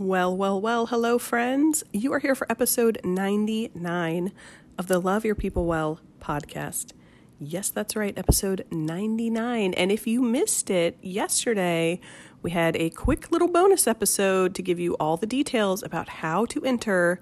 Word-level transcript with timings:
Well, 0.00 0.36
well, 0.36 0.60
well, 0.60 0.86
hello, 0.86 1.18
friends. 1.18 1.82
You 1.92 2.12
are 2.12 2.20
here 2.20 2.36
for 2.36 2.46
episode 2.48 3.00
99 3.02 4.30
of 4.78 4.86
the 4.86 5.00
Love 5.00 5.24
Your 5.24 5.34
People 5.34 5.66
Well 5.66 5.98
podcast. 6.20 6.92
Yes, 7.40 7.70
that's 7.70 7.96
right, 7.96 8.16
episode 8.16 8.64
99. 8.70 9.74
And 9.74 9.90
if 9.90 10.06
you 10.06 10.22
missed 10.22 10.70
it 10.70 10.96
yesterday, 11.02 11.98
we 12.42 12.52
had 12.52 12.76
a 12.76 12.90
quick 12.90 13.32
little 13.32 13.48
bonus 13.48 13.88
episode 13.88 14.54
to 14.54 14.62
give 14.62 14.78
you 14.78 14.94
all 15.00 15.16
the 15.16 15.26
details 15.26 15.82
about 15.82 16.08
how 16.08 16.44
to 16.44 16.64
enter 16.64 17.18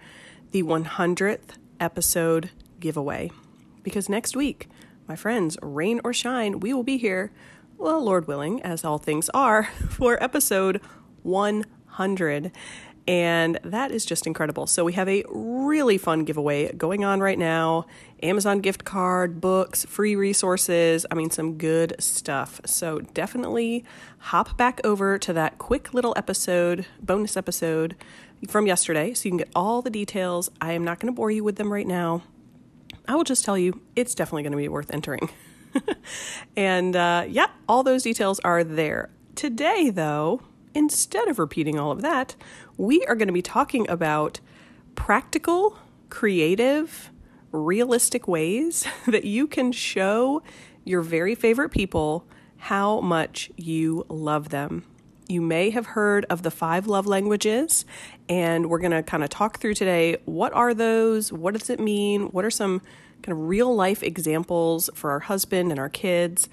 the 0.51 0.63
100th 0.63 1.57
episode 1.81 2.51
giveaway. 2.79 3.31
Because 3.85 4.11
next 4.11 4.37
week, 4.37 4.69
my 5.09 5.17
friends, 5.17 5.57
rain 5.63 5.99
or 6.05 6.13
shine, 6.13 6.61
we 6.61 6.75
will 6.75 6.83
be 6.83 6.99
here, 6.99 7.33
well, 7.79 8.05
Lord 8.05 8.29
willing, 8.29 8.61
as 8.61 8.85
all 8.85 8.99
things 8.99 9.31
are, 9.31 9.63
for 9.89 10.23
episode 10.23 10.83
100. 11.23 11.76
And 13.09 13.61
that 13.63 13.93
is 13.93 14.05
just 14.05 14.27
incredible. 14.27 14.67
So, 14.67 14.85
we 14.85 14.95
have 14.95 15.09
a 15.09 15.23
really 15.29 15.97
fun 15.97 16.25
giveaway 16.25 16.73
going 16.73 17.05
on 17.05 17.21
right 17.21 17.39
now 17.39 17.87
Amazon 18.23 18.61
gift 18.61 18.85
card, 18.85 19.41
books, 19.41 19.85
free 19.85 20.17
resources. 20.17 21.07
I 21.11 21.15
mean, 21.15 21.31
some 21.31 21.57
good 21.57 21.95
stuff. 22.01 22.61
So, 22.65 23.01
definitely 23.01 23.85
hop 24.19 24.57
back 24.57 24.81
over 24.83 25.19
to 25.19 25.33
that 25.35 25.59
quick 25.59 25.95
little 25.95 26.15
episode, 26.17 26.87
bonus 27.01 27.37
episode 27.37 27.95
from 28.49 28.67
yesterday, 28.67 29.15
so 29.15 29.27
you 29.27 29.31
can 29.31 29.39
get 29.39 29.51
all 29.55 29.83
the 29.83 29.91
details. 29.91 30.51
I 30.61 30.73
am 30.73 30.85
not 30.85 30.99
going 30.99 31.13
to 31.13 31.17
bore 31.17 31.31
you 31.31 31.45
with 31.45 31.57
them 31.57 31.73
right 31.73 31.87
now. 31.87 32.23
I 33.09 33.15
will 33.15 33.25
just 33.25 33.45
tell 33.45 33.57
you, 33.57 33.81
it's 33.95 34.15
definitely 34.15 34.43
going 34.43 34.53
to 34.53 34.59
be 34.59 34.69
worth 34.69 34.93
entering. 34.93 35.31
and 36.57 36.97
uh, 36.97 37.25
yeah, 37.29 37.49
all 37.69 37.83
those 37.83 38.03
details 38.03 38.41
are 38.41 38.65
there. 38.65 39.11
Today, 39.35 39.91
though, 39.91 40.43
instead 40.77 41.27
of 41.27 41.39
repeating 41.39 41.79
all 41.79 41.91
of 41.91 42.03
that, 42.03 42.37
we 42.77 43.05
are 43.07 43.17
going 43.17 43.29
to 43.29 43.33
be 43.33 43.43
talking 43.43 43.89
about 43.89 44.41
practical, 44.95 45.79
creative, 46.11 47.11
realistic 47.51 48.29
ways 48.29 48.87
that 49.07 49.25
you 49.25 49.47
can 49.47 49.73
show 49.73 50.43
your 50.85 51.01
very 51.01 51.35
favorite 51.35 51.71
people 51.71 52.27
how 52.59 53.01
much 53.01 53.51
you 53.57 54.05
love 54.09 54.51
them. 54.51 54.85
You 55.29 55.41
may 55.41 55.71
have 55.71 55.87
heard 55.87 56.27
of 56.29 56.43
the 56.43 56.51
five 56.51 56.87
love 56.87 57.07
languages, 57.07 57.85
and 58.29 58.69
we're 58.69 58.79
going 58.79 58.93
to 58.93 59.03
kind 59.03 59.25
of 59.25 59.31
talk 59.31 59.59
through 59.59 59.75
today 59.75 60.19
what 60.27 60.53
are 60.53 60.75
those? 60.75 61.33
What 61.33 61.55
does 61.55 61.71
it 61.71 61.81
mean? 61.81 62.27
What 62.27 62.45
are 62.45 62.51
some 62.51 62.81
kind 63.23 63.37
of 63.37 63.49
real 63.49 63.75
life 63.75 64.03
examples 64.03 64.91
for 64.95 65.11
our 65.11 65.21
husband 65.21 65.71
and 65.71 65.81
our 65.81 65.89
kids? 65.89 66.49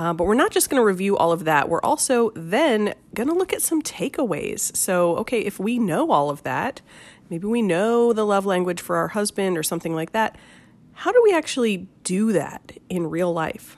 Uh, 0.00 0.14
but 0.14 0.24
we're 0.24 0.32
not 0.32 0.50
just 0.50 0.70
going 0.70 0.80
to 0.80 0.84
review 0.84 1.14
all 1.14 1.30
of 1.30 1.44
that. 1.44 1.68
We're 1.68 1.82
also 1.82 2.30
then 2.34 2.94
going 3.14 3.28
to 3.28 3.34
look 3.34 3.52
at 3.52 3.60
some 3.60 3.82
takeaways. 3.82 4.74
So, 4.74 5.14
okay, 5.18 5.40
if 5.40 5.58
we 5.58 5.78
know 5.78 6.10
all 6.10 6.30
of 6.30 6.42
that, 6.42 6.80
maybe 7.28 7.46
we 7.46 7.60
know 7.60 8.14
the 8.14 8.24
love 8.24 8.46
language 8.46 8.80
for 8.80 8.96
our 8.96 9.08
husband 9.08 9.58
or 9.58 9.62
something 9.62 9.94
like 9.94 10.12
that, 10.12 10.38
how 10.94 11.12
do 11.12 11.20
we 11.22 11.34
actually 11.34 11.86
do 12.02 12.32
that 12.32 12.72
in 12.88 13.10
real 13.10 13.30
life? 13.30 13.76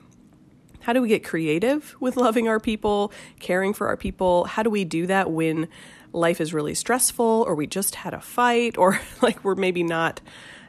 How 0.83 0.93
do 0.93 1.03
we 1.03 1.09
get 1.09 1.25
creative 1.25 1.97
with 1.99 2.17
loving 2.17 2.47
our 2.47 2.61
people, 2.61 3.13
caring 3.41 3.75
for 3.75 3.89
our 3.89 3.97
people? 3.97 4.45
How 4.45 4.63
do 4.63 4.71
we 4.71 4.85
do 4.85 5.09
that 5.09 5.29
when 5.29 5.67
life 6.13 6.41
is 6.41 6.55
really 6.55 6.77
stressful 6.77 7.45
or 7.49 7.57
we 7.57 7.67
just 7.67 7.97
had 7.97 8.15
a 8.15 8.21
fight 8.21 8.79
or 8.79 9.01
like 9.23 9.43
we're 9.43 9.57
maybe 9.57 9.83
not 9.83 10.21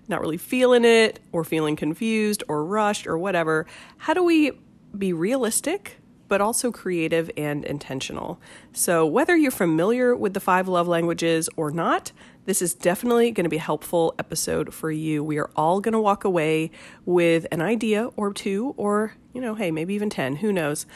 not 0.07 0.19
really 0.19 0.37
feeling 0.37 0.83
it 0.83 1.19
or 1.31 1.43
feeling 1.43 1.75
confused 1.75 2.43
or 2.47 2.65
rushed 2.65 3.05
or 3.05 3.19
whatever? 3.19 3.67
How 3.97 4.15
do 4.15 4.23
we 4.23 4.53
be 4.97 5.13
realistic 5.13 5.97
but 6.27 6.41
also 6.41 6.71
creative 6.71 7.29
and 7.37 7.63
intentional. 7.63 8.41
So, 8.71 9.05
whether 9.05 9.37
you're 9.37 9.51
familiar 9.51 10.15
with 10.15 10.33
the 10.33 10.39
five 10.39 10.67
love 10.67 10.87
languages 10.87 11.47
or 11.55 11.69
not, 11.69 12.11
this 12.45 12.59
is 12.59 12.73
definitely 12.73 13.29
going 13.29 13.43
to 13.43 13.49
be 13.49 13.57
a 13.57 13.61
helpful 13.61 14.15
episode 14.17 14.73
for 14.73 14.89
you. 14.89 15.23
We 15.23 15.37
are 15.37 15.51
all 15.55 15.79
going 15.79 15.93
to 15.93 15.99
walk 15.99 16.23
away 16.23 16.71
with 17.05 17.45
an 17.51 17.61
idea 17.61 18.07
or 18.15 18.33
two, 18.33 18.73
or, 18.77 19.13
you 19.31 19.41
know, 19.41 19.53
hey, 19.53 19.69
maybe 19.69 19.93
even 19.93 20.09
10, 20.09 20.37
who 20.37 20.51
knows, 20.51 20.87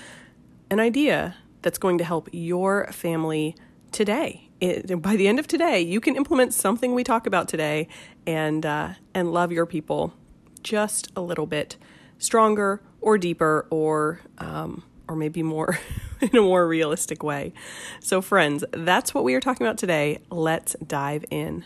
an 0.71 0.79
idea 0.79 1.35
that's 1.61 1.77
going 1.77 1.99
to 1.99 2.03
help 2.03 2.29
your 2.31 2.87
family 2.87 3.55
today. 3.91 4.49
It, 4.59 5.01
by 5.01 5.15
the 5.15 5.27
end 5.27 5.37
of 5.37 5.47
today, 5.47 5.81
you 5.81 6.01
can 6.01 6.15
implement 6.15 6.53
something 6.53 6.95
we 6.95 7.03
talk 7.03 7.27
about 7.27 7.47
today 7.47 7.87
and 8.25 8.65
uh, 8.65 8.93
and 9.13 9.31
love 9.31 9.51
your 9.51 9.67
people 9.67 10.13
just 10.63 11.11
a 11.15 11.21
little 11.21 11.45
bit 11.45 11.77
stronger 12.17 12.81
or 13.07 13.17
deeper 13.17 13.65
or 13.69 14.19
um, 14.37 14.83
or 15.07 15.15
maybe 15.15 15.41
more 15.41 15.79
in 16.21 16.35
a 16.35 16.41
more 16.41 16.67
realistic 16.67 17.23
way. 17.23 17.53
So, 18.01 18.21
friends, 18.21 18.65
that's 18.73 19.13
what 19.13 19.23
we 19.23 19.33
are 19.33 19.39
talking 19.39 19.65
about 19.65 19.77
today. 19.77 20.19
Let's 20.29 20.75
dive 20.85 21.23
in. 21.31 21.63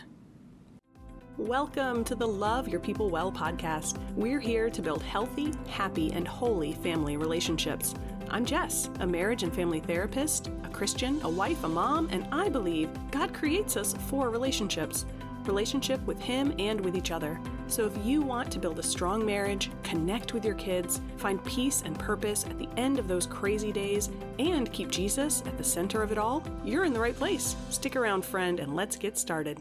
Welcome 1.36 2.04
to 2.04 2.14
the 2.14 2.28
Love 2.28 2.68
Your 2.68 2.78
People 2.78 3.10
Well 3.10 3.32
podcast. 3.32 3.98
We're 4.14 4.38
here 4.38 4.70
to 4.70 4.80
build 4.80 5.02
healthy, 5.02 5.52
happy, 5.68 6.12
and 6.12 6.28
holy 6.28 6.74
family 6.74 7.16
relationships. 7.16 7.96
I'm 8.30 8.44
Jess, 8.44 8.88
a 9.00 9.06
marriage 9.06 9.42
and 9.42 9.52
family 9.52 9.80
therapist, 9.80 10.48
a 10.62 10.68
Christian, 10.68 11.20
a 11.22 11.28
wife, 11.28 11.64
a 11.64 11.68
mom, 11.68 12.08
and 12.12 12.24
I 12.30 12.50
believe 12.50 12.88
God 13.10 13.34
creates 13.34 13.76
us 13.76 13.94
for 14.06 14.30
relationships 14.30 15.06
relationship 15.46 16.04
with 16.06 16.20
Him 16.20 16.54
and 16.58 16.80
with 16.80 16.96
each 16.96 17.10
other. 17.10 17.40
So 17.66 17.86
if 17.86 17.92
you 18.04 18.22
want 18.22 18.50
to 18.52 18.58
build 18.58 18.78
a 18.78 18.82
strong 18.82 19.24
marriage, 19.24 19.70
connect 19.82 20.34
with 20.34 20.44
your 20.44 20.54
kids, 20.54 21.00
find 21.16 21.42
peace 21.44 21.82
and 21.84 21.98
purpose 21.98 22.44
at 22.46 22.58
the 22.58 22.68
end 22.76 22.98
of 22.98 23.08
those 23.08 23.26
crazy 23.26 23.72
days, 23.72 24.10
and 24.38 24.72
keep 24.72 24.90
Jesus 24.90 25.42
at 25.46 25.56
the 25.58 25.64
center 25.64 26.02
of 26.02 26.12
it 26.12 26.18
all, 26.18 26.42
you're 26.64 26.84
in 26.84 26.92
the 26.92 27.00
right 27.00 27.16
place. 27.16 27.56
Stick 27.70 27.96
around, 27.96 28.24
friend, 28.24 28.60
and 28.60 28.76
let's 28.76 28.96
get 28.96 29.18
started. 29.18 29.60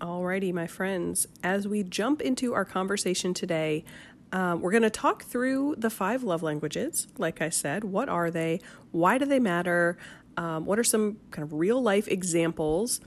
Alrighty, 0.00 0.52
my 0.52 0.66
friends, 0.66 1.26
as 1.42 1.66
we 1.66 1.82
jump 1.82 2.20
into 2.20 2.52
our 2.52 2.66
conversation 2.66 3.32
today, 3.32 3.84
um, 4.32 4.60
we're 4.60 4.72
going 4.72 4.82
to 4.82 4.90
talk 4.90 5.22
through 5.22 5.76
the 5.78 5.88
five 5.88 6.22
love 6.22 6.42
languages. 6.42 7.06
Like 7.16 7.40
I 7.40 7.48
said, 7.48 7.84
what 7.84 8.08
are 8.08 8.30
they? 8.30 8.60
Why 8.90 9.16
do 9.16 9.24
they 9.24 9.38
matter? 9.40 9.96
Um, 10.36 10.66
what 10.66 10.78
are 10.78 10.84
some 10.84 11.16
kind 11.30 11.44
of 11.44 11.54
real 11.54 11.80
life 11.80 12.08
examples? 12.08 13.00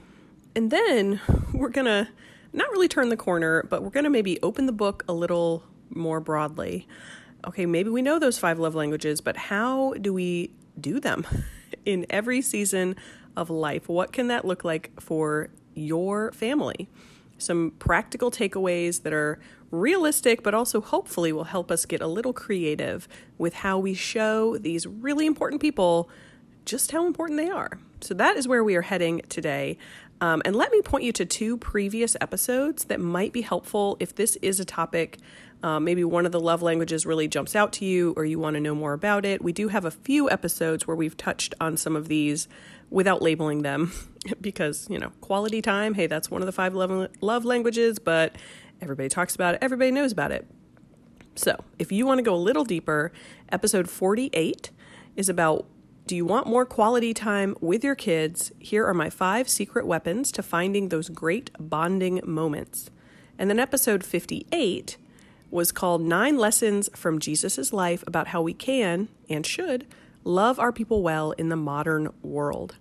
And 0.56 0.72
then 0.72 1.22
we're 1.54 1.70
going 1.70 1.86
to 1.86 2.08
not 2.54 2.70
really 2.72 2.88
turn 2.88 3.10
the 3.10 3.18
corner, 3.18 3.64
but 3.70 3.84
we're 3.84 3.90
going 3.90 4.06
to 4.06 4.10
maybe 4.10 4.40
open 4.42 4.66
the 4.66 4.72
book 4.72 5.04
a 5.08 5.14
little 5.14 5.64
more 5.90 6.20
broadly. 6.20 6.88
Okay, 7.48 7.66
maybe 7.66 7.90
we 7.90 8.02
know 8.02 8.20
those 8.20 8.38
five 8.38 8.60
love 8.60 8.76
languages, 8.76 9.22
but 9.22 9.38
how 9.38 9.94
do 9.94 10.14
we 10.14 10.52
do 10.80 11.00
them 11.00 11.26
in 11.86 12.06
every 12.10 12.42
season 12.42 12.96
of 13.36 13.50
life? 13.50 13.88
What 13.88 14.12
can 14.12 14.28
that 14.28 14.46
look 14.46 14.64
like 14.64 14.92
for 15.00 15.50
your 15.74 16.32
family? 16.32 16.90
Some 17.38 17.72
practical 17.80 18.32
takeaways 18.32 19.04
that 19.04 19.14
are 19.14 19.40
realistic, 19.72 20.44
but 20.44 20.54
also 20.54 20.82
hopefully 20.82 21.32
will 21.32 21.46
help 21.46 21.72
us 21.72 21.86
get 21.86 22.02
a 22.02 22.08
little 22.08 22.34
creative 22.34 23.08
with 23.38 23.54
how 23.54 23.78
we 23.78 23.94
show 23.94 24.58
these 24.58 24.86
really 24.86 25.26
important 25.26 25.62
people 25.62 26.10
just 26.70 26.92
how 26.92 27.08
important 27.08 27.38
they 27.40 27.50
are. 27.50 27.80
So 28.02 28.14
that 28.14 28.38
is 28.38 28.48
where 28.48 28.64
we 28.64 28.76
are 28.76 28.84
heading 28.84 29.22
today. 29.28 29.78
Um, 30.22 30.42
and 30.46 30.56
let 30.56 30.72
me 30.72 30.82
point 30.82 31.04
you 31.04 31.12
to 31.14 31.26
two 31.26 31.58
previous 31.58 32.16
episodes 32.22 32.86
that 32.86 33.00
might 33.00 33.34
be 33.34 33.42
helpful 33.42 33.98
if 34.00 34.16
this 34.16 34.36
is 34.38 34.60
a 34.60 34.66
topic. 34.66 35.18
Um, 35.64 35.84
maybe 35.84 36.04
one 36.04 36.26
of 36.26 36.32
the 36.32 36.40
love 36.40 36.62
languages 36.62 37.06
really 37.06 37.28
jumps 37.28 37.56
out 37.56 37.74
to 37.74 37.86
you 37.86 38.14
or 38.16 38.26
you 38.26 38.38
want 38.38 38.54
to 38.56 38.60
know 38.60 38.76
more 38.76 38.94
about 38.94 39.26
it. 39.26 39.42
We 39.42 39.52
do 39.52 39.70
have 39.70 39.84
a 39.84 39.92
few 39.92 40.30
episodes 40.30 40.86
where 40.86 40.96
we've 40.96 41.18
touched 41.18 41.54
on 41.60 41.76
some 41.76 41.96
of 41.96 42.08
these 42.08 42.48
without 42.90 43.22
labeling 43.22 43.62
them 43.62 43.92
because, 44.42 44.88
you 44.90 45.00
know, 45.00 45.12
quality 45.22 45.62
time, 45.62 45.96
hey, 45.96 46.08
that's 46.08 46.30
one 46.30 46.42
of 46.42 46.46
the 46.46 46.52
five 46.52 46.74
love, 46.76 47.10
love 47.22 47.46
languages, 47.46 48.00
but 48.00 48.36
everybody 48.82 49.10
talks 49.10 49.36
about 49.36 49.56
it, 49.56 49.60
everybody 49.62 49.92
knows 49.92 50.12
about 50.12 50.32
it. 50.32 50.46
So 51.36 51.64
if 51.78 51.92
you 51.92 52.06
want 52.06 52.20
to 52.20 52.24
go 52.24 52.36
a 52.36 52.38
little 52.38 52.66
deeper, 52.66 53.12
episode 53.52 53.90
48 53.90 54.72
is 55.16 55.30
about 55.30 55.66
do 56.10 56.16
you 56.16 56.26
want 56.26 56.48
more 56.48 56.66
quality 56.66 57.14
time 57.14 57.56
with 57.62 57.84
your 57.84 57.94
kids? 57.94 58.52
Here 58.58 58.84
are 58.84 58.96
my 58.96 59.12
five 59.12 59.48
secret 59.48 59.86
weapons 59.86 60.32
to 60.32 60.42
finding 60.42 60.90
those 60.90 61.08
great 61.08 61.52
bonding 61.60 62.20
moments. 62.26 62.90
And 63.38 63.48
then 63.48 63.60
episode 63.60 64.04
58 64.04 64.98
was 65.52 65.72
called 65.72 66.02
Nine 66.02 66.36
Lessons 66.36 66.90
from 66.96 67.20
Jesus' 67.20 67.72
Life 67.72 68.04
about 68.08 68.30
how 68.30 68.42
we 68.42 68.56
can 68.56 69.10
and 69.30 69.46
should 69.46 69.86
love 70.24 70.58
our 70.58 70.72
people 70.72 71.04
well 71.04 71.30
in 71.34 71.50
the 71.50 71.56
modern 71.56 72.12
world. 72.24 72.78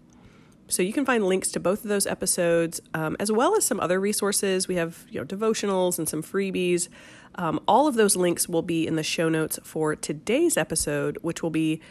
So 0.69 0.83
you 0.83 0.95
can 0.95 1.05
find 1.05 1.23
links 1.23 1.51
to 1.51 1.61
both 1.61 1.83
of 1.83 1.91
those 1.91 2.07
episodes, 2.07 2.81
um, 2.95 3.15
as 3.21 3.31
well 3.31 3.55
as 3.57 3.67
some 3.67 3.79
other 3.79 4.01
resources. 4.01 4.69
We 4.69 4.77
have 4.77 5.05
you 5.11 5.21
know 5.21 5.27
devotionals 5.27 5.99
and 5.99 6.09
some 6.09 6.23
freebies. 6.23 6.89
Um, 7.35 7.61
all 7.69 7.87
of 7.87 7.95
those 7.95 8.17
links 8.17 8.49
will 8.49 8.63
be 8.63 8.87
in 8.87 8.97
the 8.97 9.03
show 9.03 9.29
notes 9.29 9.59
for 9.65 9.95
today's 9.95 10.57
episode, 10.57 11.19
which 11.21 11.43
will 11.43 11.51
be 11.51 11.83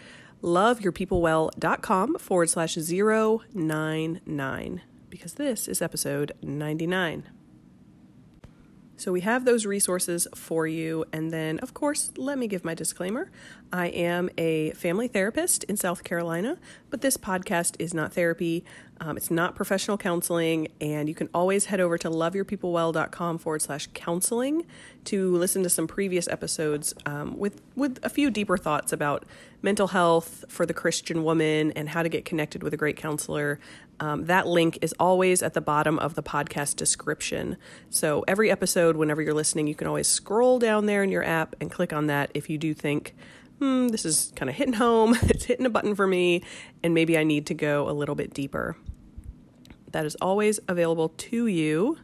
loveyourpeoplewell.com 0.48 2.18
forward 2.18 2.50
slash 2.50 2.78
099 2.78 4.82
because 5.10 5.34
this 5.34 5.68
is 5.68 5.82
episode 5.82 6.32
99. 6.42 7.37
So 8.98 9.12
we 9.12 9.22
have 9.22 9.46
those 9.46 9.66
resources 9.66 10.28
for 10.34 10.66
you. 10.68 11.06
And 11.14 11.32
then, 11.32 11.60
of 11.60 11.74
course, 11.74 12.12
let 12.18 12.38
me 12.38 12.48
give 12.48 12.66
my 12.66 12.74
disclaimer. 12.74 13.30
I 13.72 13.88
am 13.88 14.30
a 14.38 14.72
family 14.72 15.08
therapist 15.08 15.64
in 15.66 15.78
South 15.78 16.04
Carolina, 16.04 16.58
but 16.90 17.02
this 17.02 17.16
podcast 17.16 17.76
is 17.80 17.94
not 17.94 18.14
therapy. 18.14 18.66
Um, 19.00 19.16
it's 19.16 19.30
not 19.30 19.56
professional 19.56 19.98
counseling, 19.98 20.70
and 20.82 21.08
you 21.08 21.14
can 21.14 21.30
always 21.34 21.66
head 21.66 21.80
over 21.80 21.98
to 22.00 22.10
loveyourpeoplewell.com 22.10 23.38
forward 23.38 23.62
slash 23.62 23.88
counseling 23.94 24.66
to 25.06 25.36
listen 25.36 25.62
to 25.64 25.70
some 25.70 25.86
previous 25.86 26.28
episodes 26.28 26.96
um, 27.06 27.38
with, 27.38 27.62
with 27.76 28.00
a 28.04 28.10
few 28.10 28.32
deeper 28.32 28.58
thoughts 28.58 28.92
about 28.92 29.26
mental 29.62 29.88
health 29.88 30.46
for 30.48 30.66
the 30.66 30.74
Christian 30.74 31.24
woman 31.24 31.72
and 31.72 31.90
how 31.90 32.02
to 32.02 32.10
get 32.10 32.26
connected 32.26 32.64
with 32.64 32.74
a 32.74 32.78
great 32.78 32.98
counselor. 32.98 33.60
Um, 34.00 34.26
that 34.26 34.48
link 34.48 34.78
is 34.82 34.94
always 35.00 35.42
at 35.42 35.54
the 35.54 35.62
bottom 35.62 35.98
of 36.00 36.16
the 36.16 36.24
podcast 36.24 36.76
description. 36.76 37.58
So 37.90 38.24
every 38.28 38.52
episode, 38.52 38.96
whenever 38.96 39.22
you're 39.22 39.34
listening, 39.34 39.68
you 39.68 39.76
can 39.76 39.88
always 39.88 40.08
scroll 40.08 40.60
down 40.60 40.86
there 40.86 41.04
in 41.04 41.10
your 41.10 41.24
app 41.24 41.56
and 41.60 41.72
click 41.72 41.94
on 41.94 42.08
that 42.08 42.32
if 42.34 42.50
you 42.50 42.58
do 42.58 42.74
think, 42.74 43.16
hmm, 43.60 43.88
this 43.88 44.06
is 44.06 44.32
kind 44.36 44.50
of 44.50 44.56
hitting 44.56 44.74
home, 44.74 45.18
it's 45.24 45.46
hitting 45.46 45.66
a 45.66 45.70
button 45.70 45.96
for 45.96 46.06
me, 46.06 46.44
and 46.84 46.94
maybe 46.94 47.18
I 47.18 47.24
need 47.24 47.48
to 47.48 47.54
go 47.54 47.90
a 47.90 47.92
little 47.92 48.16
bit 48.16 48.34
deeper. 48.34 48.78
That 49.92 50.06
is 50.06 50.16
always 50.22 50.60
available 50.68 51.10
to 51.10 51.48
you. 51.48 51.98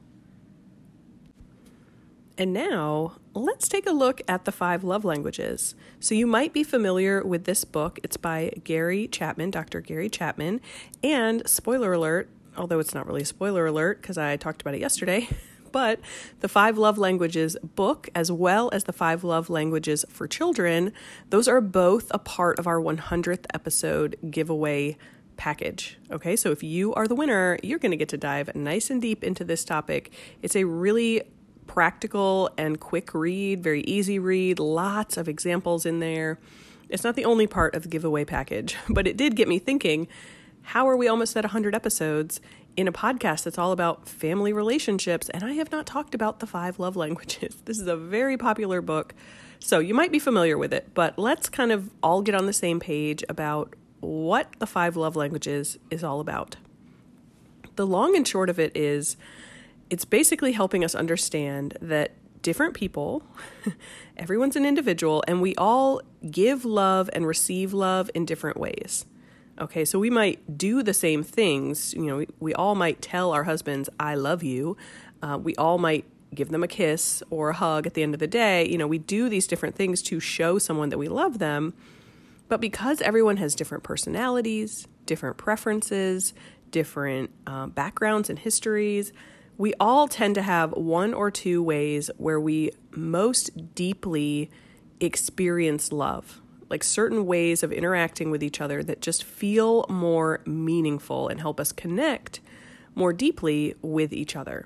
And 2.38 2.51
now 2.51 3.13
let's 3.33 3.68
take 3.68 3.85
a 3.85 3.91
look 3.91 4.21
at 4.27 4.45
the 4.45 4.51
five 4.51 4.83
love 4.83 5.06
languages. 5.06 5.75
So, 6.00 6.15
you 6.15 6.25
might 6.25 6.51
be 6.51 6.63
familiar 6.63 7.24
with 7.24 7.45
this 7.45 7.63
book. 7.63 8.00
It's 8.03 8.18
by 8.18 8.51
Gary 8.63 9.07
Chapman, 9.07 9.51
Dr. 9.51 9.81
Gary 9.81 10.09
Chapman. 10.09 10.59
And 11.03 11.47
spoiler 11.47 11.94
alert, 11.94 12.30
although 12.57 12.80
it's 12.80 12.94
not 12.94 13.06
really 13.06 13.21
a 13.21 13.25
spoiler 13.25 13.68
alert 13.68 14.01
because 14.01 14.18
I 14.18 14.35
talked 14.38 14.62
about 14.62 14.74
it 14.74 14.81
yesterday, 14.81 15.27
but 15.71 16.00
the 16.39 16.47
Five 16.47 16.77
Love 16.77 16.97
Languages 16.97 17.56
book, 17.75 18.09
as 18.15 18.31
well 18.31 18.69
as 18.74 18.86
the 18.86 18.94
Five 18.94 19.24
Love 19.24 19.50
Languages 19.50 20.03
for 20.09 20.27
Children, 20.27 20.91
those 21.29 21.47
are 21.47 21.62
both 21.62 22.07
a 22.12 22.19
part 22.19 22.57
of 22.57 22.65
our 22.65 22.79
100th 22.79 23.45
episode 23.53 24.18
giveaway 24.31 24.97
package. 25.38 25.97
Okay, 26.12 26.36
so 26.36 26.51
if 26.51 26.63
you 26.63 26.94
are 26.95 27.07
the 27.07 27.15
winner, 27.15 27.59
you're 27.62 27.79
going 27.79 27.91
to 27.91 27.97
get 27.97 28.09
to 28.09 28.18
dive 28.18 28.56
nice 28.56 28.89
and 28.89 29.01
deep 29.01 29.24
into 29.24 29.44
this 29.44 29.63
topic. 29.63 30.12
It's 30.41 30.56
a 30.56 30.63
really 30.63 31.24
practical 31.68 32.50
and 32.57 32.80
quick 32.80 33.13
read, 33.13 33.63
very 33.63 33.81
easy 33.81 34.19
read, 34.19 34.60
lots 34.60 35.18
of 35.18 35.27
examples 35.27 35.86
in 35.86 36.00
there. 36.00 36.39
It's 36.89 37.04
not 37.04 37.15
the 37.15 37.25
only 37.25 37.48
part 37.48 37.75
of 37.75 37.83
the 37.83 37.89
giveaway 37.89 38.25
package, 38.25 38.75
but 38.89 39.07
it 39.07 39.18
did 39.18 39.36
get 39.36 39.48
me 39.48 39.60
thinking 39.60 40.07
how 40.68 40.88
are 40.88 40.95
we 40.95 41.07
almost 41.07 41.36
at 41.36 41.44
100 41.44 41.75
episodes 41.75 42.39
in 42.77 42.88
a 42.88 42.92
podcast 42.92 43.44
that's 43.44 43.57
all 43.57 43.74
about 43.74 44.07
family 44.07 44.54
relationships? 44.54 45.30
And 45.30 45.44
I 45.44 45.54
have 45.54 45.71
not 45.71 45.86
talked 45.86 46.15
about 46.15 46.39
the 46.39 46.48
five 46.48 46.80
love 46.80 46.95
languages. 46.95 47.57
This 47.65 47.80
is 47.80 47.88
a 47.88 47.98
very 47.98 48.38
popular 48.38 48.81
book, 48.81 49.13
so 49.60 49.80
you 49.80 49.94
might 49.94 50.12
be 50.12 50.19
familiar 50.19 50.57
with 50.57 50.74
it, 50.74 50.94
but 50.94 51.18
let's 51.18 51.50
kind 51.50 51.71
of 51.71 51.89
all 52.01 52.21
get 52.21 52.36
on 52.36 52.45
the 52.45 52.54
same 52.54 52.80
page 52.80 53.24
about 53.30 53.75
what 54.00 54.48
the 54.60 54.68
five 54.68 54.95
love 54.95 55.15
languages 55.15 55.77
is 55.89 56.04
all 56.04 56.19
about. 56.19 56.57
The 57.75 57.88
long 57.88 58.15
and 58.15 58.27
short 58.27 58.50
of 58.50 58.60
it 58.60 58.75
is 58.75 59.18
it's 59.93 60.05
basically 60.05 60.53
helping 60.53 60.83
us 60.83 60.95
understand 60.95 61.77
that 61.79 62.13
different 62.41 62.73
people, 62.73 63.21
everyone's 64.17 64.55
an 64.55 64.65
individual, 64.65 65.23
and 65.27 65.39
we 65.39 65.53
all 65.53 66.01
give 66.31 66.65
love 66.65 67.11
and 67.13 67.27
receive 67.27 67.73
love 67.73 68.09
in 68.15 68.25
different 68.25 68.57
ways. 68.57 69.05
Okay, 69.61 69.85
so 69.85 69.99
we 69.99 70.09
might 70.09 70.57
do 70.57 70.81
the 70.81 70.95
same 70.95 71.21
things. 71.21 71.93
You 71.93 72.07
know, 72.07 72.17
we, 72.17 72.27
we 72.39 72.53
all 72.55 72.73
might 72.73 73.03
tell 73.03 73.33
our 73.33 73.43
husbands, 73.43 73.87
I 73.99 74.15
love 74.15 74.41
you. 74.41 74.75
Uh, 75.21 75.37
we 75.39 75.55
all 75.57 75.77
might 75.77 76.05
give 76.33 76.49
them 76.49 76.63
a 76.63 76.67
kiss 76.67 77.21
or 77.29 77.51
a 77.51 77.53
hug 77.53 77.85
at 77.85 77.93
the 77.93 78.01
end 78.01 78.15
of 78.15 78.19
the 78.19 78.25
day. 78.25 78.67
You 78.67 78.79
know, 78.79 78.87
we 78.87 78.97
do 78.97 79.29
these 79.29 79.45
different 79.45 79.75
things 79.75 80.01
to 80.03 80.19
show 80.19 80.57
someone 80.57 80.89
that 80.89 80.97
we 80.97 81.07
love 81.07 81.37
them. 81.37 81.75
But 82.49 82.61
because 82.61 82.99
everyone 83.03 83.37
has 83.37 83.53
different 83.53 83.83
personalities, 83.83 84.87
different 85.05 85.37
preferences, 85.37 86.33
different 86.71 87.29
uh, 87.45 87.67
backgrounds 87.67 88.31
and 88.31 88.39
histories, 88.39 89.13
we 89.57 89.73
all 89.79 90.07
tend 90.07 90.35
to 90.35 90.41
have 90.41 90.71
one 90.71 91.13
or 91.13 91.29
two 91.29 91.61
ways 91.61 92.09
where 92.17 92.39
we 92.39 92.71
most 92.91 93.75
deeply 93.75 94.50
experience 95.00 95.91
love, 95.91 96.41
like 96.69 96.83
certain 96.83 97.25
ways 97.25 97.63
of 97.63 97.71
interacting 97.71 98.31
with 98.31 98.44
each 98.44 98.61
other 98.61 98.83
that 98.83 99.01
just 99.01 99.23
feel 99.23 99.85
more 99.89 100.41
meaningful 100.45 101.27
and 101.27 101.39
help 101.39 101.59
us 101.59 101.71
connect 101.71 102.39
more 102.95 103.13
deeply 103.13 103.75
with 103.81 104.13
each 104.13 104.35
other. 104.35 104.65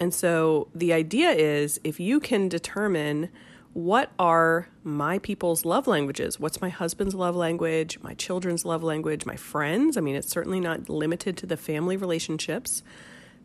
And 0.00 0.14
so 0.14 0.68
the 0.74 0.92
idea 0.92 1.30
is 1.30 1.80
if 1.84 1.98
you 1.98 2.20
can 2.20 2.48
determine 2.48 3.30
what 3.72 4.10
are 4.18 4.68
my 4.82 5.18
people's 5.18 5.64
love 5.64 5.86
languages? 5.86 6.40
What's 6.40 6.60
my 6.60 6.68
husband's 6.68 7.14
love 7.14 7.36
language, 7.36 8.00
my 8.00 8.14
children's 8.14 8.64
love 8.64 8.82
language, 8.82 9.26
my 9.26 9.36
friends? 9.36 9.96
I 9.96 10.00
mean, 10.00 10.16
it's 10.16 10.30
certainly 10.30 10.60
not 10.60 10.88
limited 10.88 11.36
to 11.38 11.46
the 11.46 11.56
family 11.56 11.96
relationships. 11.96 12.82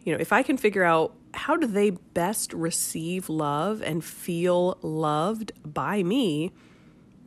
You 0.04 0.14
know, 0.14 0.20
if 0.20 0.34
I 0.34 0.44
can 0.44 0.58
figure 0.58 0.84
out 0.84 1.16
how 1.34 1.56
do 1.56 1.66
they 1.66 1.92
best 1.92 2.54
receive 2.54 3.30
love 3.30 3.82
and 3.82 4.04
feel 4.04 4.78
loved 4.82 5.52
by 5.66 6.04
me, 6.04 6.52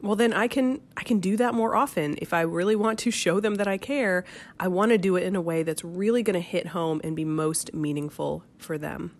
well 0.02 0.14
then 0.14 0.32
I 0.32 0.46
can 0.46 0.80
I 0.96 1.02
can 1.02 1.18
do 1.18 1.36
that 1.38 1.54
more 1.54 1.74
often. 1.74 2.16
If 2.20 2.32
I 2.32 2.42
really 2.42 2.76
want 2.76 2.98
to 3.00 3.10
show 3.10 3.40
them 3.40 3.56
that 3.56 3.66
I 3.66 3.78
care, 3.78 4.24
I 4.60 4.68
want 4.68 4.92
to 4.92 4.98
do 4.98 5.16
it 5.16 5.24
in 5.24 5.34
a 5.34 5.40
way 5.40 5.62
that's 5.62 5.84
really 5.84 6.22
going 6.22 6.34
to 6.34 6.40
hit 6.40 6.68
home 6.68 7.00
and 7.02 7.16
be 7.16 7.24
most 7.24 7.74
meaningful 7.74 8.44
for 8.58 8.78
them. 8.78 9.16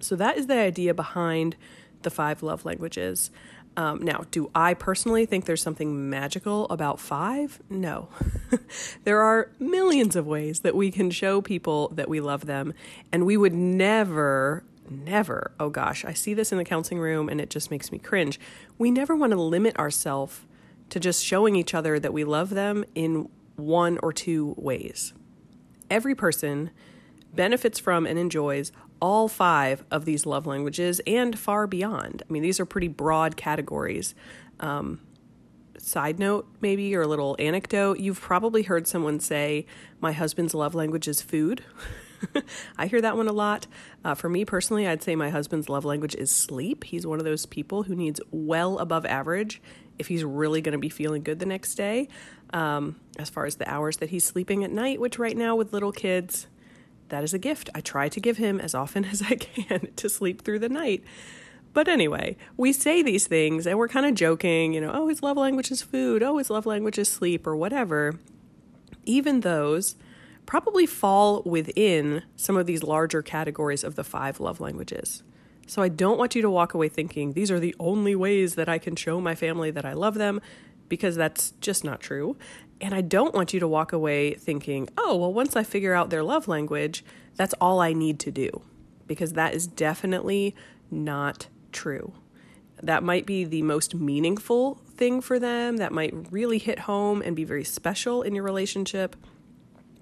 So 0.00 0.14
that 0.16 0.38
is 0.38 0.46
the 0.46 0.58
idea 0.58 0.94
behind 0.94 1.56
the 2.02 2.10
five 2.10 2.42
love 2.42 2.64
languages. 2.64 3.30
Um, 3.78 4.02
now, 4.02 4.24
do 4.32 4.50
I 4.56 4.74
personally 4.74 5.24
think 5.24 5.44
there's 5.44 5.62
something 5.62 6.10
magical 6.10 6.66
about 6.68 6.98
five? 6.98 7.62
No. 7.70 8.08
there 9.04 9.20
are 9.20 9.52
millions 9.60 10.16
of 10.16 10.26
ways 10.26 10.60
that 10.60 10.74
we 10.74 10.90
can 10.90 11.12
show 11.12 11.40
people 11.40 11.86
that 11.90 12.08
we 12.08 12.18
love 12.18 12.46
them, 12.46 12.74
and 13.12 13.24
we 13.24 13.36
would 13.36 13.54
never, 13.54 14.64
never, 14.90 15.52
oh 15.60 15.70
gosh, 15.70 16.04
I 16.04 16.12
see 16.12 16.34
this 16.34 16.50
in 16.50 16.58
the 16.58 16.64
counseling 16.64 16.98
room 16.98 17.28
and 17.28 17.40
it 17.40 17.50
just 17.50 17.70
makes 17.70 17.92
me 17.92 18.00
cringe. 18.00 18.40
We 18.78 18.90
never 18.90 19.14
want 19.14 19.30
to 19.30 19.40
limit 19.40 19.78
ourselves 19.78 20.40
to 20.90 20.98
just 20.98 21.24
showing 21.24 21.54
each 21.54 21.72
other 21.72 22.00
that 22.00 22.12
we 22.12 22.24
love 22.24 22.50
them 22.50 22.84
in 22.96 23.28
one 23.54 24.00
or 24.02 24.12
two 24.12 24.56
ways. 24.58 25.12
Every 25.88 26.16
person 26.16 26.70
benefits 27.32 27.78
from 27.78 28.06
and 28.06 28.18
enjoys 28.18 28.72
all 29.00 29.28
five 29.28 29.84
of 29.90 30.04
these 30.04 30.26
love 30.26 30.46
languages 30.46 31.00
and 31.06 31.38
far 31.38 31.66
beyond. 31.66 32.22
I 32.28 32.32
mean, 32.32 32.42
these 32.42 32.60
are 32.60 32.66
pretty 32.66 32.88
broad 32.88 33.36
categories. 33.36 34.14
Um, 34.60 35.00
side 35.78 36.18
note, 36.18 36.48
maybe, 36.60 36.94
or 36.94 37.02
a 37.02 37.06
little 37.06 37.36
anecdote 37.38 38.00
you've 38.00 38.20
probably 38.20 38.62
heard 38.62 38.86
someone 38.86 39.20
say, 39.20 39.66
My 40.00 40.12
husband's 40.12 40.54
love 40.54 40.74
language 40.74 41.08
is 41.08 41.22
food. 41.22 41.62
I 42.78 42.86
hear 42.86 43.00
that 43.00 43.16
one 43.16 43.28
a 43.28 43.32
lot. 43.32 43.66
Uh, 44.04 44.14
for 44.14 44.28
me 44.28 44.44
personally, 44.44 44.86
I'd 44.86 45.02
say 45.02 45.14
my 45.14 45.30
husband's 45.30 45.68
love 45.68 45.84
language 45.84 46.14
is 46.14 46.30
sleep. 46.30 46.84
He's 46.84 47.06
one 47.06 47.18
of 47.18 47.24
those 47.24 47.46
people 47.46 47.84
who 47.84 47.94
needs 47.94 48.20
well 48.30 48.78
above 48.78 49.06
average 49.06 49.62
if 49.98 50.08
he's 50.08 50.24
really 50.24 50.60
going 50.60 50.72
to 50.72 50.78
be 50.78 50.88
feeling 50.88 51.22
good 51.22 51.38
the 51.38 51.46
next 51.46 51.74
day. 51.74 52.08
Um, 52.52 52.96
as 53.18 53.30
far 53.30 53.46
as 53.46 53.56
the 53.56 53.68
hours 53.68 53.98
that 53.98 54.10
he's 54.10 54.24
sleeping 54.24 54.64
at 54.64 54.70
night, 54.70 55.00
which 55.00 55.18
right 55.18 55.36
now 55.36 55.54
with 55.56 55.72
little 55.72 55.92
kids, 55.92 56.46
that 57.08 57.24
is 57.24 57.34
a 57.34 57.38
gift 57.38 57.70
I 57.74 57.80
try 57.80 58.08
to 58.08 58.20
give 58.20 58.36
him 58.36 58.60
as 58.60 58.74
often 58.74 59.04
as 59.12 59.22
I 59.22 59.34
can 59.34 59.88
to 59.96 60.08
sleep 60.08 60.42
through 60.42 60.60
the 60.60 60.68
night. 60.68 61.02
But 61.74 61.88
anyway, 61.88 62.36
we 62.56 62.72
say 62.72 63.02
these 63.02 63.26
things 63.26 63.66
and 63.66 63.78
we're 63.78 63.88
kind 63.88 64.06
of 64.06 64.14
joking, 64.14 64.72
you 64.72 64.80
know, 64.80 64.90
oh, 64.92 65.08
his 65.08 65.22
love 65.22 65.36
language 65.36 65.70
is 65.70 65.82
food, 65.82 66.22
oh, 66.22 66.38
his 66.38 66.50
love 66.50 66.66
language 66.66 66.98
is 66.98 67.08
sleep, 67.08 67.46
or 67.46 67.54
whatever. 67.54 68.18
Even 69.04 69.40
those 69.40 69.96
probably 70.46 70.86
fall 70.86 71.42
within 71.44 72.22
some 72.36 72.56
of 72.56 72.66
these 72.66 72.82
larger 72.82 73.20
categories 73.20 73.84
of 73.84 73.96
the 73.96 74.04
five 74.04 74.40
love 74.40 74.60
languages. 74.60 75.22
So 75.66 75.82
I 75.82 75.88
don't 75.88 76.18
want 76.18 76.34
you 76.34 76.40
to 76.40 76.50
walk 76.50 76.72
away 76.72 76.88
thinking 76.88 77.34
these 77.34 77.50
are 77.50 77.60
the 77.60 77.76
only 77.78 78.16
ways 78.16 78.54
that 78.54 78.68
I 78.68 78.78
can 78.78 78.96
show 78.96 79.20
my 79.20 79.34
family 79.34 79.70
that 79.70 79.84
I 79.84 79.92
love 79.92 80.14
them, 80.14 80.40
because 80.88 81.16
that's 81.16 81.50
just 81.60 81.84
not 81.84 82.00
true. 82.00 82.36
And 82.80 82.94
I 82.94 83.00
don't 83.00 83.34
want 83.34 83.52
you 83.52 83.60
to 83.60 83.68
walk 83.68 83.92
away 83.92 84.34
thinking, 84.34 84.88
oh, 84.96 85.16
well, 85.16 85.32
once 85.32 85.56
I 85.56 85.64
figure 85.64 85.94
out 85.94 86.10
their 86.10 86.22
love 86.22 86.46
language, 86.46 87.04
that's 87.36 87.54
all 87.60 87.80
I 87.80 87.92
need 87.92 88.20
to 88.20 88.30
do. 88.30 88.62
Because 89.06 89.32
that 89.32 89.54
is 89.54 89.66
definitely 89.66 90.54
not 90.90 91.48
true. 91.72 92.12
That 92.82 93.02
might 93.02 93.26
be 93.26 93.44
the 93.44 93.62
most 93.62 93.94
meaningful 93.94 94.80
thing 94.94 95.20
for 95.20 95.38
them, 95.38 95.78
that 95.78 95.92
might 95.92 96.14
really 96.30 96.58
hit 96.58 96.80
home 96.80 97.22
and 97.22 97.34
be 97.34 97.44
very 97.44 97.64
special 97.64 98.22
in 98.22 98.34
your 98.34 98.44
relationship. 98.44 99.16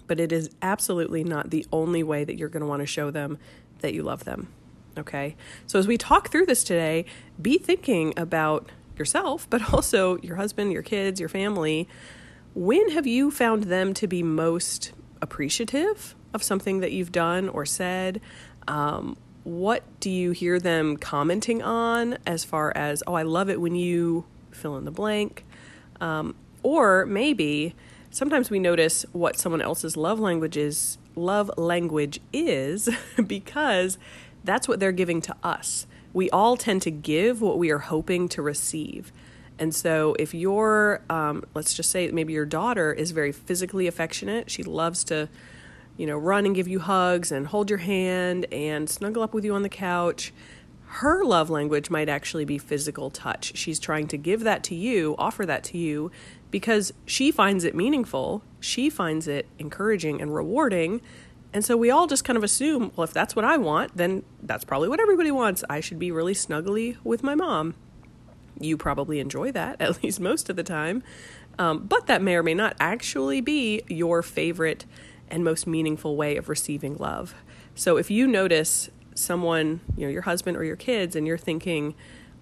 But 0.06 0.20
it 0.20 0.30
is 0.30 0.50
absolutely 0.60 1.24
not 1.24 1.50
the 1.50 1.66
only 1.72 2.02
way 2.02 2.24
that 2.24 2.36
you're 2.36 2.48
going 2.48 2.60
to 2.60 2.66
want 2.66 2.80
to 2.80 2.86
show 2.86 3.10
them 3.10 3.38
that 3.80 3.94
you 3.94 4.02
love 4.02 4.24
them. 4.24 4.48
Okay? 4.98 5.36
So 5.66 5.78
as 5.78 5.86
we 5.86 5.96
talk 5.96 6.30
through 6.30 6.46
this 6.46 6.64
today, 6.64 7.06
be 7.40 7.58
thinking 7.58 8.12
about 8.16 8.68
yourself, 8.98 9.48
but 9.48 9.72
also 9.72 10.18
your 10.18 10.36
husband, 10.36 10.72
your 10.72 10.82
kids, 10.82 11.20
your 11.20 11.28
family 11.28 11.88
when 12.56 12.92
have 12.92 13.06
you 13.06 13.30
found 13.30 13.64
them 13.64 13.92
to 13.92 14.06
be 14.06 14.22
most 14.22 14.92
appreciative 15.20 16.14
of 16.32 16.42
something 16.42 16.80
that 16.80 16.90
you've 16.90 17.12
done 17.12 17.50
or 17.50 17.66
said? 17.66 18.18
Um, 18.66 19.18
what 19.44 19.82
do 20.00 20.08
you 20.08 20.30
hear 20.30 20.58
them 20.58 20.96
commenting 20.96 21.62
on 21.62 22.16
as 22.26 22.44
far 22.44 22.72
as, 22.74 23.02
oh, 23.06 23.12
I 23.12 23.24
love 23.24 23.50
it 23.50 23.60
when 23.60 23.74
you 23.74 24.24
fill 24.52 24.78
in 24.78 24.86
the 24.86 24.90
blank? 24.90 25.44
Um, 26.00 26.34
or 26.62 27.04
maybe 27.04 27.74
sometimes 28.08 28.48
we 28.48 28.58
notice 28.58 29.04
what 29.12 29.36
someone 29.36 29.60
else's 29.60 29.94
love 29.94 30.18
language 30.18 30.56
is, 30.56 30.96
love 31.14 31.50
language 31.58 32.20
is 32.32 32.88
because 33.26 33.98
that's 34.44 34.66
what 34.66 34.80
they're 34.80 34.92
giving 34.92 35.20
to 35.20 35.36
us. 35.42 35.86
We 36.14 36.30
all 36.30 36.56
tend 36.56 36.80
to 36.82 36.90
give 36.90 37.42
what 37.42 37.58
we 37.58 37.70
are 37.70 37.80
hoping 37.80 38.30
to 38.30 38.40
receive. 38.40 39.12
And 39.58 39.74
so, 39.74 40.14
if 40.18 40.34
your, 40.34 41.00
um, 41.08 41.44
let's 41.54 41.72
just 41.72 41.90
say 41.90 42.10
maybe 42.10 42.32
your 42.32 42.44
daughter 42.44 42.92
is 42.92 43.12
very 43.12 43.32
physically 43.32 43.86
affectionate, 43.86 44.50
she 44.50 44.62
loves 44.62 45.02
to, 45.04 45.28
you 45.96 46.06
know, 46.06 46.18
run 46.18 46.44
and 46.44 46.54
give 46.54 46.68
you 46.68 46.78
hugs 46.78 47.32
and 47.32 47.46
hold 47.46 47.70
your 47.70 47.78
hand 47.78 48.46
and 48.52 48.88
snuggle 48.88 49.22
up 49.22 49.32
with 49.32 49.44
you 49.44 49.54
on 49.54 49.62
the 49.62 49.70
couch. 49.70 50.32
Her 50.88 51.24
love 51.24 51.50
language 51.50 51.90
might 51.90 52.08
actually 52.08 52.44
be 52.44 52.58
physical 52.58 53.10
touch. 53.10 53.56
She's 53.56 53.80
trying 53.80 54.08
to 54.08 54.16
give 54.18 54.44
that 54.44 54.62
to 54.64 54.74
you, 54.74 55.14
offer 55.18 55.44
that 55.46 55.64
to 55.64 55.78
you, 55.78 56.10
because 56.50 56.92
she 57.06 57.30
finds 57.30 57.64
it 57.64 57.74
meaningful, 57.74 58.42
she 58.60 58.88
finds 58.88 59.26
it 59.26 59.48
encouraging 59.58 60.20
and 60.20 60.34
rewarding. 60.34 61.00
And 61.52 61.64
so 61.64 61.76
we 61.76 61.90
all 61.90 62.06
just 62.06 62.24
kind 62.24 62.36
of 62.36 62.44
assume, 62.44 62.92
well, 62.94 63.04
if 63.04 63.12
that's 63.12 63.34
what 63.34 63.44
I 63.44 63.56
want, 63.56 63.96
then 63.96 64.22
that's 64.42 64.64
probably 64.64 64.88
what 64.88 65.00
everybody 65.00 65.30
wants. 65.30 65.64
I 65.70 65.80
should 65.80 65.98
be 65.98 66.12
really 66.12 66.34
snuggly 66.34 66.98
with 67.02 67.22
my 67.22 67.34
mom. 67.34 67.74
You 68.60 68.76
probably 68.76 69.20
enjoy 69.20 69.52
that, 69.52 69.80
at 69.80 70.02
least 70.02 70.20
most 70.20 70.48
of 70.48 70.56
the 70.56 70.62
time. 70.62 71.02
Um, 71.58 71.86
but 71.86 72.06
that 72.06 72.22
may 72.22 72.36
or 72.36 72.42
may 72.42 72.54
not 72.54 72.76
actually 72.78 73.40
be 73.40 73.82
your 73.88 74.22
favorite 74.22 74.84
and 75.28 75.42
most 75.42 75.66
meaningful 75.66 76.16
way 76.16 76.36
of 76.36 76.48
receiving 76.48 76.96
love. 76.96 77.34
So 77.74 77.96
if 77.96 78.10
you 78.10 78.26
notice 78.26 78.90
someone, 79.14 79.80
you 79.96 80.06
know, 80.06 80.12
your 80.12 80.22
husband 80.22 80.56
or 80.56 80.64
your 80.64 80.76
kids, 80.76 81.16
and 81.16 81.26
you're 81.26 81.38
thinking, 81.38 81.94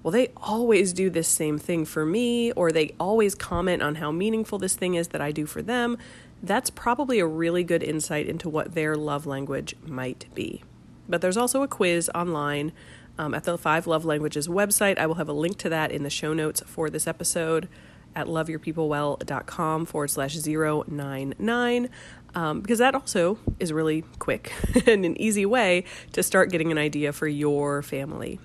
well, 0.02 0.12
they 0.12 0.28
always 0.36 0.92
do 0.92 1.08
this 1.08 1.28
same 1.28 1.58
thing 1.58 1.84
for 1.84 2.04
me, 2.04 2.52
or 2.52 2.70
they 2.70 2.94
always 3.00 3.34
comment 3.34 3.82
on 3.82 3.96
how 3.96 4.12
meaningful 4.12 4.58
this 4.58 4.74
thing 4.74 4.94
is 4.94 5.08
that 5.08 5.20
I 5.20 5.32
do 5.32 5.46
for 5.46 5.62
them, 5.62 5.96
that's 6.42 6.68
probably 6.68 7.20
a 7.20 7.26
really 7.26 7.64
good 7.64 7.82
insight 7.82 8.26
into 8.26 8.48
what 8.48 8.74
their 8.74 8.96
love 8.96 9.24
language 9.24 9.74
might 9.82 10.26
be. 10.34 10.62
But 11.08 11.20
there's 11.22 11.38
also 11.38 11.62
a 11.62 11.68
quiz 11.68 12.10
online 12.14 12.72
um, 13.18 13.34
at 13.34 13.44
the 13.44 13.56
Five 13.56 13.86
Love 13.86 14.04
Languages 14.04 14.48
website. 14.48 14.98
I 14.98 15.06
will 15.06 15.14
have 15.16 15.28
a 15.28 15.32
link 15.32 15.58
to 15.58 15.68
that 15.68 15.90
in 15.90 16.02
the 16.02 16.10
show 16.10 16.32
notes 16.32 16.62
for 16.66 16.90
this 16.90 17.06
episode 17.06 17.68
at 18.14 18.26
loveyourpeoplewell.com 18.26 19.86
forward 19.86 20.10
slash 20.10 20.36
099 20.36 21.88
um, 22.34 22.60
because 22.60 22.78
that 22.78 22.94
also 22.94 23.38
is 23.60 23.72
really 23.72 24.02
quick 24.18 24.52
and 24.86 25.04
an 25.04 25.20
easy 25.20 25.46
way 25.46 25.84
to 26.12 26.22
start 26.22 26.50
getting 26.50 26.72
an 26.72 26.78
idea 26.78 27.12
for 27.12 27.26
your 27.26 27.82
family. 27.82 28.40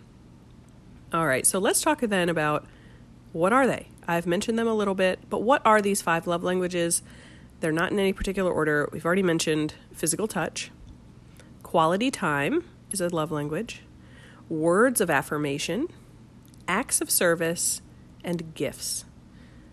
All 1.12 1.26
right, 1.26 1.46
so 1.46 1.60
let's 1.60 1.82
talk 1.82 2.02
then 2.02 2.30
about 2.30 2.66
what 3.32 3.52
are 3.52 3.66
they? 3.66 3.88
I've 4.08 4.28
mentioned 4.28 4.58
them 4.58 4.68
a 4.68 4.74
little 4.74 4.96
bit, 4.96 5.20
but 5.30 5.42
what 5.42 5.62
are 5.66 5.82
these 5.82 6.02
five 6.02 6.28
love 6.28 6.44
languages? 6.44 7.02
They're 7.60 7.72
not 7.72 7.92
in 7.92 8.00
any 8.00 8.14
particular 8.14 8.52
order. 8.52 8.90
We've 8.92 9.06
already 9.06 9.24
mentioned 9.24 9.74
physical 9.94 10.28
touch, 10.28 10.72
quality 11.64 12.10
time 12.10 12.64
is 12.92 13.02
a 13.02 13.10
love 13.10 13.32
language, 13.32 13.82
words 14.50 15.00
of 15.00 15.10
affirmation, 15.10 15.88
acts 16.68 17.01
of 17.01 17.10
service, 17.10 17.82
and 18.24 18.53
gifts. 18.56 19.06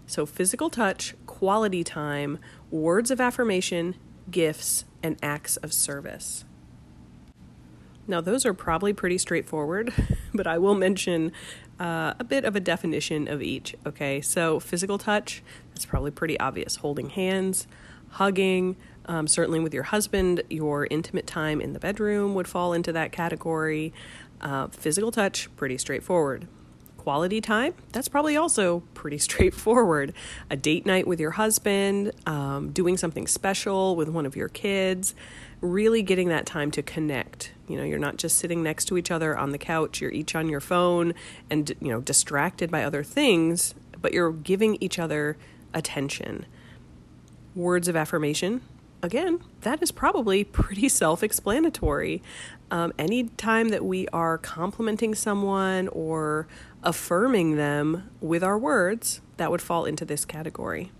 So, 0.06 0.24
physical 0.24 0.70
touch, 0.70 1.14
quality 1.26 1.82
time, 1.82 2.38
words 2.70 3.10
of 3.10 3.20
affirmation, 3.20 3.96
gifts, 4.30 4.84
and 5.02 5.16
acts 5.22 5.56
of 5.56 5.72
service. 5.72 6.44
Now, 8.06 8.20
those 8.20 8.46
are 8.46 8.54
probably 8.54 8.92
pretty 8.92 9.18
straightforward, 9.18 9.92
but 10.34 10.46
I 10.46 10.58
will 10.58 10.76
mention 10.76 11.32
uh, 11.80 12.14
a 12.18 12.24
bit 12.24 12.44
of 12.44 12.54
a 12.54 12.60
definition 12.60 13.26
of 13.26 13.42
each. 13.42 13.74
Okay, 13.84 14.20
so 14.20 14.60
physical 14.60 14.98
touch, 14.98 15.42
that's 15.70 15.86
probably 15.86 16.12
pretty 16.12 16.38
obvious. 16.38 16.76
Holding 16.76 17.10
hands, 17.10 17.66
hugging, 18.10 18.76
um, 19.06 19.26
certainly 19.26 19.60
with 19.60 19.74
your 19.74 19.84
husband, 19.84 20.42
your 20.50 20.86
intimate 20.90 21.26
time 21.26 21.60
in 21.60 21.72
the 21.72 21.78
bedroom 21.78 22.34
would 22.34 22.48
fall 22.48 22.72
into 22.72 22.92
that 22.92 23.12
category. 23.12 23.92
Uh, 24.40 24.68
physical 24.68 25.10
touch, 25.10 25.48
pretty 25.56 25.78
straightforward 25.78 26.46
quality 27.06 27.40
time, 27.40 27.72
that's 27.92 28.08
probably 28.08 28.36
also 28.36 28.80
pretty 28.92 29.16
straightforward. 29.28 30.12
A 30.50 30.56
date 30.56 30.84
night 30.84 31.06
with 31.06 31.20
your 31.20 31.30
husband, 31.30 32.10
um, 32.26 32.72
doing 32.72 32.96
something 32.96 33.28
special 33.28 33.94
with 33.94 34.08
one 34.08 34.26
of 34.26 34.34
your 34.34 34.48
kids, 34.48 35.14
really 35.60 36.02
getting 36.02 36.30
that 36.30 36.46
time 36.46 36.72
to 36.72 36.82
connect. 36.82 37.52
You 37.68 37.76
know, 37.76 37.84
you're 37.84 38.00
not 38.00 38.16
just 38.16 38.38
sitting 38.38 38.60
next 38.60 38.86
to 38.86 38.98
each 38.98 39.12
other 39.12 39.38
on 39.38 39.52
the 39.52 39.56
couch, 39.56 40.00
you're 40.00 40.10
each 40.10 40.34
on 40.34 40.48
your 40.48 40.58
phone 40.58 41.14
and, 41.48 41.76
you 41.80 41.92
know, 41.92 42.00
distracted 42.00 42.72
by 42.72 42.82
other 42.82 43.04
things, 43.04 43.72
but 44.02 44.12
you're 44.12 44.32
giving 44.32 44.76
each 44.80 44.98
other 44.98 45.36
attention. 45.72 46.44
Words 47.54 47.86
of 47.86 47.94
affirmation, 47.94 48.62
again, 49.00 49.40
that 49.60 49.80
is 49.80 49.92
probably 49.92 50.42
pretty 50.60 50.88
self 50.88 51.22
explanatory. 51.22 52.20
Um, 52.70 52.92
anytime 52.98 53.68
that 53.68 53.84
we 53.84 54.08
are 54.08 54.38
complimenting 54.38 55.14
someone 55.14 55.88
or 55.88 56.48
affirming 56.82 57.56
them 57.56 58.10
with 58.20 58.42
our 58.42 58.58
words, 58.58 59.20
that 59.36 59.50
would 59.50 59.62
fall 59.62 59.84
into 59.84 60.04
this 60.04 60.24
category. 60.24 60.90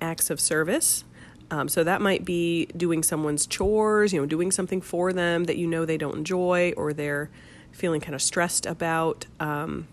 Acts 0.00 0.30
of 0.30 0.40
service. 0.40 1.04
Um, 1.50 1.68
so 1.68 1.82
that 1.84 2.00
might 2.00 2.24
be 2.24 2.66
doing 2.76 3.02
someone's 3.02 3.46
chores, 3.46 4.12
you 4.12 4.20
know, 4.20 4.26
doing 4.26 4.50
something 4.52 4.80
for 4.80 5.12
them 5.12 5.44
that 5.44 5.56
you 5.56 5.66
know 5.66 5.84
they 5.84 5.96
don't 5.96 6.16
enjoy 6.18 6.72
or 6.76 6.92
they're 6.92 7.30
feeling 7.72 8.00
kind 8.00 8.14
of 8.14 8.22
stressed 8.22 8.66
about. 8.66 9.26
Um, 9.40 9.88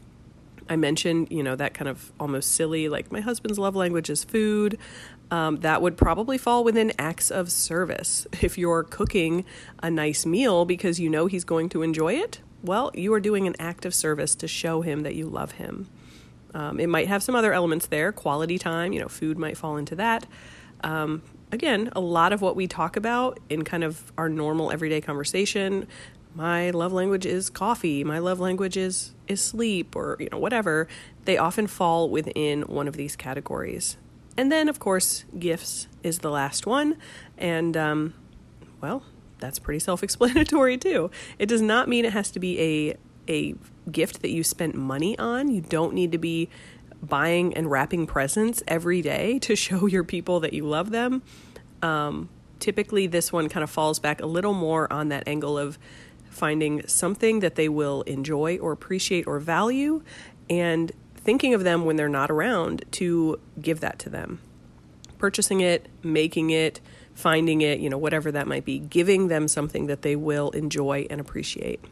I 0.69 0.75
mentioned, 0.75 1.27
you 1.31 1.43
know, 1.43 1.55
that 1.55 1.73
kind 1.73 1.87
of 1.87 2.11
almost 2.19 2.51
silly, 2.51 2.89
like 2.89 3.11
my 3.11 3.21
husband's 3.21 3.57
love 3.57 3.75
language 3.75 4.09
is 4.09 4.23
food. 4.23 4.77
Um, 5.29 5.57
that 5.57 5.81
would 5.81 5.97
probably 5.97 6.37
fall 6.37 6.63
within 6.63 6.93
acts 6.97 7.31
of 7.31 7.51
service. 7.51 8.25
If 8.41 8.57
you're 8.57 8.83
cooking 8.83 9.45
a 9.83 9.91
nice 9.91 10.25
meal 10.25 10.63
because 10.63 10.99
you 10.99 11.09
know 11.09 11.25
he's 11.25 11.43
going 11.43 11.69
to 11.69 11.81
enjoy 11.81 12.13
it, 12.13 12.39
well, 12.63 12.91
you 12.93 13.13
are 13.13 13.19
doing 13.19 13.45
an 13.45 13.55
act 13.59 13.85
of 13.85 13.93
service 13.93 14.35
to 14.35 14.47
show 14.47 14.81
him 14.81 15.03
that 15.03 15.15
you 15.15 15.27
love 15.27 15.53
him. 15.53 15.89
Um, 16.53 16.79
it 16.79 16.87
might 16.87 17.07
have 17.07 17.21
some 17.21 17.35
other 17.35 17.53
elements 17.53 17.87
there. 17.87 18.11
Quality 18.11 18.57
time, 18.57 18.93
you 18.93 18.99
know, 18.99 19.07
food 19.07 19.37
might 19.37 19.57
fall 19.57 19.77
into 19.77 19.95
that. 19.95 20.25
Um, 20.81 21.21
again, 21.51 21.89
a 21.95 21.99
lot 21.99 22.33
of 22.33 22.41
what 22.41 22.55
we 22.55 22.67
talk 22.67 22.95
about 22.95 23.39
in 23.49 23.63
kind 23.63 23.83
of 23.83 24.11
our 24.17 24.29
normal 24.29 24.71
everyday 24.71 25.01
conversation. 25.01 25.87
My 26.33 26.69
love 26.69 26.93
language 26.93 27.25
is 27.25 27.49
coffee. 27.49 28.03
My 28.03 28.19
love 28.19 28.39
language 28.39 28.77
is 28.77 29.13
is 29.27 29.41
sleep, 29.41 29.95
or 29.95 30.17
you 30.19 30.29
know, 30.31 30.37
whatever. 30.37 30.87
They 31.25 31.37
often 31.37 31.67
fall 31.67 32.09
within 32.09 32.61
one 32.63 32.87
of 32.87 32.95
these 32.95 33.15
categories. 33.15 33.97
And 34.37 34.51
then, 34.51 34.69
of 34.69 34.79
course, 34.79 35.25
gifts 35.37 35.87
is 36.03 36.19
the 36.19 36.29
last 36.29 36.67
one. 36.67 36.97
And, 37.37 37.75
um, 37.75 38.13
well, 38.79 39.03
that's 39.39 39.59
pretty 39.59 39.79
self 39.79 40.03
explanatory 40.03 40.77
too. 40.87 41.09
It 41.39 41.47
does 41.47 41.61
not 41.61 41.89
mean 41.89 42.05
it 42.05 42.13
has 42.13 42.31
to 42.31 42.39
be 42.39 42.59
a, 42.59 42.97
a 43.27 43.55
gift 43.91 44.21
that 44.21 44.29
you 44.29 44.43
spent 44.43 44.75
money 44.75 45.17
on. 45.17 45.49
You 45.49 45.61
don't 45.61 45.93
need 45.93 46.11
to 46.11 46.17
be 46.17 46.49
buying 47.01 47.53
and 47.55 47.69
wrapping 47.69 48.07
presents 48.07 48.63
every 48.67 49.01
day 49.01 49.39
to 49.39 49.55
show 49.55 49.87
your 49.87 50.03
people 50.03 50.39
that 50.41 50.53
you 50.53 50.65
love 50.65 50.91
them. 50.91 51.23
Um, 51.81 52.29
typically, 52.59 53.07
this 53.07 53.33
one 53.33 53.49
kind 53.49 53.63
of 53.63 53.69
falls 53.69 53.99
back 53.99 54.21
a 54.21 54.25
little 54.25 54.53
more 54.53 54.91
on 54.91 55.09
that 55.09 55.27
angle 55.27 55.57
of 55.57 55.77
finding 56.29 56.85
something 56.87 57.39
that 57.39 57.55
they 57.55 57.69
will 57.69 58.03
enjoy 58.03 58.57
or 58.57 58.71
appreciate 58.71 59.25
or 59.25 59.39
value 59.39 60.03
and 60.49 60.91
thinking 61.27 61.53
of 61.53 61.65
them 61.65 61.83
when 61.83 61.97
they're 61.97 62.07
not 62.07 62.31
around 62.31 62.85
to 62.89 63.37
give 63.61 63.81
that 63.81 63.99
to 63.99 64.09
them. 64.09 64.39
Purchasing 65.17 65.59
it, 65.59 65.89
making 66.01 66.51
it, 66.51 66.79
finding 67.15 67.59
it, 67.59 67.81
you 67.81 67.89
know, 67.89 67.97
whatever 67.97 68.31
that 68.31 68.47
might 68.47 68.63
be, 68.63 68.79
giving 68.79 69.27
them 69.27 69.49
something 69.49 69.87
that 69.87 70.03
they 70.03 70.15
will 70.15 70.51
enjoy 70.51 71.05
and 71.09 71.19
appreciate. 71.19 71.83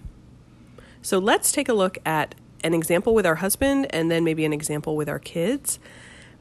So 1.02 1.20
let's 1.20 1.52
take 1.52 1.68
a 1.68 1.74
look 1.74 1.98
at 2.06 2.34
an 2.64 2.74
example 2.74 3.14
with 3.14 3.26
our 3.26 3.36
husband 3.36 3.88
and 3.90 4.10
then 4.10 4.24
maybe 4.24 4.46
an 4.46 4.54
example 4.54 4.96
with 4.96 5.10
our 5.10 5.20
kids 5.20 5.80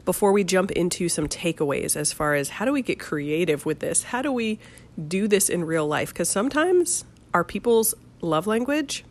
before 0.05 0.31
we 0.31 0.45
jump 0.45 0.71
into 0.71 1.09
some 1.09 1.27
takeaways 1.27 1.97
as 1.97 2.13
far 2.13 2.37
as 2.37 2.49
how 2.49 2.65
do 2.65 2.73
we 2.73 2.81
get 2.81 3.01
creative 3.01 3.67
with 3.67 3.81
this? 3.81 4.05
How 4.05 4.23
do 4.23 4.31
we 4.31 4.61
do 5.09 5.27
this 5.27 5.49
in 5.49 5.65
real 5.65 5.89
life? 5.89 6.11
Because 6.11 6.29
sometimes 6.29 7.05
our 7.35 7.43
people's 7.43 7.93
love 8.21 8.47
language 8.47 9.05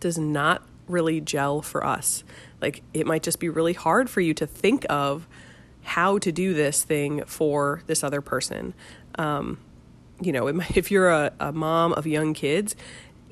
does 0.00 0.18
not 0.18 0.62
really 0.90 1.20
gel 1.20 1.62
for 1.62 1.84
us. 1.84 2.24
Like 2.60 2.82
it 2.92 3.06
might 3.06 3.22
just 3.22 3.40
be 3.40 3.48
really 3.48 3.72
hard 3.72 4.10
for 4.10 4.20
you 4.20 4.34
to 4.34 4.46
think 4.46 4.84
of 4.90 5.26
how 5.82 6.18
to 6.18 6.30
do 6.30 6.54
this 6.54 6.82
thing 6.84 7.24
for 7.24 7.82
this 7.86 8.04
other 8.04 8.20
person. 8.20 8.74
Um, 9.18 9.58
you 10.20 10.32
know, 10.32 10.52
might, 10.52 10.76
if 10.76 10.90
you're 10.90 11.10
a, 11.10 11.32
a 11.40 11.52
mom 11.52 11.92
of 11.94 12.06
young 12.06 12.34
kids, 12.34 12.76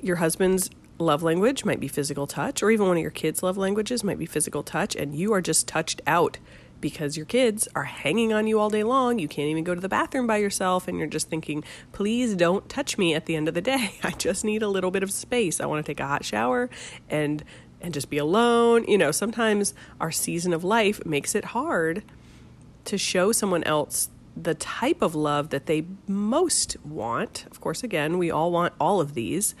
your 0.01 0.17
husband's 0.17 0.69
love 0.97 1.23
language 1.23 1.63
might 1.65 1.79
be 1.79 1.87
physical 1.87 2.27
touch, 2.27 2.61
or 2.61 2.71
even 2.71 2.87
one 2.87 2.97
of 2.97 3.01
your 3.01 3.11
kids' 3.11 3.41
love 3.41 3.57
languages 3.57 4.03
might 4.03 4.19
be 4.19 4.25
physical 4.25 4.63
touch, 4.63 4.95
and 4.95 5.15
you 5.15 5.33
are 5.33 5.41
just 5.41 5.67
touched 5.67 6.01
out 6.05 6.39
because 6.81 7.17
your 7.17 7.25
kids 7.25 7.67
are 7.75 7.83
hanging 7.83 8.33
on 8.33 8.47
you 8.47 8.59
all 8.59 8.69
day 8.69 8.83
long. 8.83 9.19
You 9.19 9.27
can't 9.27 9.49
even 9.49 9.63
go 9.63 9.75
to 9.75 9.81
the 9.81 9.89
bathroom 9.89 10.27
by 10.27 10.37
yourself, 10.37 10.87
and 10.87 10.97
you're 10.97 11.07
just 11.07 11.29
thinking, 11.29 11.63
please 11.91 12.35
don't 12.35 12.67
touch 12.69 12.97
me 12.97 13.13
at 13.13 13.25
the 13.25 13.35
end 13.35 13.47
of 13.47 13.53
the 13.53 13.61
day. 13.61 13.95
I 14.03 14.11
just 14.11 14.43
need 14.43 14.61
a 14.61 14.67
little 14.67 14.91
bit 14.91 15.03
of 15.03 15.11
space. 15.11 15.59
I 15.59 15.65
want 15.65 15.85
to 15.85 15.89
take 15.89 15.99
a 15.99 16.07
hot 16.07 16.25
shower 16.25 16.69
and 17.09 17.43
and 17.81 17.93
just 17.93 18.09
be 18.09 18.17
alone. 18.17 18.83
You 18.87 18.97
know, 18.97 19.11
sometimes 19.11 19.73
our 20.01 20.11
season 20.11 20.53
of 20.53 20.63
life 20.63 21.05
makes 21.05 21.33
it 21.33 21.45
hard 21.45 22.03
to 22.85 22.97
show 22.97 23.31
someone 23.31 23.63
else 23.63 24.09
the 24.35 24.53
type 24.55 25.01
of 25.01 25.15
love 25.15 25.49
that 25.49 25.65
they 25.65 25.85
most 26.07 26.75
want. 26.83 27.45
Of 27.51 27.61
course, 27.61 27.83
again, 27.83 28.17
we 28.17 28.31
all 28.31 28.51
want 28.51 28.73
all 28.79 28.99
of 28.99 29.13
these, 29.13 29.55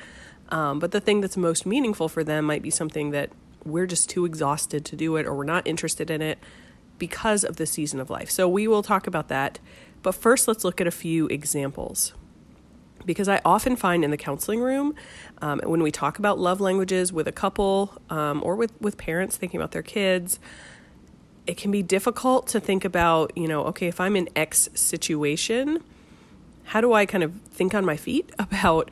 um, 0.49 0.79
but 0.79 0.91
the 0.91 0.99
thing 0.99 1.21
that's 1.21 1.37
most 1.37 1.65
meaningful 1.65 2.09
for 2.09 2.23
them 2.23 2.45
might 2.45 2.61
be 2.61 2.69
something 2.69 3.11
that 3.11 3.31
we're 3.65 3.85
just 3.85 4.09
too 4.09 4.25
exhausted 4.25 4.85
to 4.85 4.95
do 4.95 5.15
it 5.15 5.25
or 5.25 5.33
we're 5.33 5.43
not 5.43 5.67
interested 5.67 6.09
in 6.09 6.21
it 6.21 6.39
because 6.99 7.43
of 7.43 7.55
the 7.55 7.65
season 7.65 7.99
of 7.99 8.09
life. 8.09 8.29
So 8.29 8.47
we 8.47 8.67
will 8.67 8.83
talk 8.83 9.07
about 9.07 9.29
that. 9.29 9.59
But 10.03 10.13
first, 10.13 10.47
let's 10.47 10.63
look 10.63 10.79
at 10.79 10.87
a 10.87 10.91
few 10.91 11.27
examples. 11.27 12.13
Because 13.05 13.27
I 13.27 13.41
often 13.45 13.75
find 13.75 14.03
in 14.03 14.11
the 14.11 14.17
counseling 14.17 14.59
room, 14.59 14.93
um, 15.41 15.61
when 15.63 15.81
we 15.81 15.91
talk 15.91 16.19
about 16.19 16.37
love 16.37 16.61
languages 16.61 17.11
with 17.11 17.27
a 17.27 17.31
couple 17.31 17.93
um, 18.09 18.41
or 18.43 18.55
with, 18.55 18.79
with 18.81 18.97
parents 18.97 19.37
thinking 19.37 19.59
about 19.59 19.71
their 19.71 19.81
kids, 19.81 20.39
it 21.47 21.57
can 21.57 21.71
be 21.71 21.81
difficult 21.81 22.47
to 22.47 22.59
think 22.59 22.85
about, 22.85 23.35
you 23.35 23.47
know, 23.47 23.63
okay, 23.63 23.87
if 23.87 23.99
I'm 23.99 24.15
in 24.15 24.29
X 24.35 24.69
situation, 24.75 25.83
how 26.65 26.81
do 26.81 26.93
I 26.93 27.07
kind 27.07 27.23
of 27.23 27.33
think 27.51 27.73
on 27.73 27.83
my 27.83 27.97
feet 27.97 28.31
about 28.39 28.91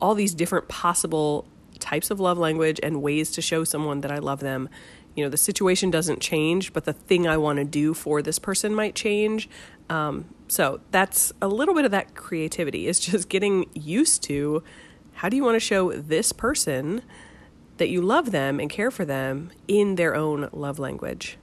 all 0.00 0.14
these 0.14 0.34
different 0.34 0.68
possible 0.68 1.46
types 1.78 2.10
of 2.10 2.18
love 2.18 2.38
language 2.38 2.80
and 2.82 3.02
ways 3.02 3.30
to 3.32 3.42
show 3.42 3.62
someone 3.62 4.00
that 4.00 4.10
I 4.10 4.18
love 4.18 4.40
them? 4.40 4.68
You 5.14 5.24
know, 5.24 5.30
the 5.30 5.36
situation 5.36 5.90
doesn't 5.90 6.20
change, 6.20 6.72
but 6.72 6.84
the 6.84 6.92
thing 6.92 7.26
I 7.26 7.36
want 7.36 7.58
to 7.58 7.64
do 7.64 7.94
for 7.94 8.20
this 8.20 8.38
person 8.38 8.74
might 8.74 8.94
change. 8.94 9.48
Um, 9.88 10.26
so 10.48 10.80
that's 10.90 11.32
a 11.40 11.48
little 11.48 11.74
bit 11.74 11.84
of 11.84 11.90
that 11.90 12.14
creativity 12.14 12.86
is 12.86 12.98
just 13.00 13.28
getting 13.28 13.66
used 13.74 14.22
to 14.24 14.62
how 15.14 15.28
do 15.28 15.36
you 15.36 15.44
want 15.44 15.54
to 15.54 15.60
show 15.60 15.92
this 15.92 16.32
person 16.32 17.02
that 17.76 17.88
you 17.88 18.00
love 18.00 18.30
them 18.30 18.60
and 18.60 18.70
care 18.70 18.90
for 18.90 19.04
them 19.04 19.50
in 19.68 19.96
their 19.96 20.14
own 20.14 20.48
love 20.52 20.78
language. 20.78 21.38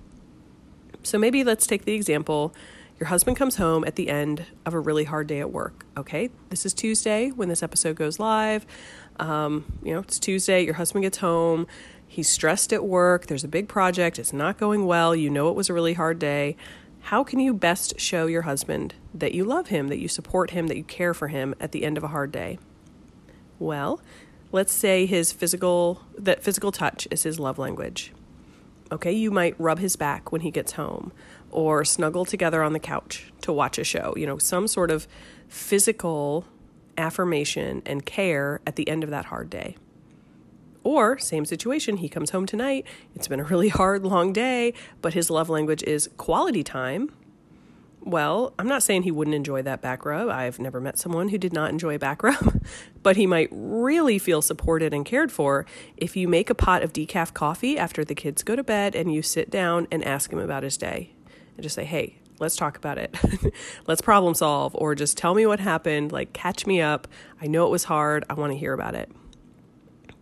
So 1.03 1.17
maybe 1.17 1.43
let's 1.43 1.65
take 1.65 1.85
the 1.85 1.93
example 1.93 2.53
your 3.01 3.07
husband 3.07 3.35
comes 3.35 3.55
home 3.55 3.83
at 3.85 3.95
the 3.95 4.09
end 4.09 4.45
of 4.63 4.75
a 4.75 4.79
really 4.79 5.05
hard 5.05 5.25
day 5.25 5.39
at 5.39 5.51
work. 5.51 5.87
Okay, 5.97 6.29
this 6.49 6.67
is 6.67 6.73
Tuesday 6.73 7.31
when 7.31 7.49
this 7.49 7.63
episode 7.63 7.95
goes 7.95 8.19
live. 8.19 8.63
Um, 9.19 9.79
you 9.83 9.91
know, 9.91 10.01
it's 10.01 10.19
Tuesday, 10.19 10.63
your 10.63 10.75
husband 10.75 11.01
gets 11.01 11.17
home, 11.17 11.65
he's 12.11 12.27
stressed 12.27 12.73
at 12.73 12.83
work, 12.83 13.27
there's 13.27 13.45
a 13.45 13.47
big 13.47 13.69
project, 13.69 14.19
it's 14.19 14.33
not 14.33 14.57
going 14.57 14.85
well, 14.85 15.15
you 15.15 15.29
know 15.29 15.47
it 15.47 15.55
was 15.55 15.69
a 15.69 15.73
really 15.73 15.93
hard 15.93 16.19
day. 16.19 16.57
How 17.03 17.23
can 17.23 17.39
you 17.39 17.53
best 17.53 17.97
show 18.01 18.25
your 18.25 18.41
husband 18.41 18.95
that 19.13 19.33
you 19.33 19.45
love 19.45 19.67
him, 19.67 19.87
that 19.87 19.97
you 19.97 20.09
support 20.09 20.51
him, 20.51 20.67
that 20.67 20.75
you 20.75 20.83
care 20.83 21.13
for 21.13 21.29
him 21.29 21.55
at 21.57 21.71
the 21.71 21.85
end 21.85 21.97
of 21.97 22.03
a 22.03 22.09
hard 22.09 22.33
day? 22.33 22.59
Well, 23.59 24.01
let's 24.51 24.73
say 24.73 25.05
his 25.05 25.31
physical 25.31 26.01
that 26.17 26.43
physical 26.43 26.73
touch 26.73 27.07
is 27.09 27.23
his 27.23 27.39
love 27.39 27.57
language. 27.57 28.11
Okay, 28.91 29.13
you 29.13 29.31
might 29.31 29.55
rub 29.57 29.79
his 29.79 29.95
back 29.95 30.33
when 30.33 30.41
he 30.41 30.51
gets 30.51 30.73
home 30.73 31.13
or 31.49 31.85
snuggle 31.85 32.25
together 32.25 32.61
on 32.61 32.73
the 32.73 32.79
couch 32.79 33.31
to 33.39 33.53
watch 33.53 33.79
a 33.79 33.85
show. 33.85 34.13
You 34.17 34.25
know, 34.25 34.37
some 34.37 34.67
sort 34.67 34.91
of 34.91 35.07
physical 35.47 36.45
affirmation 36.97 37.81
and 37.85 38.05
care 38.05 38.59
at 38.67 38.75
the 38.75 38.89
end 38.89 39.05
of 39.05 39.09
that 39.11 39.25
hard 39.25 39.49
day. 39.49 39.77
Or, 40.83 41.17
same 41.19 41.45
situation, 41.45 41.97
he 41.97 42.09
comes 42.09 42.31
home 42.31 42.45
tonight. 42.45 42.85
It's 43.15 43.27
been 43.27 43.39
a 43.39 43.43
really 43.43 43.69
hard, 43.69 44.03
long 44.03 44.33
day, 44.33 44.73
but 45.01 45.13
his 45.13 45.29
love 45.29 45.49
language 45.49 45.83
is 45.83 46.09
quality 46.17 46.63
time 46.63 47.11
well, 48.03 48.53
I'm 48.57 48.67
not 48.67 48.81
saying 48.81 49.03
he 49.03 49.11
wouldn't 49.11 49.35
enjoy 49.35 49.61
that 49.61 49.81
back 49.81 50.05
rub. 50.05 50.27
I've 50.27 50.59
never 50.59 50.81
met 50.81 50.97
someone 50.97 51.29
who 51.29 51.37
did 51.37 51.53
not 51.53 51.69
enjoy 51.69 51.95
a 51.95 51.99
back 51.99 52.23
rub, 52.23 52.63
but 53.03 53.15
he 53.15 53.27
might 53.27 53.49
really 53.51 54.17
feel 54.17 54.41
supported 54.41 54.93
and 54.93 55.05
cared 55.05 55.31
for 55.31 55.65
if 55.97 56.15
you 56.17 56.27
make 56.27 56.49
a 56.49 56.55
pot 56.55 56.81
of 56.81 56.93
decaf 56.93 57.33
coffee 57.33 57.77
after 57.77 58.03
the 58.03 58.15
kids 58.15 58.43
go 58.43 58.55
to 58.55 58.63
bed 58.63 58.95
and 58.95 59.13
you 59.13 59.21
sit 59.21 59.49
down 59.49 59.87
and 59.91 60.03
ask 60.03 60.33
him 60.33 60.39
about 60.39 60.63
his 60.63 60.77
day 60.77 61.13
and 61.55 61.63
just 61.63 61.75
say, 61.75 61.85
hey, 61.85 62.17
let's 62.39 62.55
talk 62.55 62.75
about 62.75 62.97
it. 62.97 63.15
let's 63.87 64.01
problem 64.01 64.33
solve, 64.33 64.73
or 64.75 64.95
just 64.95 65.17
tell 65.17 65.35
me 65.35 65.45
what 65.45 65.59
happened. 65.59 66.11
Like, 66.11 66.33
catch 66.33 66.65
me 66.65 66.81
up. 66.81 67.07
I 67.39 67.47
know 67.47 67.67
it 67.67 67.71
was 67.71 67.83
hard. 67.83 68.23
I 68.29 68.33
want 68.33 68.51
to 68.51 68.57
hear 68.57 68.73
about 68.73 68.95
it. 68.95 69.11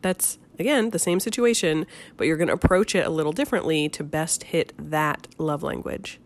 That's, 0.02 0.38
again, 0.60 0.92
the 0.92 1.00
same 1.00 1.20
situation, 1.20 1.86
but 2.18 2.28
you're 2.28 2.38
going 2.38 2.48
to 2.48 2.54
approach 2.54 2.94
it 2.96 3.06
a 3.06 3.10
little 3.10 3.32
differently 3.32 3.90
to 3.90 4.04
best 4.04 4.44
hit 4.46 4.74
that 4.78 5.28
love 5.38 5.64
language. 5.64 6.20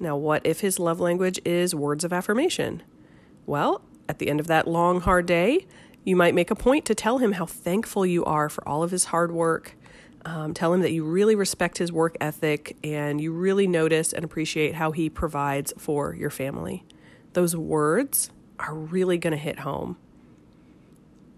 Now, 0.00 0.16
what 0.16 0.44
if 0.44 0.60
his 0.60 0.78
love 0.78 1.00
language 1.00 1.40
is 1.44 1.74
words 1.74 2.04
of 2.04 2.12
affirmation? 2.12 2.82
Well, 3.46 3.82
at 4.08 4.18
the 4.18 4.28
end 4.28 4.40
of 4.40 4.46
that 4.48 4.66
long, 4.66 5.00
hard 5.00 5.26
day, 5.26 5.66
you 6.04 6.16
might 6.16 6.34
make 6.34 6.50
a 6.50 6.54
point 6.54 6.84
to 6.86 6.94
tell 6.94 7.18
him 7.18 7.32
how 7.32 7.46
thankful 7.46 8.04
you 8.04 8.24
are 8.24 8.48
for 8.48 8.66
all 8.68 8.82
of 8.82 8.90
his 8.90 9.06
hard 9.06 9.32
work. 9.32 9.76
Um, 10.26 10.54
tell 10.54 10.72
him 10.72 10.80
that 10.80 10.92
you 10.92 11.04
really 11.04 11.34
respect 11.34 11.78
his 11.78 11.92
work 11.92 12.16
ethic 12.20 12.76
and 12.82 13.20
you 13.20 13.32
really 13.32 13.66
notice 13.66 14.12
and 14.12 14.24
appreciate 14.24 14.74
how 14.74 14.90
he 14.90 15.10
provides 15.10 15.72
for 15.78 16.14
your 16.14 16.30
family. 16.30 16.84
Those 17.34 17.54
words 17.56 18.30
are 18.58 18.74
really 18.74 19.18
going 19.18 19.32
to 19.32 19.38
hit 19.38 19.60
home. 19.60 19.96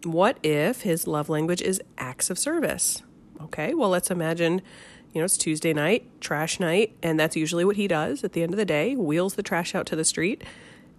What 0.06 0.38
if 0.44 0.82
his 0.82 1.08
love 1.08 1.28
language 1.28 1.60
is 1.60 1.82
acts 1.98 2.30
of 2.30 2.38
service? 2.38 3.02
Okay, 3.42 3.74
well, 3.74 3.90
let's 3.90 4.08
imagine 4.08 4.62
you 5.12 5.20
know, 5.20 5.24
it's 5.24 5.36
Tuesday 5.36 5.72
night, 5.72 6.08
trash 6.20 6.60
night, 6.60 6.96
and 7.02 7.18
that's 7.18 7.34
usually 7.34 7.64
what 7.64 7.74
he 7.76 7.88
does 7.88 8.22
at 8.22 8.32
the 8.32 8.42
end 8.42 8.52
of 8.52 8.56
the 8.56 8.64
day, 8.64 8.94
wheels 8.94 9.34
the 9.34 9.42
trash 9.42 9.74
out 9.74 9.86
to 9.86 9.96
the 9.96 10.04
street. 10.04 10.44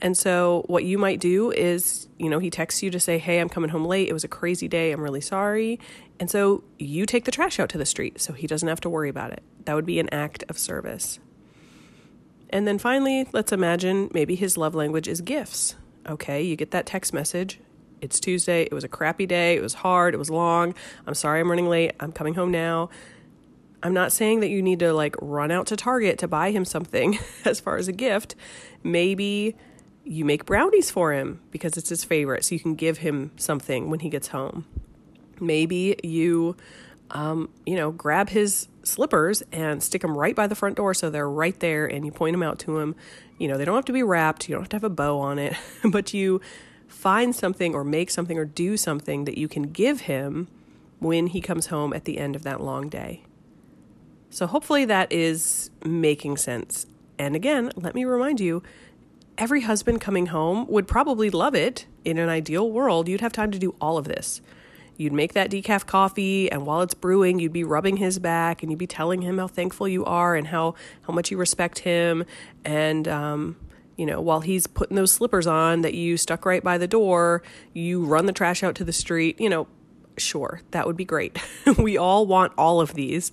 And 0.01 0.17
so, 0.17 0.65
what 0.67 0.83
you 0.83 0.97
might 0.97 1.21
do 1.21 1.51
is, 1.51 2.07
you 2.19 2.27
know, 2.27 2.39
he 2.39 2.49
texts 2.49 2.83
you 2.83 2.91
to 2.91 2.99
say, 2.99 3.17
Hey, 3.17 3.39
I'm 3.39 3.47
coming 3.47 3.69
home 3.69 3.85
late. 3.85 4.09
It 4.09 4.13
was 4.13 4.23
a 4.25 4.27
crazy 4.27 4.67
day. 4.67 4.91
I'm 4.91 5.01
really 5.01 5.21
sorry. 5.21 5.79
And 6.19 6.29
so, 6.29 6.63
you 6.77 7.05
take 7.05 7.25
the 7.25 7.31
trash 7.31 7.59
out 7.59 7.69
to 7.69 7.77
the 7.77 7.85
street 7.85 8.19
so 8.19 8.33
he 8.33 8.45
doesn't 8.45 8.67
have 8.67 8.81
to 8.81 8.89
worry 8.89 9.09
about 9.09 9.31
it. 9.31 9.41
That 9.63 9.75
would 9.75 9.85
be 9.85 9.99
an 9.99 10.09
act 10.11 10.43
of 10.49 10.57
service. 10.57 11.19
And 12.49 12.67
then 12.67 12.77
finally, 12.77 13.27
let's 13.31 13.51
imagine 13.51 14.09
maybe 14.13 14.35
his 14.35 14.57
love 14.57 14.75
language 14.75 15.07
is 15.07 15.21
gifts. 15.21 15.75
Okay, 16.09 16.41
you 16.41 16.55
get 16.55 16.71
that 16.71 16.85
text 16.85 17.13
message. 17.13 17.59
It's 18.01 18.19
Tuesday. 18.19 18.63
It 18.63 18.73
was 18.73 18.83
a 18.83 18.87
crappy 18.87 19.25
day. 19.25 19.55
It 19.55 19.61
was 19.61 19.75
hard. 19.75 20.13
It 20.13 20.17
was 20.17 20.29
long. 20.29 20.75
I'm 21.05 21.13
sorry 21.13 21.39
I'm 21.39 21.49
running 21.49 21.67
late. 21.67 21.93
I'm 21.99 22.11
coming 22.11 22.35
home 22.35 22.51
now. 22.51 22.89
I'm 23.83 23.93
not 23.93 24.11
saying 24.11 24.39
that 24.39 24.49
you 24.49 24.61
need 24.61 24.79
to 24.79 24.93
like 24.93 25.15
run 25.21 25.51
out 25.51 25.67
to 25.67 25.75
Target 25.75 26.17
to 26.19 26.27
buy 26.27 26.51
him 26.51 26.65
something 26.65 27.17
as 27.45 27.59
far 27.59 27.77
as 27.77 27.87
a 27.87 27.91
gift. 27.91 28.35
Maybe 28.83 29.55
you 30.03 30.25
make 30.25 30.45
brownies 30.45 30.89
for 30.89 31.13
him 31.13 31.41
because 31.51 31.77
it's 31.77 31.89
his 31.89 32.03
favorite, 32.03 32.45
so 32.45 32.55
you 32.55 32.59
can 32.59 32.75
give 32.75 32.99
him 32.99 33.31
something 33.35 33.89
when 33.89 33.99
he 33.99 34.09
gets 34.09 34.29
home. 34.29 34.65
Maybe 35.39 35.99
you, 36.03 36.55
um, 37.11 37.49
you 37.65 37.75
know, 37.75 37.91
grab 37.91 38.29
his 38.29 38.67
slippers 38.83 39.43
and 39.51 39.83
stick 39.83 40.01
them 40.01 40.17
right 40.17 40.35
by 40.35 40.47
the 40.47 40.55
front 40.55 40.77
door 40.77 40.93
so 40.93 41.09
they're 41.09 41.29
right 41.29 41.59
there 41.59 41.85
and 41.85 42.05
you 42.05 42.11
point 42.11 42.33
them 42.33 42.41
out 42.41 42.57
to 42.59 42.79
him. 42.79 42.95
You 43.37 43.47
know, 43.47 43.57
they 43.57 43.65
don't 43.65 43.75
have 43.75 43.85
to 43.85 43.93
be 43.93 44.03
wrapped, 44.03 44.47
you 44.47 44.55
don't 44.55 44.63
have 44.63 44.69
to 44.69 44.75
have 44.77 44.83
a 44.83 44.89
bow 44.89 45.19
on 45.19 45.37
it, 45.39 45.55
but 45.83 46.13
you 46.13 46.41
find 46.87 47.35
something 47.35 47.73
or 47.73 47.83
make 47.83 48.09
something 48.09 48.37
or 48.37 48.45
do 48.45 48.77
something 48.77 49.25
that 49.25 49.37
you 49.37 49.47
can 49.47 49.63
give 49.63 50.01
him 50.01 50.47
when 50.99 51.27
he 51.27 51.41
comes 51.41 51.67
home 51.67 51.93
at 51.93 52.05
the 52.05 52.17
end 52.17 52.35
of 52.35 52.43
that 52.43 52.61
long 52.61 52.89
day. 52.89 53.23
So 54.29 54.47
hopefully 54.47 54.85
that 54.85 55.11
is 55.11 55.69
making 55.85 56.37
sense. 56.37 56.85
And 57.19 57.35
again, 57.35 57.71
let 57.75 57.95
me 57.95 58.05
remind 58.05 58.39
you 58.39 58.63
every 59.37 59.61
husband 59.61 60.01
coming 60.01 60.27
home 60.27 60.67
would 60.67 60.87
probably 60.87 61.29
love 61.29 61.55
it. 61.55 61.85
In 62.03 62.17
an 62.17 62.29
ideal 62.29 62.69
world, 62.69 63.07
you'd 63.07 63.21
have 63.21 63.33
time 63.33 63.51
to 63.51 63.59
do 63.59 63.75
all 63.79 63.97
of 63.97 64.05
this. 64.05 64.41
You'd 64.97 65.13
make 65.13 65.33
that 65.33 65.51
decaf 65.51 65.85
coffee, 65.85 66.51
and 66.51 66.65
while 66.65 66.81
it's 66.81 66.95
brewing, 66.95 67.37
you'd 67.37 67.53
be 67.53 67.63
rubbing 67.63 67.97
his 67.97 68.17
back 68.17 68.63
and 68.63 68.71
you'd 68.71 68.79
be 68.79 68.87
telling 68.87 69.21
him 69.21 69.37
how 69.37 69.47
thankful 69.47 69.87
you 69.87 70.03
are 70.05 70.35
and 70.35 70.47
how, 70.47 70.73
how 71.03 71.13
much 71.13 71.29
you 71.29 71.37
respect 71.37 71.79
him. 71.79 72.25
And, 72.65 73.07
um, 73.07 73.57
you 73.97 74.05
know, 74.05 74.21
while 74.21 74.41
he's 74.41 74.67
putting 74.67 74.95
those 74.95 75.11
slippers 75.11 75.47
on 75.47 75.81
that 75.81 75.95
you 75.95 76.17
stuck 76.17 76.45
right 76.45 76.63
by 76.63 76.77
the 76.77 76.87
door, 76.87 77.41
you 77.73 78.05
run 78.05 78.27
the 78.27 78.31
trash 78.31 78.63
out 78.63 78.75
to 78.75 78.83
the 78.83 78.93
street. 78.93 79.39
You 79.41 79.49
know, 79.49 79.67
sure, 80.17 80.61
that 80.71 80.85
would 80.85 80.95
be 80.95 81.05
great. 81.05 81.37
we 81.77 81.97
all 81.97 82.25
want 82.25 82.53
all 82.57 82.79
of 82.79 82.93
these. 82.93 83.31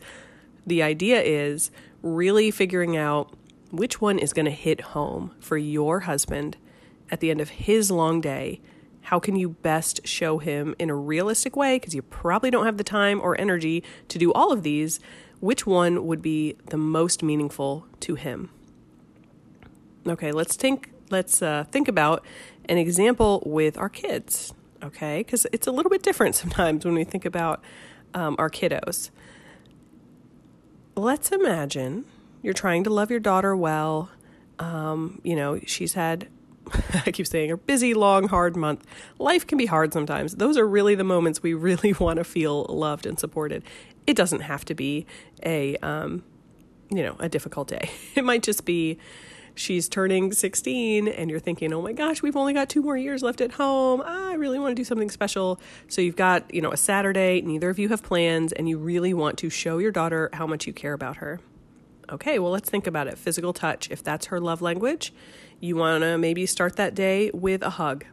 The 0.67 0.83
idea 0.83 1.21
is 1.21 1.71
really 2.03 2.51
figuring 2.51 2.97
out 2.97 3.35
which 3.71 4.01
one 4.01 4.19
is 4.19 4.33
going 4.33 4.47
to 4.47 4.51
hit 4.51 4.81
home 4.81 5.33
for 5.39 5.59
your 5.59 6.01
husband 6.01 6.57
at 7.11 7.21
the 7.21 7.31
end 7.31 7.41
of 7.41 7.51
his 7.51 7.91
long 7.91 8.21
day. 8.21 8.61
How 9.03 9.19
can 9.19 9.37
you 9.37 9.51
best 9.51 10.07
show 10.07 10.39
him 10.39 10.75
in 10.79 10.89
a 10.89 10.95
realistic 10.95 11.57
way? 11.57 11.77
Because 11.77 11.95
you 11.95 12.01
probably 12.01 12.51
don't 12.51 12.65
have 12.65 12.79
the 12.79 12.85
time 12.85 13.21
or 13.21 13.39
energy 13.39 13.85
to 14.09 14.19
do 14.19 14.33
all 14.33 14.51
of 14.51 14.63
these. 14.63 14.99
Which 15.41 15.67
one 15.67 16.07
would 16.07 16.23
be 16.23 16.57
the 16.67 16.79
most 16.79 17.23
meaningful 17.23 17.87
to 18.01 18.15
him? 18.15 18.49
Okay, 20.07 20.33
let's 20.33 20.57
think. 20.57 20.91
Let's 21.11 21.43
uh, 21.43 21.65
think 21.71 21.87
about 21.89 22.25
an 22.67 22.79
example 22.79 23.43
with 23.47 23.77
our 23.79 23.89
kids. 23.89 24.55
Okay, 24.83 25.19
because 25.19 25.47
it's 25.53 25.67
a 25.67 25.73
little 25.73 25.91
bit 25.91 26.03
different 26.03 26.35
sometimes 26.45 26.85
when 26.85 26.95
we 26.95 27.05
think 27.05 27.25
about 27.25 27.63
um, 28.15 28.37
our 28.39 28.51
kiddos 28.51 29.11
let's 30.97 31.33
imagine 31.33 32.05
you're 32.43 32.55
trying 32.55 32.85
to 32.85 32.91
love 32.91 33.11
your 33.11 33.21
daughter 33.21 33.57
well. 33.57 34.11
Um, 34.59 35.21
you 35.25 35.35
know, 35.35 35.61
she's 35.67 35.95
had, 35.95 36.29
I 37.07 37.11
keep 37.11 37.27
saying, 37.27 37.51
a 37.51 37.57
busy, 37.57 37.95
long, 37.95 38.29
hard 38.29 38.57
month. 38.57 38.85
Life 39.19 39.47
can 39.47 39.59
be 39.59 39.67
hard 39.67 39.93
sometimes. 39.93 40.37
Those 40.37 40.57
are 40.57 40.67
really 40.67 40.95
the 40.95 41.05
moments 41.05 41.43
we 41.43 41.55
really 41.55 41.93
want 41.95 42.19
to 42.19 42.25
feel 42.25 42.65
loved 42.67 43.07
and 43.07 43.19
supported. 43.19 43.63
it 44.07 44.15
doesn't 44.17 44.41
have 44.41 44.65
to 44.67 44.75
be 44.75 45.07
a, 45.45 45.77
um, 45.79 46.23
you 46.91 47.03
know, 47.03 47.17
a 47.19 47.29
difficult 47.29 47.69
day. 47.69 47.91
It 48.15 48.25
might 48.25 48.43
just 48.43 48.65
be 48.65 48.99
she's 49.55 49.89
turning 49.89 50.33
16 50.33 51.09
and 51.09 51.31
you're 51.31 51.41
thinking, 51.41 51.73
oh 51.73 51.83
my 51.83 51.93
gosh, 51.93 52.23
we've 52.23 52.37
only 52.37 52.53
got 52.53 52.69
two 52.69 52.83
more 52.83 52.97
years 52.97 53.23
left 53.23 53.41
at 53.41 53.53
home. 53.53 54.03
I 54.05 54.35
really 54.35 54.59
want 54.59 54.73
to 54.73 54.75
do 54.75 54.85
something 54.85 55.11
special. 55.11 55.61
So 55.89 56.01
you've 56.01 56.17
got, 56.17 56.53
you 56.53 56.61
know, 56.61 56.73
a 56.73 56.77
Saturday, 56.77 57.41
neither 57.41 57.71
of 57.71 57.79
you 57.79 57.89
have 57.89 58.03
plans, 58.03 58.53
and 58.53 58.69
you 58.69 58.79
really 58.79 59.15
want 59.15 59.39
to 59.39 59.51
show 59.51 59.79
your 59.79 59.93
daughter 59.93 60.31
how 60.33 60.47
much 60.47 60.67
you 60.67 60.73
care 60.73 60.93
about 60.93 61.17
her. 61.19 61.41
Okay, 62.11 62.39
well, 62.39 62.51
let's 62.51 62.69
think 62.69 62.87
about 62.87 63.07
it. 63.07 63.17
Physical 63.17 63.53
touch, 63.53 63.91
if 63.91 64.03
that's 64.03 64.27
her 64.27 64.41
love 64.41 64.61
language, 64.61 65.13
you 65.61 65.77
want 65.77 66.03
to 66.03 66.19
maybe 66.19 66.45
start 66.45 66.77
that 66.77 66.95
day 66.95 67.31
with 67.33 67.63
a 67.63 67.71
hug. 67.71 68.05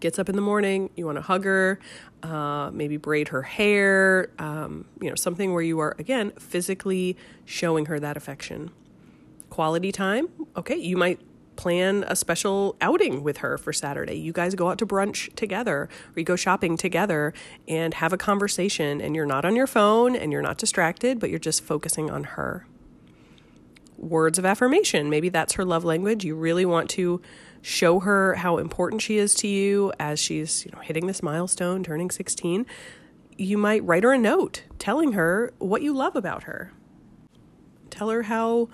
Gets 0.00 0.18
up 0.18 0.28
in 0.28 0.36
the 0.36 0.42
morning, 0.42 0.90
you 0.96 1.06
want 1.06 1.16
to 1.16 1.22
hug 1.22 1.44
her, 1.44 1.78
uh, 2.22 2.70
maybe 2.72 2.96
braid 2.96 3.28
her 3.28 3.42
hair, 3.42 4.30
um, 4.38 4.84
you 5.00 5.08
know, 5.08 5.16
something 5.16 5.52
where 5.52 5.62
you 5.62 5.78
are, 5.80 5.94
again, 5.98 6.30
physically 6.38 7.16
showing 7.44 7.86
her 7.86 8.00
that 8.00 8.16
affection 8.16 8.70
quality 9.58 9.90
time, 9.90 10.28
okay, 10.56 10.76
you 10.76 10.96
might 10.96 11.18
plan 11.56 12.04
a 12.06 12.14
special 12.14 12.76
outing 12.80 13.24
with 13.24 13.38
her 13.38 13.58
for 13.58 13.72
Saturday. 13.72 14.14
You 14.14 14.32
guys 14.32 14.54
go 14.54 14.70
out 14.70 14.78
to 14.78 14.86
brunch 14.86 15.34
together 15.34 15.88
or 16.14 16.14
you 16.14 16.22
go 16.22 16.36
shopping 16.36 16.76
together 16.76 17.34
and 17.66 17.92
have 17.94 18.12
a 18.12 18.16
conversation 18.16 19.00
and 19.00 19.16
you're 19.16 19.26
not 19.26 19.44
on 19.44 19.56
your 19.56 19.66
phone 19.66 20.14
and 20.14 20.30
you're 20.30 20.42
not 20.42 20.58
distracted, 20.58 21.18
but 21.18 21.28
you're 21.28 21.40
just 21.40 21.64
focusing 21.64 22.08
on 22.08 22.22
her. 22.22 22.68
Words 23.96 24.38
of 24.38 24.46
affirmation. 24.46 25.10
Maybe 25.10 25.28
that's 25.28 25.54
her 25.54 25.64
love 25.64 25.84
language. 25.84 26.24
You 26.24 26.36
really 26.36 26.64
want 26.64 26.88
to 26.90 27.20
show 27.60 27.98
her 27.98 28.34
how 28.34 28.58
important 28.58 29.02
she 29.02 29.18
is 29.18 29.34
to 29.34 29.48
you 29.48 29.92
as 29.98 30.20
she's, 30.20 30.64
you 30.66 30.70
know, 30.70 30.78
hitting 30.78 31.08
this 31.08 31.20
milestone, 31.20 31.82
turning 31.82 32.12
16. 32.12 32.64
You 33.36 33.58
might 33.58 33.82
write 33.82 34.04
her 34.04 34.12
a 34.12 34.18
note 34.18 34.62
telling 34.78 35.14
her 35.14 35.52
what 35.58 35.82
you 35.82 35.92
love 35.92 36.14
about 36.14 36.44
her. 36.44 36.70
Tell 37.90 38.10
her 38.10 38.22
how 38.22 38.68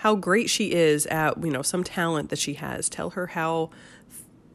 how 0.00 0.14
great 0.14 0.48
she 0.48 0.72
is 0.72 1.04
at 1.06 1.42
you 1.44 1.50
know 1.50 1.60
some 1.60 1.84
talent 1.84 2.30
that 2.30 2.38
she 2.38 2.54
has. 2.54 2.88
Tell 2.88 3.10
her 3.10 3.28
how 3.28 3.70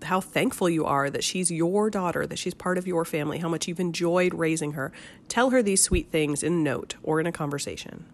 how 0.04 0.20
thankful 0.20 0.70
you 0.70 0.86
are 0.86 1.10
that 1.10 1.24
she's 1.24 1.52
your 1.52 1.90
daughter 1.90 2.28
that 2.28 2.38
she's 2.38 2.54
part 2.54 2.78
of 2.78 2.86
your 2.86 3.06
family 3.06 3.40
how 3.40 3.48
much 3.48 3.68
you've 3.68 3.80
enjoyed 3.80 4.34
raising 4.34 4.72
her. 4.72 4.92
Tell 5.28 5.52
her 5.52 5.62
these 5.62 5.82
sweet 5.82 6.10
things 6.12 6.42
in 6.42 6.54
a 6.54 6.58
note 6.58 6.96
or 7.04 7.20
in 7.20 7.28
a 7.28 7.32
conversation. 7.32 8.06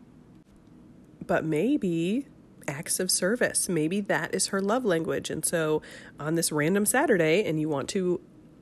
But 1.26 1.46
maybe 1.46 2.28
acts 2.68 3.00
of 3.00 3.10
service 3.10 3.70
maybe 3.70 4.02
that 4.02 4.36
is 4.36 4.48
her 4.48 4.62
love 4.62 4.84
language. 4.84 5.30
And 5.30 5.46
so 5.46 5.82
on 6.20 6.36
this 6.36 6.52
random 6.52 6.86
saturday 6.86 7.46
and 7.46 7.62
you 7.62 7.70
want 7.70 7.88
to 7.90 8.20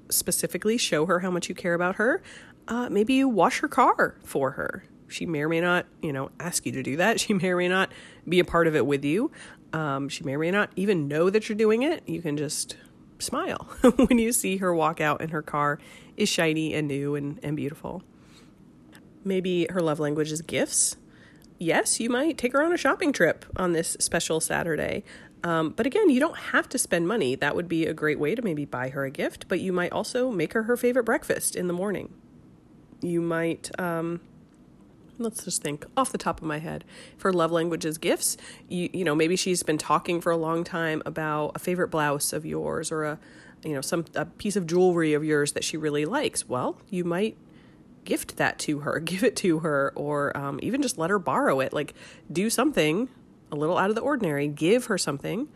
specifically 0.09 0.77
show 0.77 1.07
her 1.07 1.19
how 1.19 1.31
much 1.31 1.49
you 1.49 1.55
care 1.55 1.73
about 1.73 1.95
her 1.95 2.21
uh, 2.67 2.87
maybe 2.89 3.15
you 3.15 3.27
wash 3.27 3.59
her 3.59 3.67
car 3.67 4.15
for 4.23 4.51
her 4.51 4.83
she 5.09 5.25
may 5.25 5.41
or 5.41 5.49
may 5.49 5.61
not, 5.61 5.85
you 6.01 6.13
know, 6.13 6.31
ask 6.39 6.65
you 6.65 6.71
to 6.73 6.83
do 6.83 6.97
that. 6.97 7.19
She 7.29 7.33
may 7.33 7.49
or 7.49 7.57
may 7.57 7.67
not 7.67 7.91
be 8.27 8.39
a 8.39 8.45
part 8.45 8.67
of 8.67 8.75
it 8.75 8.85
with 8.85 9.03
you. 9.03 9.31
Um, 9.73 10.09
she 10.09 10.23
may 10.23 10.35
or 10.35 10.39
may 10.39 10.51
not 10.51 10.71
even 10.75 11.07
know 11.07 11.29
that 11.29 11.49
you're 11.49 11.57
doing 11.57 11.83
it. 11.83 12.07
You 12.07 12.21
can 12.21 12.37
just 12.37 12.77
smile 13.19 13.67
when 13.95 14.17
you 14.17 14.31
see 14.31 14.57
her 14.57 14.73
walk 14.73 15.01
out 15.01 15.21
and 15.21 15.31
her 15.31 15.41
car 15.41 15.79
is 16.17 16.29
shiny 16.29 16.73
and 16.73 16.87
new 16.87 17.15
and, 17.15 17.39
and 17.43 17.55
beautiful. 17.55 18.03
Maybe 19.23 19.67
her 19.69 19.81
love 19.81 19.99
language 19.99 20.31
is 20.31 20.41
gifts. 20.41 20.95
Yes, 21.59 21.99
you 21.99 22.09
might 22.09 22.37
take 22.37 22.53
her 22.53 22.63
on 22.63 22.71
a 22.71 22.77
shopping 22.77 23.11
trip 23.11 23.45
on 23.57 23.73
this 23.73 23.97
special 23.99 24.39
Saturday. 24.39 25.03
Um, 25.43 25.71
but 25.71 25.85
again, 25.85 26.09
you 26.09 26.19
don't 26.19 26.37
have 26.37 26.67
to 26.69 26.77
spend 26.77 27.07
money. 27.07 27.35
That 27.35 27.55
would 27.55 27.67
be 27.67 27.85
a 27.85 27.93
great 27.93 28.19
way 28.19 28.35
to 28.35 28.41
maybe 28.41 28.65
buy 28.65 28.89
her 28.89 29.05
a 29.05 29.11
gift, 29.11 29.47
but 29.47 29.59
you 29.59 29.71
might 29.71 29.91
also 29.91 30.31
make 30.31 30.53
her 30.53 30.63
her 30.63 30.77
favorite 30.77 31.03
breakfast 31.03 31.55
in 31.55 31.67
the 31.67 31.73
morning. 31.73 32.13
You 33.01 33.21
might 33.21 33.69
um, 33.79 34.21
let's 35.19 35.43
just 35.43 35.61
think 35.61 35.85
off 35.95 36.11
the 36.11 36.17
top 36.17 36.41
of 36.41 36.47
my 36.47 36.59
head 36.59 36.83
for 37.17 37.31
love 37.31 37.51
languages 37.51 37.97
gifts 37.97 38.37
you 38.67 38.89
you 38.93 39.03
know 39.03 39.13
maybe 39.13 39.35
she's 39.35 39.63
been 39.63 39.77
talking 39.77 40.21
for 40.21 40.31
a 40.31 40.37
long 40.37 40.63
time 40.63 41.01
about 41.05 41.51
a 41.55 41.59
favorite 41.59 41.89
blouse 41.89 42.33
of 42.33 42.45
yours 42.45 42.91
or 42.91 43.03
a 43.03 43.19
you 43.63 43.73
know 43.73 43.81
some 43.81 44.05
a 44.15 44.25
piece 44.25 44.55
of 44.55 44.65
jewelry 44.67 45.13
of 45.13 45.23
yours 45.23 45.53
that 45.53 45.63
she 45.63 45.77
really 45.77 46.05
likes. 46.05 46.47
Well 46.47 46.77
you 46.89 47.03
might 47.03 47.37
gift 48.05 48.37
that 48.37 48.57
to 48.59 48.79
her 48.79 48.99
give 49.03 49.23
it 49.23 49.35
to 49.37 49.59
her 49.59 49.91
or 49.95 50.35
um, 50.37 50.59
even 50.61 50.81
just 50.81 50.97
let 50.97 51.09
her 51.09 51.19
borrow 51.19 51.59
it. 51.59 51.73
Like 51.73 51.93
do 52.31 52.49
something 52.49 53.09
a 53.51 53.55
little 53.55 53.77
out 53.77 53.89
of 53.89 53.95
the 53.95 54.01
ordinary. 54.01 54.47
Give 54.47 54.85
her 54.85 54.97
something 54.97 55.47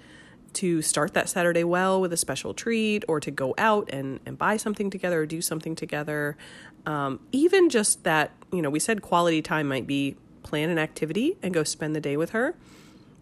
to 0.54 0.82
start 0.82 1.14
that 1.14 1.30
Saturday 1.30 1.64
well 1.64 2.00
with 2.00 2.14
a 2.14 2.18
special 2.18 2.54
treat 2.54 3.04
or 3.08 3.20
to 3.20 3.32
go 3.32 3.54
out 3.58 3.90
and, 3.92 4.20
and 4.26 4.38
buy 4.38 4.58
something 4.58 4.90
together 4.90 5.22
or 5.22 5.26
do 5.26 5.42
something 5.42 5.76
together. 5.76 6.38
Um, 6.86 7.20
even 7.32 7.70
just 7.70 8.04
that, 8.04 8.32
you 8.52 8.62
know, 8.62 8.70
we 8.70 8.80
said 8.80 9.02
quality 9.02 9.42
time 9.42 9.68
might 9.68 9.88
be 9.88 10.16
plan 10.44 10.70
an 10.70 10.78
activity 10.78 11.38
and 11.42 11.54
go 11.54 11.64
spend 11.64 11.96
the 11.96 12.02
day 12.02 12.18
with 12.18 12.32
her. 12.32 12.56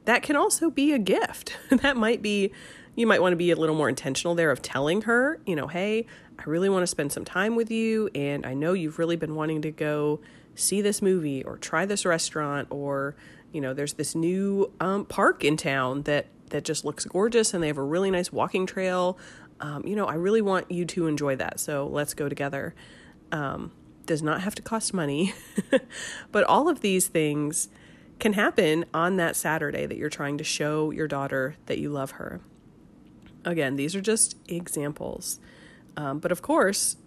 That 0.06 0.24
can 0.24 0.36
also 0.36 0.70
be 0.70 0.91
a 0.94 1.00
gift. 1.00 1.58
that 1.70 1.96
might 1.96 2.22
be, 2.22 2.52
you 2.96 3.08
might 3.08 3.22
want 3.22 3.34
to 3.34 3.38
be 3.38 3.52
a 3.52 3.56
little 3.56 3.76
more 3.76 3.88
intentional 3.88 4.36
there 4.36 4.52
of 4.52 4.62
telling 4.62 5.04
her, 5.04 5.39
you 5.46 5.56
know, 5.56 5.67
hey, 5.67 6.06
I 6.39 6.44
really 6.46 6.70
want 6.70 6.84
to 6.84 6.88
spend 6.88 7.12
some 7.12 7.24
time 7.24 7.56
with 7.56 7.70
you. 7.70 8.10
And 8.15 8.46
I 8.46 8.54
know 8.54 8.74
you've 8.74 9.00
really 9.00 9.15
been 9.15 9.36
wanting 9.36 9.62
to 9.62 9.72
go 9.72 10.20
see 10.56 10.82
this 10.82 11.02
movie 11.02 11.44
or 11.44 11.58
try 11.58 11.86
this 11.86 12.06
restaurant 12.06 12.67
or, 12.72 13.15
you 13.52 13.62
know, 13.62 13.74
there's 13.74 13.94
this 13.94 14.15
new 14.15 14.72
um, 14.80 15.06
park 15.06 15.44
in 15.44 15.56
town 15.56 16.04
that 16.04 16.28
that 16.52 16.64
just 16.64 16.86
looks 16.86 17.04
gorgeous 17.06 17.54
and 17.54 17.62
they 17.62 17.68
have 17.68 17.78
a 17.78 17.84
really 17.84 18.12
nice 18.12 18.32
walking 18.32 18.66
trail. 18.66 19.18
Um, 19.60 19.86
you 19.86 19.96
know, 19.96 20.06
I 20.06 20.16
really 20.16 20.42
want 20.42 20.72
you 20.72 20.86
to 20.86 21.08
enjoy 21.08 21.36
that. 21.36 21.60
So 21.60 21.88
let's 21.88 22.14
go 22.14 22.30
together 22.30 22.74
um, 23.32 23.72
does 24.06 24.22
not 24.22 24.42
have 24.42 24.56
to 24.56 24.62
cost 24.62 24.94
money. 24.94 25.34
but 26.32 26.44
all 26.44 26.68
of 26.68 26.82
these 26.82 27.08
things 27.08 27.70
can 28.20 28.34
happen 28.34 28.86
on 28.94 29.18
that 29.18 29.36
Saturday 29.36 29.86
that 29.86 29.98
you're 29.98 30.10
trying 30.10 30.38
to 30.38 30.44
show 30.44 30.92
your 30.92 31.08
daughter 31.08 31.56
that 31.66 31.80
you 31.80 31.90
love 31.90 32.12
her. 32.12 32.42
Again, 33.44 33.76
these 33.76 33.96
are 33.96 34.02
just 34.02 34.36
examples. 34.48 35.40
Um, 35.98 36.20
but 36.20 36.32
of 36.32 36.42
course, 36.42 36.98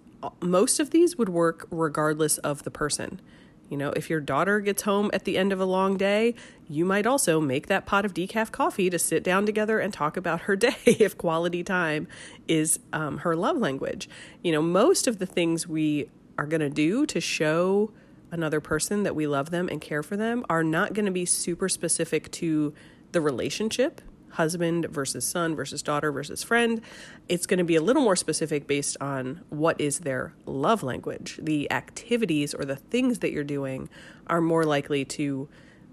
most 0.40 0.80
of 0.80 0.90
these 0.90 1.16
would 1.16 1.28
work 1.28 1.68
regardless 1.70 2.38
of 2.38 2.64
the 2.64 2.70
person. 2.70 3.20
You 3.68 3.76
know, 3.76 3.90
if 3.96 4.10
your 4.10 4.20
daughter 4.20 4.60
gets 4.60 4.82
home 4.82 5.10
at 5.12 5.24
the 5.24 5.38
end 5.38 5.52
of 5.52 5.60
a 5.60 5.64
long 5.64 5.96
day, 5.96 6.34
you 6.68 6.84
might 6.84 7.06
also 7.06 7.40
make 7.40 7.66
that 7.66 7.86
pot 7.86 8.04
of 8.04 8.14
decaf 8.14 8.52
coffee 8.52 8.90
to 8.90 8.98
sit 8.98 9.22
down 9.24 9.46
together 9.46 9.78
and 9.78 9.92
talk 9.92 10.16
about 10.16 10.42
her 10.42 10.56
day 10.56 10.76
if 10.84 11.16
quality 11.16 11.62
time 11.62 12.06
is 12.46 12.78
um, 12.92 13.18
her 13.18 13.34
love 13.34 13.56
language. 13.56 14.08
You 14.42 14.52
know, 14.52 14.62
most 14.62 15.06
of 15.06 15.18
the 15.18 15.26
things 15.26 15.66
we 15.66 16.08
are 16.38 16.46
going 16.46 16.60
to 16.60 16.70
do 16.70 17.06
to 17.06 17.20
show 17.20 17.90
another 18.30 18.60
person 18.60 19.04
that 19.04 19.14
we 19.14 19.26
love 19.26 19.50
them 19.50 19.68
and 19.68 19.80
care 19.80 20.02
for 20.02 20.16
them 20.16 20.44
are 20.50 20.64
not 20.64 20.92
going 20.92 21.06
to 21.06 21.12
be 21.12 21.24
super 21.24 21.68
specific 21.68 22.30
to 22.32 22.74
the 23.12 23.20
relationship 23.20 24.00
husband 24.34 24.86
versus 24.90 25.24
son 25.24 25.56
versus 25.56 25.82
daughter 25.82 26.12
versus 26.12 26.42
friend. 26.42 26.80
It's 27.28 27.46
going 27.46 27.58
to 27.58 27.64
be 27.64 27.76
a 27.76 27.82
little 27.82 28.02
more 28.02 28.16
specific 28.16 28.66
based 28.66 28.96
on 29.00 29.40
what 29.48 29.80
is 29.80 30.00
their 30.00 30.34
love 30.46 30.82
language. 30.82 31.38
The 31.42 31.70
activities 31.70 32.54
or 32.54 32.64
the 32.64 32.76
things 32.76 33.20
that 33.20 33.32
you're 33.32 33.44
doing 33.44 33.88
are 34.26 34.40
more 34.40 34.64
likely 34.64 35.04
to, 35.04 35.48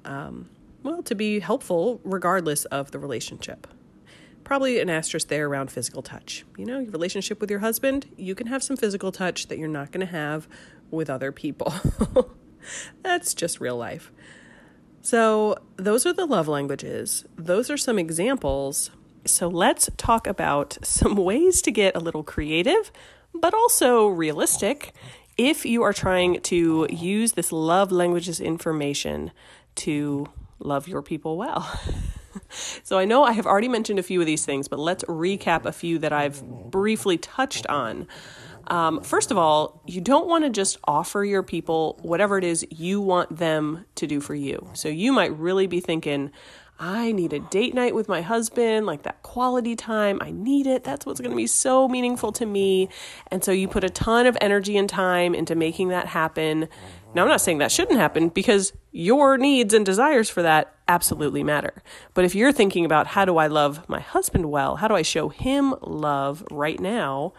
um, 0.06 0.50
well, 0.84 1.02
to 1.04 1.16
be 1.16 1.40
helpful 1.40 2.02
regardless 2.04 2.66
of 2.66 2.92
the 2.92 3.00
relationship. 3.00 3.68
Probably 4.44 4.80
an 4.80 4.90
asterisk 4.90 5.28
there 5.28 5.48
around 5.48 5.72
physical 5.72 6.02
touch. 6.02 6.44
You 6.58 6.66
know, 6.66 6.80
your 6.80 6.92
relationship 6.92 7.40
with 7.40 7.50
your 7.50 7.60
husband, 7.60 8.08
you 8.18 8.36
can 8.36 8.48
have 8.48 8.64
some 8.64 8.76
physical 8.76 9.12
touch 9.12 9.48
that 9.48 9.58
you're 9.58 9.68
not 9.68 9.92
going 9.92 10.06
to 10.06 10.12
have 10.12 10.48
with 10.90 11.10
other 11.10 11.32
people. 11.32 11.74
That's 13.04 13.34
just 13.34 13.60
real 13.60 13.78
life. 13.78 14.12
So, 15.04 15.56
those 15.78 16.06
are 16.06 16.14
the 16.14 16.28
love 16.28 16.48
languages. 16.48 17.26
Those 17.36 17.72
are 17.72 17.78
some 17.78 17.98
examples. 17.98 18.92
So, 19.26 19.48
let's 19.48 19.90
talk 19.98 20.28
about 20.28 20.78
some 20.84 21.16
ways 21.16 21.62
to 21.64 21.72
get 21.72 21.96
a 21.96 22.00
little 22.00 22.24
creative, 22.24 22.92
but 23.34 23.54
also 23.54 24.08
realistic 24.08 24.94
if 25.38 25.66
you 25.66 25.82
are 25.82 25.94
trying 25.94 26.40
to 26.42 26.86
use 26.90 27.32
this 27.32 27.52
love 27.52 27.92
languages 27.92 28.40
information 28.40 29.32
to 29.74 30.28
love 30.60 30.88
your 30.88 31.02
people 31.02 31.36
well. 31.36 31.80
so, 32.84 33.00
I 33.00 33.06
know 33.06 33.24
I 33.24 33.32
have 33.32 33.48
already 33.48 33.70
mentioned 33.70 33.98
a 33.98 34.04
few 34.04 34.20
of 34.20 34.28
these 34.28 34.46
things, 34.46 34.68
but 34.68 34.78
let's 34.78 35.04
recap 35.06 35.66
a 35.66 35.72
few 35.72 35.98
that 35.98 36.14
I've 36.14 36.44
briefly 36.70 37.18
touched 37.18 37.66
on. 37.68 38.08
Um, 38.68 39.02
first 39.02 39.32
of 39.32 39.38
all, 39.38 39.82
you 39.86 40.02
don't 40.02 40.28
want 40.28 40.44
to 40.44 40.50
just 40.50 40.78
offer 40.84 41.24
your 41.24 41.44
people 41.44 42.00
whatever 42.02 42.38
it 42.38 42.44
is 42.44 42.66
you 42.70 43.02
want 43.02 43.38
them 43.38 43.86
to 43.96 44.08
do 44.08 44.20
for 44.20 44.36
you. 44.36 44.70
So 44.74 44.88
you 44.88 45.12
might 45.12 45.38
really 45.38 45.68
be 45.68 45.80
thinking, 45.80 46.32
I 46.82 47.12
need 47.12 47.32
a 47.32 47.40
date 47.40 47.76
night 47.76 47.94
with 47.94 48.10
my 48.10 48.24
husband, 48.24 48.88
like 48.88 49.04
that 49.04 49.22
quality 49.22 49.76
time. 49.76 50.18
I 50.20 50.32
need 50.32 50.66
it. 50.66 50.84
That's 50.84 51.06
what's 51.06 51.22
going 51.22 51.30
to 51.30 51.38
be 51.38 51.46
so 51.46 51.88
meaningful 51.88 52.32
to 52.32 52.46
me. 52.46 52.90
And 53.28 53.44
so 53.44 53.52
you 53.52 53.68
put 53.68 53.84
a 53.84 53.90
ton 53.90 54.26
of 54.26 54.36
energy 54.42 54.76
and 54.78 54.90
time 54.90 55.36
into 55.36 55.54
making 55.54 55.90
that 55.90 56.08
happen. 56.08 56.68
Now, 57.14 57.22
I'm 57.22 57.28
not 57.28 57.42
saying 57.42 57.60
that 57.60 57.72
shouldn't 57.72 58.00
happen 58.00 58.30
because 58.30 58.74
your 58.92 59.38
needs 59.38 59.76
and 59.76 59.86
desires 59.86 60.28
for 60.28 60.42
that 60.42 60.74
absolutely 60.88 61.44
matter. 61.44 61.84
But 62.16 62.26
if 62.26 62.34
you're 62.34 62.52
thinking 62.52 62.84
about 62.84 63.06
how 63.06 63.26
do 63.26 63.38
I 63.38 63.46
love 63.46 63.88
my 63.88 64.00
husband 64.00 64.50
well? 64.50 64.78
How 64.78 64.88
do 64.88 64.96
I 64.96 65.04
show 65.04 65.30
him 65.30 65.76
love 65.82 66.44
right 66.50 66.80
now? 66.80 67.34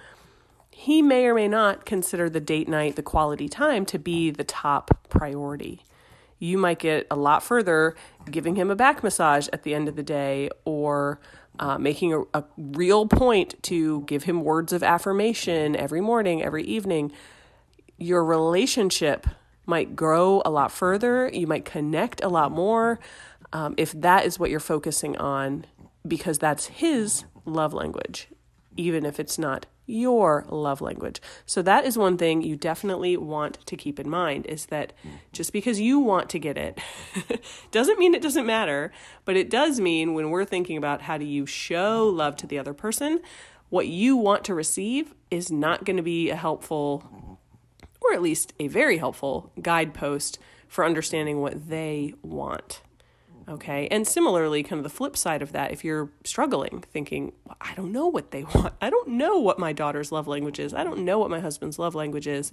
He 0.83 1.01
may 1.01 1.27
or 1.27 1.35
may 1.35 1.47
not 1.47 1.85
consider 1.85 2.29
the 2.29 2.41
date 2.41 2.69
night, 2.69 2.97
the 2.97 3.05
quality 3.05 3.49
time, 3.49 3.87
to 3.87 4.01
be 4.01 4.33
the 4.33 4.43
top 4.43 5.09
priority. 5.09 5.81
You 6.41 6.59
might 6.59 6.81
get 6.81 7.07
a 7.09 7.15
lot 7.15 7.45
further 7.45 7.95
giving 8.29 8.57
him 8.57 8.69
a 8.69 8.75
back 8.75 9.05
massage 9.05 9.47
at 9.53 9.63
the 9.63 9.77
end 9.77 9.87
of 9.87 9.95
the 9.95 10.03
day 10.03 10.51
or 10.65 11.21
uh, 11.61 11.79
making 11.79 12.13
a, 12.13 12.23
a 12.35 12.45
real 12.57 13.07
point 13.07 13.63
to 13.63 14.01
give 14.07 14.25
him 14.25 14.43
words 14.43 14.73
of 14.73 14.83
affirmation 14.83 15.77
every 15.77 16.01
morning, 16.01 16.43
every 16.43 16.65
evening. 16.65 17.13
Your 17.97 18.25
relationship 18.25 19.29
might 19.67 19.95
grow 19.95 20.43
a 20.45 20.51
lot 20.51 20.73
further. 20.73 21.31
You 21.33 21.47
might 21.47 21.65
connect 21.65 22.25
a 22.25 22.29
lot 22.29 22.51
more 22.51 22.99
um, 23.53 23.77
if 23.79 23.93
that 23.93 24.27
is 24.27 24.37
what 24.37 24.51
you're 24.51 24.59
focusing 24.59 25.17
on 25.17 25.65
because 26.05 26.41
that's 26.41 26.67
his 26.67 27.23
love 27.45 27.73
language, 27.73 28.27
even 28.77 29.07
if 29.07 29.21
it's 29.21 29.39
not 29.39 29.67
your 29.87 30.45
love 30.49 30.81
language. 30.81 31.21
So 31.45 31.63
that 31.63 31.85
is 31.85 31.99
one 31.99 32.17
thing 32.17 32.43
you 32.43 32.57
definitely 32.57 33.17
want 33.17 33.65
to 33.67 33.77
keep 33.77 33.99
in 33.99 34.09
mind 34.09 34.47
is 34.47 34.67
that 34.67 34.93
mm-hmm. 35.01 35.17
just 35.33 35.53
because 35.53 35.81
you 35.81 35.99
want 35.99 36.29
to 36.31 36.39
get 36.39 36.57
it 36.57 36.81
doesn't 37.71 37.99
mean 37.99 38.15
it 38.15 38.23
doesn't 38.23 38.47
matter, 38.47 38.93
but 39.25 39.37
it 39.37 39.51
does 39.51 39.81
mean 39.81 40.15
when 40.15 40.31
we're 40.31 40.45
thinking 40.45 40.77
about 40.77 41.03
how 41.03 41.19
do 41.19 41.25
you 41.25 41.47
show 41.47 42.07
love 42.07 42.37
to 42.37 42.47
the 42.47 42.59
other 42.59 42.75
person, 42.75 43.21
what 43.71 43.89
you 43.89 44.17
want 44.17 44.45
to 44.45 44.55
receive 44.55 45.15
is 45.31 45.51
not 45.51 45.85
going 45.85 45.97
to 45.97 46.03
be 46.03 46.31
a 46.31 46.37
helpful 46.37 47.39
or 48.01 48.13
at 48.13 48.23
least 48.23 48.53
a 48.59 48.69
very 48.69 48.99
helpful 48.99 49.53
guidepost 49.61 50.39
for 50.69 50.85
understanding 50.85 51.41
what 51.41 51.69
they 51.69 52.15
want. 52.23 52.83
Okay. 53.49 53.89
And 53.91 54.07
similarly, 54.07 54.63
kind 54.63 54.79
of 54.79 54.85
the 54.85 54.91
flip 54.91 55.17
side 55.17 55.43
of 55.43 55.53
that, 55.53 55.73
if 55.73 55.85
you're 55.85 56.11
struggling, 56.25 56.85
thinking, 56.93 57.33
well, 57.45 57.57
I 57.61 57.75
don't 57.75 57.93
know 57.93 58.07
what 58.07 58.31
they 58.31 58.43
want, 58.55 58.75
I 58.81 58.91
don't 58.91 59.09
know 59.09 59.39
what 59.39 59.59
my 59.59 59.73
daughter's 59.73 60.13
love 60.13 60.29
language 60.29 60.59
is, 60.59 60.75
I 60.75 60.85
don't 60.85 61.05
know 61.05 61.19
what 61.19 61.31
my 61.31 61.41
husband's 61.41 61.79
love 61.79 61.95
language 61.95 62.27
is. 62.27 62.53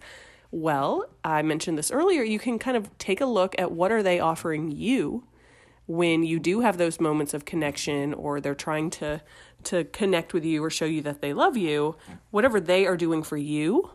Well, 0.52 1.06
I 1.24 1.44
mentioned 1.44 1.78
this 1.78 1.92
earlier, 1.92 2.24
you 2.24 2.40
can 2.40 2.58
kind 2.58 2.76
of 2.76 2.96
take 2.98 3.22
a 3.22 3.26
look 3.26 3.54
at 3.60 3.72
what 3.72 3.92
are 3.92 4.02
they 4.02 4.20
offering 4.20 4.72
you 4.72 5.26
when 5.86 6.24
you 6.24 6.40
do 6.40 6.62
have 6.62 6.78
those 6.78 7.00
moments 7.00 7.34
of 7.34 7.46
connection 7.46 8.14
or 8.14 8.40
they're 8.40 8.56
trying 8.56 8.92
to 8.92 9.22
to 9.62 9.84
connect 9.86 10.34
with 10.34 10.46
you 10.46 10.64
or 10.64 10.70
show 10.70 10.86
you 10.86 11.02
that 11.02 11.22
they 11.22 11.34
love 11.34 11.58
you, 11.58 11.96
whatever 12.32 12.62
they 12.62 12.86
are 12.88 12.96
doing 12.96 13.22
for 13.22 13.36
you, 13.36 13.92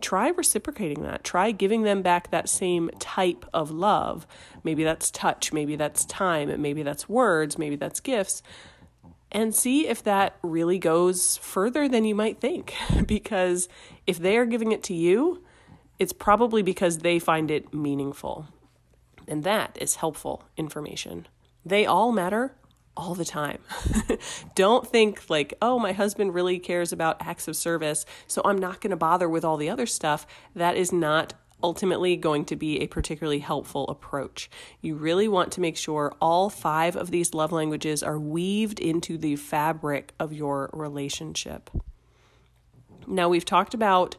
try 0.00 0.28
reciprocating 0.28 1.02
that. 1.02 1.24
Try 1.24 1.50
giving 1.50 1.82
them 1.82 2.02
back 2.02 2.30
that 2.30 2.48
same 2.48 2.90
type 2.98 3.44
of 3.52 3.70
love. 3.70 4.26
Maybe 4.62 4.84
that's 4.84 5.10
touch, 5.10 5.52
maybe 5.52 5.76
that's 5.76 6.04
time, 6.04 6.60
maybe 6.60 6.82
that's 6.82 7.08
words, 7.08 7.58
maybe 7.58 7.76
that's 7.76 8.00
gifts. 8.00 8.42
And 9.32 9.54
see 9.54 9.88
if 9.88 10.02
that 10.04 10.36
really 10.42 10.78
goes 10.78 11.36
further 11.38 11.88
than 11.88 12.04
you 12.04 12.14
might 12.14 12.40
think. 12.40 12.74
because 13.06 13.68
if 14.06 14.18
they 14.18 14.36
are 14.36 14.46
giving 14.46 14.72
it 14.72 14.82
to 14.84 14.94
you, 14.94 15.42
it's 15.98 16.12
probably 16.12 16.62
because 16.62 16.98
they 16.98 17.18
find 17.18 17.50
it 17.50 17.72
meaningful. 17.72 18.46
And 19.26 19.42
that 19.44 19.76
is 19.80 19.96
helpful 19.96 20.44
information. 20.56 21.26
They 21.64 21.86
all 21.86 22.12
matter 22.12 22.54
all 22.96 23.14
the 23.14 23.24
time. 23.24 23.58
Don't 24.54 24.86
think 24.86 25.28
like, 25.28 25.54
oh, 25.60 25.78
my 25.78 25.92
husband 25.92 26.34
really 26.34 26.58
cares 26.58 26.92
about 26.92 27.16
acts 27.20 27.48
of 27.48 27.56
service, 27.56 28.06
so 28.26 28.42
I'm 28.44 28.58
not 28.58 28.80
going 28.80 28.90
to 28.90 28.96
bother 28.96 29.28
with 29.28 29.44
all 29.44 29.56
the 29.56 29.70
other 29.70 29.86
stuff. 29.86 30.26
That 30.54 30.76
is 30.76 30.92
not 30.92 31.34
ultimately 31.62 32.14
going 32.14 32.44
to 32.44 32.56
be 32.56 32.80
a 32.80 32.86
particularly 32.86 33.38
helpful 33.38 33.88
approach. 33.88 34.50
You 34.82 34.96
really 34.96 35.28
want 35.28 35.50
to 35.52 35.60
make 35.62 35.78
sure 35.78 36.14
all 36.20 36.50
five 36.50 36.94
of 36.94 37.10
these 37.10 37.32
love 37.32 37.52
languages 37.52 38.02
are 38.02 38.18
weaved 38.18 38.78
into 38.78 39.16
the 39.16 39.36
fabric 39.36 40.12
of 40.20 40.32
your 40.32 40.68
relationship. 40.74 41.70
Now, 43.06 43.28
we've 43.28 43.44
talked 43.44 43.74
about 43.74 44.16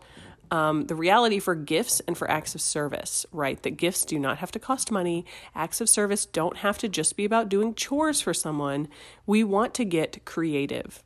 um, 0.51 0.86
the 0.86 0.95
reality 0.95 1.39
for 1.39 1.55
gifts 1.55 1.99
and 2.01 2.17
for 2.17 2.29
acts 2.29 2.55
of 2.55 2.62
service, 2.62 3.25
right? 3.31 3.62
That 3.63 3.71
gifts 3.71 4.05
do 4.05 4.19
not 4.19 4.38
have 4.39 4.51
to 4.51 4.60
cost 4.60 4.91
money. 4.91 5.25
Acts 5.53 5.81
of 5.81 5.89
service 5.89 6.25
don't 6.25 6.58
have 6.58 6.77
to 6.79 6.89
just 6.89 7.15
be 7.15 7.25
about 7.25 7.49
doing 7.49 7.73
chores 7.73 8.21
for 8.21 8.34
someone. 8.34 8.88
We 9.25 9.43
want 9.43 9.73
to 9.75 9.86
get 9.86 10.25
creative. 10.25 11.03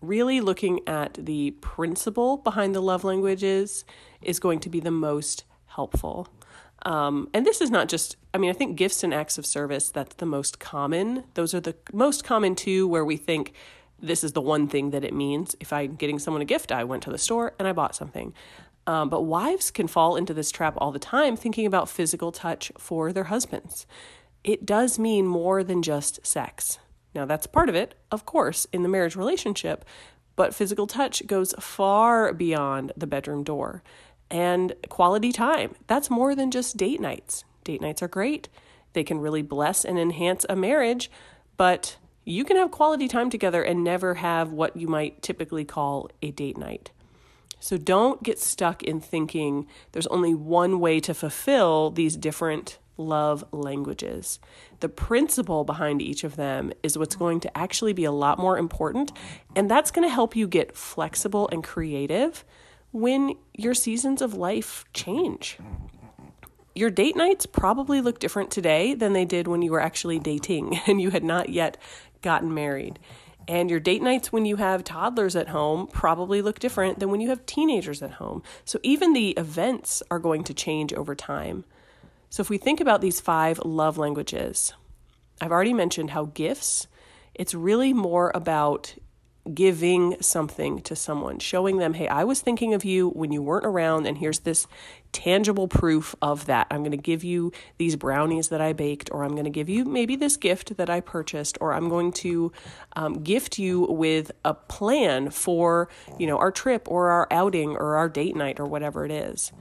Really 0.00 0.40
looking 0.40 0.80
at 0.86 1.14
the 1.14 1.52
principle 1.60 2.36
behind 2.36 2.74
the 2.74 2.80
love 2.80 3.04
languages 3.04 3.84
is 4.22 4.38
going 4.38 4.60
to 4.60 4.68
be 4.68 4.80
the 4.80 4.90
most 4.90 5.44
helpful. 5.66 6.28
Um, 6.82 7.28
and 7.34 7.44
this 7.44 7.60
is 7.60 7.70
not 7.70 7.88
just, 7.88 8.16
I 8.32 8.38
mean, 8.38 8.50
I 8.50 8.52
think 8.52 8.76
gifts 8.76 9.02
and 9.02 9.12
acts 9.12 9.38
of 9.38 9.44
service, 9.44 9.90
that's 9.90 10.14
the 10.16 10.26
most 10.26 10.60
common. 10.60 11.24
Those 11.34 11.52
are 11.52 11.60
the 11.60 11.74
most 11.92 12.22
common 12.22 12.54
two 12.54 12.86
where 12.86 13.04
we 13.04 13.16
think 13.16 13.52
this 14.00 14.22
is 14.22 14.32
the 14.32 14.40
one 14.40 14.68
thing 14.68 14.90
that 14.90 15.04
it 15.04 15.12
means. 15.12 15.56
If 15.60 15.72
I'm 15.72 15.96
getting 15.96 16.18
someone 16.18 16.42
a 16.42 16.46
gift, 16.46 16.72
I 16.72 16.84
went 16.84 17.02
to 17.04 17.10
the 17.10 17.18
store 17.18 17.54
and 17.58 17.66
I 17.66 17.72
bought 17.72 17.94
something. 17.94 18.32
Um, 18.86 19.08
but 19.10 19.22
wives 19.22 19.70
can 19.70 19.86
fall 19.86 20.16
into 20.16 20.32
this 20.32 20.50
trap 20.50 20.74
all 20.78 20.92
the 20.92 20.98
time 20.98 21.36
thinking 21.36 21.66
about 21.66 21.90
physical 21.90 22.32
touch 22.32 22.72
for 22.78 23.12
their 23.12 23.24
husbands. 23.24 23.86
It 24.44 24.64
does 24.64 24.98
mean 24.98 25.26
more 25.26 25.62
than 25.62 25.82
just 25.82 26.26
sex. 26.26 26.78
Now, 27.14 27.26
that's 27.26 27.46
part 27.46 27.68
of 27.68 27.74
it, 27.74 27.94
of 28.10 28.24
course, 28.24 28.66
in 28.72 28.82
the 28.82 28.88
marriage 28.88 29.16
relationship, 29.16 29.84
but 30.36 30.54
physical 30.54 30.86
touch 30.86 31.26
goes 31.26 31.52
far 31.58 32.32
beyond 32.32 32.92
the 32.96 33.06
bedroom 33.06 33.42
door. 33.42 33.82
And 34.30 34.74
quality 34.88 35.32
time, 35.32 35.74
that's 35.86 36.10
more 36.10 36.34
than 36.34 36.50
just 36.50 36.76
date 36.76 37.00
nights. 37.00 37.44
Date 37.64 37.80
nights 37.80 38.02
are 38.02 38.08
great, 38.08 38.48
they 38.92 39.04
can 39.04 39.20
really 39.20 39.42
bless 39.42 39.84
and 39.84 39.98
enhance 39.98 40.46
a 40.48 40.56
marriage, 40.56 41.10
but 41.56 41.96
you 42.28 42.44
can 42.44 42.58
have 42.58 42.70
quality 42.70 43.08
time 43.08 43.30
together 43.30 43.62
and 43.62 43.82
never 43.82 44.14
have 44.14 44.52
what 44.52 44.76
you 44.76 44.86
might 44.86 45.22
typically 45.22 45.64
call 45.64 46.10
a 46.20 46.30
date 46.30 46.58
night. 46.58 46.90
So 47.58 47.78
don't 47.78 48.22
get 48.22 48.38
stuck 48.38 48.82
in 48.82 49.00
thinking 49.00 49.66
there's 49.92 50.06
only 50.08 50.34
one 50.34 50.78
way 50.78 51.00
to 51.00 51.14
fulfill 51.14 51.90
these 51.90 52.16
different 52.16 52.78
love 52.98 53.44
languages. 53.50 54.40
The 54.80 54.90
principle 54.90 55.64
behind 55.64 56.02
each 56.02 56.22
of 56.22 56.36
them 56.36 56.72
is 56.82 56.98
what's 56.98 57.16
going 57.16 57.40
to 57.40 57.58
actually 57.58 57.94
be 57.94 58.04
a 58.04 58.12
lot 58.12 58.38
more 58.38 58.58
important, 58.58 59.10
and 59.56 59.70
that's 59.70 59.90
going 59.90 60.06
to 60.06 60.12
help 60.12 60.36
you 60.36 60.46
get 60.46 60.76
flexible 60.76 61.48
and 61.50 61.64
creative 61.64 62.44
when 62.92 63.36
your 63.54 63.74
seasons 63.74 64.20
of 64.20 64.34
life 64.34 64.84
change. 64.92 65.58
Your 66.78 66.90
date 66.90 67.16
nights 67.16 67.44
probably 67.44 68.00
look 68.00 68.20
different 68.20 68.52
today 68.52 68.94
than 68.94 69.12
they 69.12 69.24
did 69.24 69.48
when 69.48 69.62
you 69.62 69.72
were 69.72 69.80
actually 69.80 70.20
dating 70.20 70.78
and 70.86 71.00
you 71.00 71.10
had 71.10 71.24
not 71.24 71.48
yet 71.48 71.76
gotten 72.22 72.52
married. 72.54 72.98
And 73.46 73.70
your 73.70 73.80
date 73.80 74.02
nights 74.02 74.30
when 74.30 74.44
you 74.44 74.56
have 74.56 74.84
toddlers 74.84 75.34
at 75.34 75.48
home 75.48 75.86
probably 75.86 76.42
look 76.42 76.58
different 76.58 76.98
than 76.98 77.10
when 77.10 77.20
you 77.20 77.30
have 77.30 77.46
teenagers 77.46 78.02
at 78.02 78.12
home. 78.12 78.42
So 78.66 78.78
even 78.82 79.14
the 79.14 79.30
events 79.30 80.02
are 80.10 80.18
going 80.18 80.44
to 80.44 80.54
change 80.54 80.92
over 80.92 81.14
time. 81.14 81.64
So 82.28 82.42
if 82.42 82.50
we 82.50 82.58
think 82.58 82.80
about 82.80 83.00
these 83.00 83.20
five 83.20 83.58
love 83.64 83.96
languages, 83.96 84.74
I've 85.40 85.52
already 85.52 85.72
mentioned 85.72 86.10
how 86.10 86.26
gifts, 86.26 86.88
it's 87.34 87.54
really 87.54 87.94
more 87.94 88.30
about 88.34 88.94
giving 89.54 90.16
something 90.20 90.80
to 90.82 90.96
someone, 90.96 91.38
showing 91.38 91.78
them, 91.78 91.94
hey, 91.94 92.08
I 92.08 92.24
was 92.24 92.40
thinking 92.40 92.74
of 92.74 92.84
you 92.84 93.08
when 93.10 93.32
you 93.32 93.42
weren't 93.42 93.66
around, 93.66 94.06
and 94.06 94.18
here's 94.18 94.40
this 94.40 94.66
tangible 95.12 95.68
proof 95.68 96.14
of 96.20 96.46
that. 96.46 96.66
I'm 96.70 96.80
going 96.80 96.90
to 96.90 96.96
give 96.96 97.24
you 97.24 97.52
these 97.78 97.96
brownies 97.96 98.48
that 98.48 98.60
I 98.60 98.72
baked, 98.72 99.10
or 99.12 99.24
I'm 99.24 99.32
going 99.32 99.44
to 99.44 99.50
give 99.50 99.68
you 99.68 99.84
maybe 99.84 100.16
this 100.16 100.36
gift 100.36 100.76
that 100.76 100.90
I 100.90 101.00
purchased, 101.00 101.58
or 101.60 101.72
I'm 101.72 101.88
going 101.88 102.12
to 102.12 102.52
um, 102.94 103.22
gift 103.22 103.58
you 103.58 103.82
with 103.82 104.32
a 104.44 104.54
plan 104.54 105.30
for, 105.30 105.88
you 106.18 106.26
know, 106.26 106.38
our 106.38 106.50
trip 106.50 106.88
or 106.90 107.08
our 107.08 107.26
outing 107.30 107.70
or 107.70 107.96
our 107.96 108.08
date 108.08 108.36
night 108.36 108.60
or 108.60 108.66
whatever 108.66 109.04
it 109.04 109.10
is. 109.10 109.52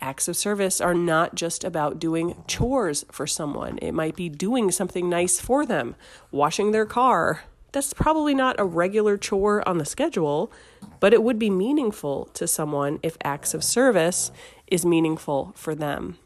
Acts 0.00 0.26
of 0.26 0.36
service 0.36 0.80
are 0.80 0.94
not 0.94 1.36
just 1.36 1.62
about 1.62 2.00
doing 2.00 2.42
chores 2.48 3.04
for 3.12 3.24
someone. 3.24 3.78
It 3.78 3.92
might 3.92 4.16
be 4.16 4.28
doing 4.28 4.72
something 4.72 5.08
nice 5.08 5.38
for 5.38 5.64
them, 5.64 5.94
washing 6.32 6.72
their 6.72 6.86
car, 6.86 7.44
that's 7.72 7.94
probably 7.94 8.34
not 8.34 8.60
a 8.60 8.64
regular 8.64 9.16
chore 9.16 9.66
on 9.68 9.78
the 9.78 9.84
schedule, 9.84 10.52
but 11.00 11.14
it 11.14 11.22
would 11.22 11.38
be 11.38 11.50
meaningful 11.50 12.26
to 12.34 12.46
someone 12.46 13.00
if 13.02 13.16
acts 13.24 13.54
of 13.54 13.64
service 13.64 14.30
is 14.66 14.84
meaningful 14.84 15.52
for 15.56 15.74
them. 15.74 16.18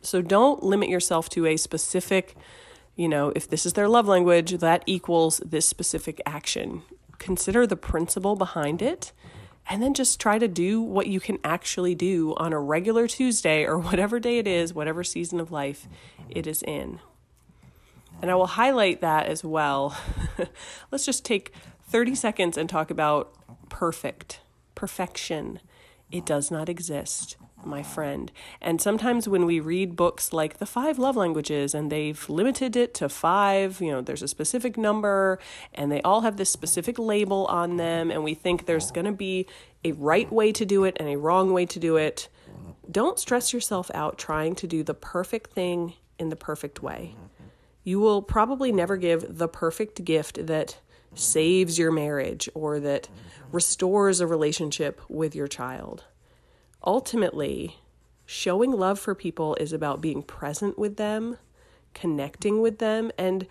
So 0.00 0.22
don't 0.22 0.62
limit 0.62 0.88
yourself 0.88 1.28
to 1.30 1.46
a 1.46 1.56
specific, 1.56 2.36
you 2.94 3.08
know, 3.08 3.32
if 3.34 3.48
this 3.48 3.66
is 3.66 3.72
their 3.72 3.88
love 3.88 4.06
language, 4.06 4.58
that 4.58 4.82
equals 4.86 5.40
this 5.44 5.66
specific 5.66 6.20
action. 6.24 6.82
Consider 7.18 7.66
the 7.66 7.76
principle 7.76 8.36
behind 8.36 8.80
it 8.80 9.12
and 9.68 9.82
then 9.82 9.94
just 9.94 10.20
try 10.20 10.38
to 10.38 10.48
do 10.48 10.80
what 10.80 11.06
you 11.06 11.20
can 11.20 11.38
actually 11.42 11.94
do 11.94 12.34
on 12.36 12.52
a 12.52 12.60
regular 12.60 13.08
Tuesday 13.08 13.64
or 13.64 13.78
whatever 13.80 14.20
day 14.20 14.38
it 14.38 14.46
is, 14.46 14.74
whatever 14.74 15.02
season 15.02 15.40
of 15.40 15.50
life 15.50 15.88
it 16.28 16.46
is 16.46 16.62
in. 16.62 17.00
And 18.24 18.30
I 18.30 18.36
will 18.36 18.46
highlight 18.46 19.02
that 19.02 19.26
as 19.26 19.44
well. 19.44 19.94
Let's 20.90 21.04
just 21.04 21.26
take 21.26 21.52
30 21.90 22.14
seconds 22.14 22.56
and 22.56 22.70
talk 22.70 22.90
about 22.90 23.34
perfect, 23.68 24.40
perfection. 24.74 25.60
It 26.10 26.24
does 26.24 26.50
not 26.50 26.70
exist. 26.70 27.36
my 27.66 27.82
friend. 27.82 28.32
And 28.62 28.80
sometimes 28.80 29.28
when 29.28 29.44
we 29.44 29.60
read 29.60 29.94
books 29.94 30.32
like 30.32 30.56
The 30.56 30.64
Five 30.64 30.98
Love 30.98 31.16
Languages 31.16 31.74
and 31.74 31.92
they've 31.92 32.26
limited 32.30 32.76
it 32.76 32.94
to 32.94 33.10
five, 33.10 33.78
you 33.82 33.90
know, 33.90 34.00
there's 34.00 34.22
a 34.22 34.28
specific 34.28 34.78
number 34.78 35.38
and 35.74 35.92
they 35.92 36.00
all 36.00 36.22
have 36.22 36.38
this 36.38 36.48
specific 36.48 36.98
label 36.98 37.44
on 37.48 37.76
them, 37.76 38.10
and 38.10 38.24
we 38.24 38.32
think 38.32 38.64
there's 38.64 38.90
going 38.90 39.04
to 39.04 39.12
be 39.12 39.46
a 39.84 39.92
right 39.92 40.32
way 40.32 40.50
to 40.50 40.64
do 40.64 40.84
it 40.84 40.96
and 40.98 41.10
a 41.10 41.18
wrong 41.18 41.52
way 41.52 41.66
to 41.66 41.78
do 41.78 41.96
it. 41.98 42.30
Don't 42.90 43.18
stress 43.18 43.52
yourself 43.52 43.90
out 43.92 44.16
trying 44.16 44.54
to 44.54 44.66
do 44.66 44.82
the 44.82 44.94
perfect 44.94 45.52
thing 45.52 45.92
in 46.18 46.30
the 46.30 46.36
perfect 46.36 46.82
way. 46.82 47.16
You 47.84 48.00
will 48.00 48.22
probably 48.22 48.72
never 48.72 48.96
give 48.96 49.38
the 49.38 49.48
perfect 49.48 50.04
gift 50.04 50.46
that 50.46 50.78
saves 51.14 51.78
your 51.78 51.92
marriage 51.92 52.48
or 52.54 52.80
that 52.80 53.08
restores 53.52 54.20
a 54.20 54.26
relationship 54.26 55.00
with 55.08 55.34
your 55.34 55.46
child. 55.46 56.04
Ultimately, 56.84 57.76
showing 58.26 58.72
love 58.72 58.98
for 58.98 59.14
people 59.14 59.54
is 59.56 59.72
about 59.72 60.00
being 60.00 60.22
present 60.22 60.78
with 60.78 60.96
them, 60.96 61.38
connecting 61.92 62.60
with 62.60 62.78
them, 62.78 63.12
and 63.16 63.46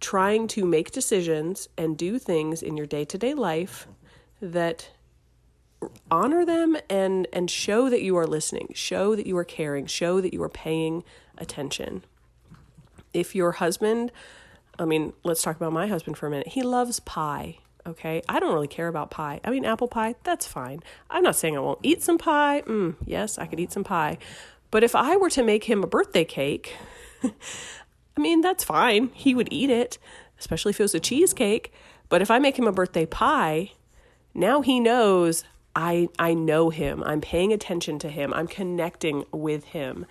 trying 0.00 0.48
to 0.48 0.64
make 0.64 0.90
decisions 0.90 1.68
and 1.78 1.96
do 1.96 2.18
things 2.18 2.62
in 2.62 2.76
your 2.76 2.86
day 2.86 3.04
to 3.04 3.18
day 3.18 3.34
life 3.34 3.86
that 4.40 4.90
honor 6.10 6.44
them 6.44 6.76
and 6.88 7.26
and 7.32 7.50
show 7.50 7.90
that 7.90 8.02
you 8.02 8.16
are 8.16 8.26
listening 8.26 8.70
show 8.74 9.14
that 9.14 9.26
you 9.26 9.36
are 9.36 9.44
caring 9.44 9.86
show 9.86 10.20
that 10.20 10.32
you 10.32 10.42
are 10.42 10.48
paying 10.48 11.04
attention 11.36 12.02
if 13.14 13.34
your 13.34 13.52
husband 13.52 14.12
I 14.78 14.84
mean, 14.84 15.12
let's 15.22 15.42
talk 15.42 15.56
about 15.56 15.72
my 15.72 15.86
husband 15.86 16.16
for 16.16 16.26
a 16.26 16.30
minute. 16.30 16.48
He 16.48 16.62
loves 16.62 17.00
pie. 17.00 17.58
Okay. 17.86 18.22
I 18.28 18.40
don't 18.40 18.54
really 18.54 18.68
care 18.68 18.88
about 18.88 19.10
pie. 19.10 19.40
I 19.44 19.50
mean, 19.50 19.64
apple 19.64 19.88
pie, 19.88 20.14
that's 20.24 20.46
fine. 20.46 20.82
I'm 21.10 21.22
not 21.22 21.36
saying 21.36 21.56
I 21.56 21.60
won't 21.60 21.80
eat 21.82 22.02
some 22.02 22.18
pie. 22.18 22.62
Mm, 22.66 22.96
yes, 23.04 23.38
I 23.38 23.46
could 23.46 23.60
eat 23.60 23.72
some 23.72 23.84
pie. 23.84 24.18
But 24.70 24.82
if 24.82 24.94
I 24.94 25.16
were 25.16 25.30
to 25.30 25.42
make 25.42 25.64
him 25.64 25.82
a 25.82 25.86
birthday 25.86 26.24
cake, 26.24 26.74
I 27.22 28.20
mean, 28.20 28.40
that's 28.40 28.64
fine. 28.64 29.10
He 29.12 29.34
would 29.34 29.48
eat 29.52 29.70
it, 29.70 29.98
especially 30.38 30.70
if 30.70 30.80
it 30.80 30.84
was 30.84 30.94
a 30.94 31.00
cheesecake. 31.00 31.72
But 32.08 32.22
if 32.22 32.30
I 32.30 32.38
make 32.38 32.58
him 32.58 32.66
a 32.66 32.72
birthday 32.72 33.06
pie, 33.06 33.72
now 34.34 34.62
he 34.62 34.80
knows 34.80 35.44
I 35.76 36.08
I 36.18 36.34
know 36.34 36.70
him. 36.70 37.02
I'm 37.04 37.20
paying 37.20 37.52
attention 37.52 37.98
to 38.00 38.08
him. 38.08 38.32
I'm 38.32 38.46
connecting 38.46 39.24
with 39.32 39.64
him 39.64 40.06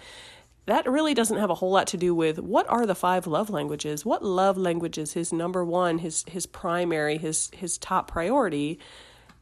that 0.65 0.89
really 0.89 1.13
doesn't 1.13 1.37
have 1.37 1.49
a 1.49 1.55
whole 1.55 1.71
lot 1.71 1.87
to 1.87 1.97
do 1.97 2.15
with 2.15 2.39
what 2.39 2.69
are 2.69 2.85
the 2.85 2.95
five 2.95 3.27
love 3.27 3.49
languages? 3.49 4.05
What 4.05 4.23
love 4.23 4.57
language 4.57 4.97
is 4.97 5.13
his 5.13 5.33
number 5.33 5.63
one 5.63 5.97
his 5.99 6.23
his 6.27 6.45
primary 6.45 7.17
his 7.17 7.49
his 7.53 7.77
top 7.77 8.09
priority? 8.09 8.79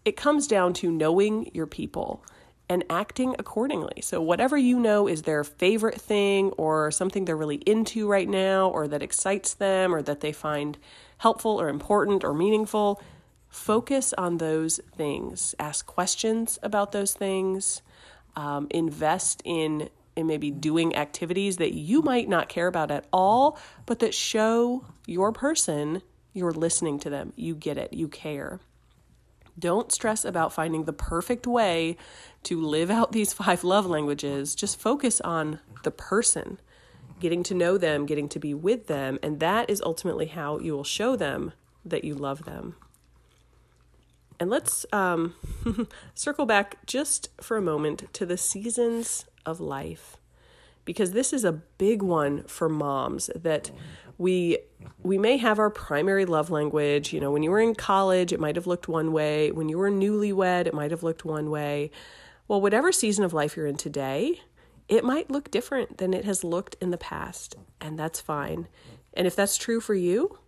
It 0.03 0.17
comes 0.17 0.47
down 0.47 0.73
to 0.75 0.91
knowing 0.91 1.51
your 1.53 1.67
people 1.67 2.23
and 2.67 2.85
acting 2.89 3.35
accordingly. 3.37 4.01
So 4.01 4.21
whatever 4.21 4.57
you 4.57 4.79
know 4.79 5.07
is 5.07 5.23
their 5.23 5.43
favorite 5.43 5.99
thing 5.99 6.51
or 6.51 6.89
something 6.89 7.25
they're 7.25 7.35
really 7.35 7.57
into 7.57 8.07
right 8.07 8.29
now 8.29 8.69
or 8.69 8.87
that 8.87 9.03
excites 9.03 9.53
them 9.53 9.93
or 9.93 10.01
that 10.01 10.21
they 10.21 10.31
find 10.31 10.77
helpful 11.17 11.59
or 11.59 11.67
important 11.67 12.23
or 12.23 12.33
meaningful 12.33 13.01
focus 13.49 14.13
on 14.17 14.37
those 14.37 14.79
things. 14.95 15.53
Ask 15.59 15.85
questions 15.85 16.57
about 16.63 16.93
those 16.93 17.13
things. 17.13 17.81
Um, 18.37 18.67
invest 18.71 19.41
in 19.43 19.89
and 20.21 20.27
maybe 20.27 20.51
doing 20.51 20.95
activities 20.95 21.57
that 21.57 21.73
you 21.73 22.01
might 22.01 22.29
not 22.29 22.47
care 22.47 22.67
about 22.67 22.91
at 22.91 23.05
all, 23.11 23.59
but 23.85 23.99
that 23.99 24.13
show 24.13 24.85
your 25.05 25.33
person 25.33 26.01
you're 26.33 26.53
listening 26.53 26.99
to 26.99 27.09
them. 27.09 27.33
You 27.35 27.55
get 27.55 27.77
it, 27.77 27.91
you 27.91 28.07
care. 28.07 28.59
Don't 29.59 29.91
stress 29.91 30.23
about 30.23 30.53
finding 30.53 30.85
the 30.85 30.93
perfect 30.93 31.45
way 31.45 31.97
to 32.43 32.61
live 32.61 32.89
out 32.89 33.11
these 33.11 33.33
five 33.33 33.63
love 33.63 33.85
languages. 33.85 34.55
Just 34.55 34.79
focus 34.79 35.19
on 35.21 35.59
the 35.83 35.91
person, 35.91 36.59
getting 37.19 37.43
to 37.43 37.53
know 37.53 37.77
them, 37.77 38.05
getting 38.05 38.29
to 38.29 38.39
be 38.39 38.53
with 38.53 38.87
them, 38.87 39.19
and 39.21 39.39
that 39.39 39.69
is 39.69 39.81
ultimately 39.85 40.27
how 40.27 40.59
you 40.59 40.73
will 40.73 40.83
show 40.83 41.15
them 41.15 41.51
that 41.83 42.03
you 42.03 42.15
love 42.15 42.45
them. 42.45 42.75
And 44.39 44.49
let's 44.49 44.85
um, 44.91 45.35
circle 46.15 46.45
back 46.45 46.83
just 46.87 47.29
for 47.41 47.57
a 47.57 47.61
moment 47.61 48.11
to 48.13 48.25
the 48.25 48.37
seasons 48.37 49.25
of 49.45 49.59
life. 49.59 50.17
Because 50.83 51.11
this 51.11 51.31
is 51.31 51.43
a 51.43 51.51
big 51.51 52.01
one 52.01 52.43
for 52.43 52.67
moms 52.67 53.29
that 53.35 53.71
we 54.17 54.59
we 55.03 55.17
may 55.17 55.37
have 55.37 55.59
our 55.59 55.69
primary 55.69 56.25
love 56.25 56.49
language. 56.49 57.13
You 57.13 57.19
know 57.19 57.31
when 57.31 57.43
you 57.43 57.51
were 57.51 57.59
in 57.59 57.75
college 57.75 58.33
it 58.33 58.39
might 58.39 58.55
have 58.55 58.67
looked 58.67 58.87
one 58.87 59.11
way. 59.11 59.51
When 59.51 59.69
you 59.69 59.77
were 59.77 59.91
newlywed 59.91 60.67
it 60.67 60.73
might 60.73 60.91
have 60.91 61.03
looked 61.03 61.25
one 61.25 61.49
way. 61.49 61.91
Well 62.47 62.61
whatever 62.61 62.91
season 62.91 63.23
of 63.23 63.33
life 63.33 63.55
you're 63.55 63.67
in 63.67 63.77
today 63.77 64.41
it 64.87 65.03
might 65.03 65.31
look 65.31 65.51
different 65.51 65.99
than 65.99 66.13
it 66.13 66.25
has 66.25 66.43
looked 66.43 66.75
in 66.81 66.91
the 66.91 66.97
past 66.97 67.55
and 67.79 67.97
that's 67.97 68.19
fine. 68.19 68.67
And 69.13 69.27
if 69.27 69.35
that's 69.35 69.57
true 69.57 69.79
for 69.79 69.95
you 69.95 70.39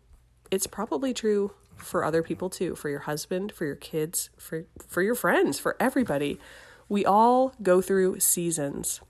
it's 0.52 0.68
probably 0.68 1.14
true 1.14 1.52
for 1.76 2.06
other 2.06 2.22
people 2.22 2.50
too 2.50 2.76
for 2.76 2.90
your 2.90 3.00
husband 3.00 3.52
for 3.52 3.66
your 3.66 3.76
kids 3.76 4.30
for 4.38 4.66
for 4.88 5.02
your 5.02 5.16
friends 5.16 5.60
for 5.60 5.76
everybody 5.80 6.40
we 6.90 7.06
all 7.06 7.54
go 7.62 7.82
through 7.82 8.20
seasons. 8.20 9.02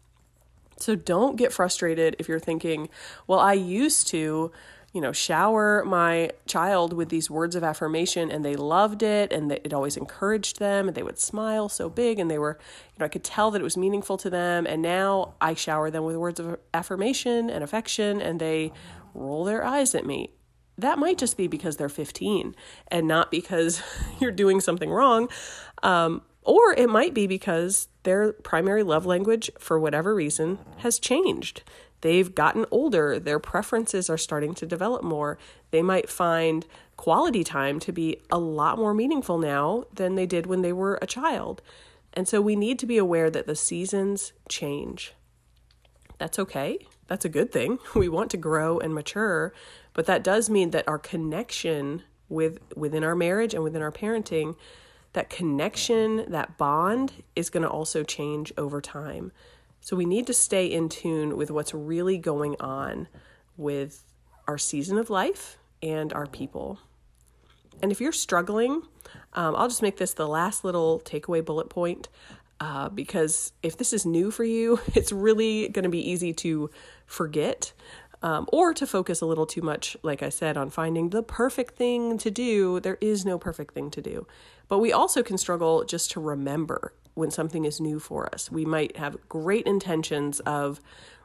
So 0.77 0.95
don't 0.95 1.37
get 1.37 1.53
frustrated 1.53 2.15
if 2.19 2.27
you're 2.27 2.39
thinking, 2.39 2.89
well, 3.27 3.39
I 3.39 3.53
used 3.53 4.07
to, 4.07 4.51
you 4.91 5.01
know, 5.01 5.11
shower 5.11 5.83
my 5.85 6.31
child 6.45 6.93
with 6.93 7.09
these 7.09 7.29
words 7.29 7.55
of 7.55 7.63
affirmation 7.63 8.29
and 8.29 8.43
they 8.43 8.55
loved 8.55 9.01
it 9.01 9.31
and 9.31 9.51
it 9.51 9.73
always 9.73 9.97
encouraged 9.97 10.59
them 10.59 10.87
and 10.87 10.95
they 10.95 11.03
would 11.03 11.19
smile 11.19 11.69
so 11.69 11.89
big 11.89 12.19
and 12.19 12.29
they 12.29 12.37
were, 12.37 12.57
you 12.93 12.99
know, 12.99 13.05
I 13.05 13.09
could 13.09 13.23
tell 13.23 13.49
that 13.51 13.61
it 13.61 13.63
was 13.63 13.77
meaningful 13.77 14.17
to 14.17 14.29
them. 14.29 14.65
And 14.67 14.81
now 14.81 15.35
I 15.39 15.53
shower 15.53 15.89
them 15.89 16.03
with 16.03 16.15
words 16.17 16.39
of 16.39 16.57
affirmation 16.73 17.49
and 17.49 17.63
affection 17.63 18.21
and 18.21 18.39
they 18.39 18.71
roll 19.13 19.45
their 19.45 19.63
eyes 19.63 19.95
at 19.95 20.05
me. 20.05 20.31
That 20.77 20.97
might 20.97 21.19
just 21.19 21.37
be 21.37 21.47
because 21.47 21.77
they're 21.77 21.87
15 21.87 22.55
and 22.89 23.07
not 23.07 23.31
because 23.31 23.81
you're 24.19 24.31
doing 24.31 24.59
something 24.59 24.89
wrong. 24.89 25.29
Um, 25.81 26.23
or 26.45 26.73
it 26.73 26.89
might 26.89 27.13
be 27.13 27.27
because 27.27 27.87
their 28.03 28.33
primary 28.33 28.83
love 28.83 29.05
language, 29.05 29.49
for 29.59 29.79
whatever 29.79 30.13
reason, 30.13 30.59
has 30.77 30.99
changed. 30.99 31.63
They've 32.01 32.35
gotten 32.35 32.65
older, 32.69 33.17
their 33.17 33.39
preferences 33.39 34.09
are 34.09 34.17
starting 34.17 34.53
to 34.55 34.65
develop 34.65 35.03
more. 35.03 35.37
They 35.71 35.81
might 35.81 36.09
find 36.09 36.65
quality 36.97 37.43
time 37.43 37.79
to 37.79 37.91
be 37.93 38.17
a 38.29 38.37
lot 38.37 38.77
more 38.77 38.93
meaningful 38.93 39.37
now 39.37 39.85
than 39.93 40.15
they 40.15 40.25
did 40.25 40.45
when 40.45 40.61
they 40.61 40.73
were 40.73 40.99
a 41.01 41.07
child. 41.07 41.61
And 42.13 42.27
so 42.27 42.41
we 42.41 42.55
need 42.55 42.77
to 42.79 42.85
be 42.85 42.97
aware 42.97 43.29
that 43.29 43.47
the 43.47 43.55
seasons 43.55 44.33
change. 44.49 45.13
That's 46.17 46.37
okay. 46.39 46.79
That's 47.07 47.25
a 47.25 47.29
good 47.29 47.51
thing. 47.51 47.79
We 47.95 48.09
want 48.09 48.31
to 48.31 48.37
grow 48.37 48.79
and 48.79 48.93
mature, 48.93 49.53
but 49.93 50.05
that 50.05 50.23
does 50.23 50.49
mean 50.49 50.71
that 50.71 50.87
our 50.87 50.99
connection 50.99 52.03
with 52.29 52.59
within 52.75 53.03
our 53.03 53.15
marriage 53.15 53.53
and 53.53 53.63
within 53.63 53.81
our 53.81 53.91
parenting 53.91 54.55
that 55.13 55.29
connection, 55.29 56.29
that 56.31 56.57
bond 56.57 57.23
is 57.35 57.49
going 57.49 57.63
to 57.63 57.69
also 57.69 58.03
change 58.03 58.51
over 58.57 58.81
time. 58.81 59.31
So 59.81 59.95
we 59.95 60.05
need 60.05 60.27
to 60.27 60.33
stay 60.33 60.65
in 60.65 60.89
tune 60.89 61.37
with 61.37 61.51
what's 61.51 61.73
really 61.73 62.17
going 62.17 62.55
on 62.59 63.07
with 63.57 64.03
our 64.47 64.57
season 64.57 64.97
of 64.97 65.09
life 65.09 65.57
and 65.81 66.11
our 66.13 66.25
people. 66.25 66.79
And 67.81 67.91
if 67.91 67.99
you're 67.99 68.11
struggling, 68.11 68.83
um, 69.33 69.55
I'll 69.55 69.67
just 69.67 69.81
make 69.81 69.97
this 69.97 70.13
the 70.13 70.27
last 70.27 70.63
little 70.63 70.99
takeaway 71.01 71.43
bullet 71.43 71.69
point 71.69 72.07
uh, 72.59 72.87
because 72.89 73.51
if 73.61 73.77
this 73.77 73.91
is 73.91 74.05
new 74.05 74.31
for 74.31 74.43
you, 74.43 74.79
it's 74.95 75.11
really 75.11 75.67
going 75.69 75.83
to 75.83 75.89
be 75.89 76.09
easy 76.09 76.33
to 76.33 76.69
forget 77.05 77.73
um, 78.21 78.47
or 78.53 78.73
to 78.73 78.87
focus 78.87 79.19
a 79.19 79.25
little 79.25 79.45
too 79.45 79.61
much, 79.61 79.97
like 80.01 80.23
I 80.23 80.29
said, 80.29 80.55
on 80.55 80.69
finding 80.69 81.09
the 81.09 81.21
perfect 81.21 81.75
thing 81.75 82.17
to 82.19 82.31
do. 82.31 82.79
There 82.79 82.97
is 83.01 83.25
no 83.25 83.37
perfect 83.37 83.73
thing 83.73 83.91
to 83.91 84.01
do. 84.01 84.25
But 84.67 84.79
we 84.79 84.91
also 84.91 85.23
can 85.23 85.37
struggle 85.37 85.83
just 85.83 86.11
to 86.11 86.19
remember 86.19 86.93
when 87.13 87.31
something 87.31 87.65
is 87.65 87.79
new 87.79 87.99
for 87.99 88.33
us. 88.33 88.51
We 88.51 88.65
might 88.65 88.97
have 88.97 89.17
great 89.29 89.67
intentions 89.67 90.39
of 90.41 90.79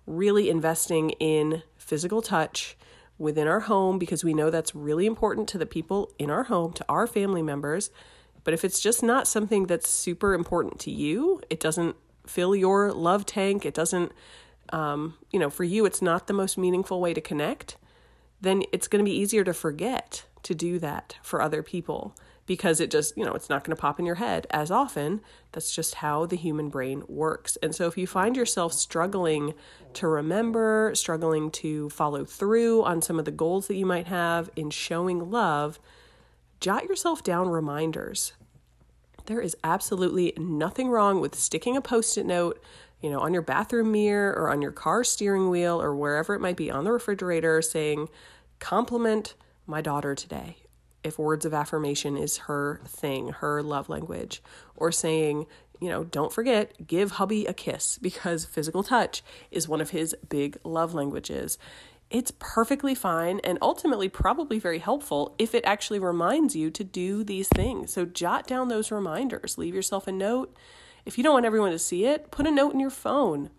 really 0.07 0.51
investing 0.51 1.11
in 1.11 1.62
physical 1.77 2.20
touch 2.22 2.77
within 3.16 3.48
our 3.48 3.61
home 3.61 3.98
because 3.98 4.22
we 4.22 4.35
know 4.35 4.51
that's 4.51 4.74
really 4.74 5.07
important 5.07 5.48
to 5.48 5.59
the 5.59 5.66
people 5.66 6.12
in 6.18 6.31
our 6.31 6.44
home, 6.44 6.72
to 6.74 6.85
our 6.88 7.07
family 7.07 7.42
members. 7.42 7.90
But 8.44 8.55
if 8.55 8.64
it's 8.64 8.81
just 8.81 9.03
not 9.03 9.27
something 9.27 9.66
that's 9.66 9.88
super 9.88 10.35
important 10.35 10.79
to 10.81 10.90
you, 10.90 11.40
it 11.51 11.61
doesn't 11.61 11.96
fill 12.27 12.55
your 12.55 12.92
love 12.92 13.27
tank, 13.27 13.64
it 13.64 13.74
doesn't 13.74 14.12
um, 14.72 15.14
you 15.31 15.38
know, 15.38 15.51
for 15.51 15.64
you, 15.64 15.87
it's 15.87 16.03
not 16.03 16.27
the 16.27 16.33
most 16.33 16.58
meaningful 16.58 17.00
way 17.00 17.15
to 17.15 17.21
connect, 17.21 17.77
then 18.40 18.62
it's 18.73 18.88
going 18.88 19.04
to 19.04 19.10
be 19.10 19.17
easier 19.17 19.44
to 19.44 19.54
forget 19.54 20.25
to 20.42 20.54
do 20.54 20.79
that 20.79 21.17
for 21.23 21.42
other 21.42 21.62
people 21.62 22.15
because 22.49 22.81
it 22.81 22.90
just, 22.90 23.17
you 23.17 23.25
know, 23.25 23.35
it's 23.35 23.51
not 23.51 23.63
going 23.63 23.77
to 23.77 23.81
pop 23.81 24.01
in 24.01 24.07
your 24.07 24.17
head 24.17 24.46
as 24.51 24.71
often. 24.71 25.21
That's 25.53 25.73
just 25.73 25.96
how 25.96 26.25
the 26.25 26.35
human 26.35 26.71
brain 26.71 27.05
works. 27.07 27.57
And 27.63 27.75
so 27.75 27.87
if 27.87 27.99
you 27.99 28.07
find 28.07 28.37
yourself 28.37 28.73
struggling 28.73 29.53
to 29.92 30.09
remember, 30.09 30.92
struggling 30.94 31.51
to 31.53 31.90
follow 31.90 32.25
through 32.25 32.83
on 32.85 33.03
some 33.03 33.19
of 33.19 33.27
the 33.27 33.31
goals 33.31 33.69
that 33.69 33.77
you 33.77 33.85
might 33.85 34.07
have 34.07 34.51
in 34.57 34.71
showing 34.71 35.31
love, 35.31 35.79
jot 36.59 36.85
yourself 36.85 37.23
down 37.23 37.51
reminders. 37.51 38.33
There 39.27 39.42
is 39.42 39.55
absolutely 39.63 40.33
nothing 40.38 40.88
wrong 40.88 41.21
with 41.21 41.35
sticking 41.35 41.77
a 41.77 41.83
post 41.83 42.17
it 42.17 42.25
note 42.25 42.61
you 43.03 43.11
know, 43.11 43.21
on 43.21 43.33
your 43.33 43.42
bathroom 43.42 43.92
mirror 43.92 44.35
or 44.37 44.51
on 44.51 44.61
your 44.61 44.73
car 44.73 45.05
steering 45.05 45.51
wheel 45.51 45.81
or 45.81 45.94
wherever 45.94 46.35
it 46.35 46.40
might 46.40 46.57
be 46.57 46.69
on 46.69 46.83
the 46.83 46.90
refrigerator 46.90 47.63
saying, 47.63 48.09
compliment 48.59 49.35
my 49.67 49.81
daughter 49.81 50.17
today. 50.17 50.57
If 51.05 51.19
words 51.19 51.44
of 51.44 51.55
affirmation 51.55 52.17
is 52.17 52.38
her 52.38 52.81
thing, 52.87 53.29
her 53.29 53.63
love 53.63 53.88
language, 53.88 54.42
or 54.77 54.90
saying, 54.90 55.46
you 55.81 55.88
know, 55.88 56.05
don't 56.05 56.33
forget, 56.33 56.87
give 56.87 57.13
hubby 57.13 57.46
a 57.46 57.55
kiss 57.55 57.99
because 57.99 58.44
physical 58.44 58.83
touch 58.83 59.23
is 59.51 59.69
one 59.69 59.81
of 59.81 59.90
his 59.90 60.17
big 60.29 60.59
love 60.65 60.94
languages. 60.94 61.57
It's 62.11 62.33
perfectly 62.38 62.94
fine 62.94 63.40
and 63.44 63.59
ultimately 63.61 64.09
probably 64.09 64.59
very 64.59 64.79
helpful 64.79 65.35
if 65.38 65.55
it 65.55 65.65
actually 65.65 65.99
reminds 65.99 66.57
you 66.57 66.71
to 66.71 66.83
do 66.83 67.23
these 67.23 67.49
things. 67.49 67.92
So 67.92 68.07
jot 68.07 68.46
down 68.46 68.69
those 68.69 68.90
reminders, 68.90 69.59
leave 69.59 69.75
yourself 69.75 70.09
a 70.09 70.13
note. 70.13 70.57
If 71.05 71.17
you 71.17 71.25
don't 71.25 71.35
want 71.35 71.46
everyone 71.46 71.71
to 71.73 71.79
see 71.79 72.07
it, 72.07 72.31
put 72.31 72.46
a 72.46 72.51
note 72.51 72.73
in 72.73 72.81
your 72.81 72.90
phone. 72.90 73.51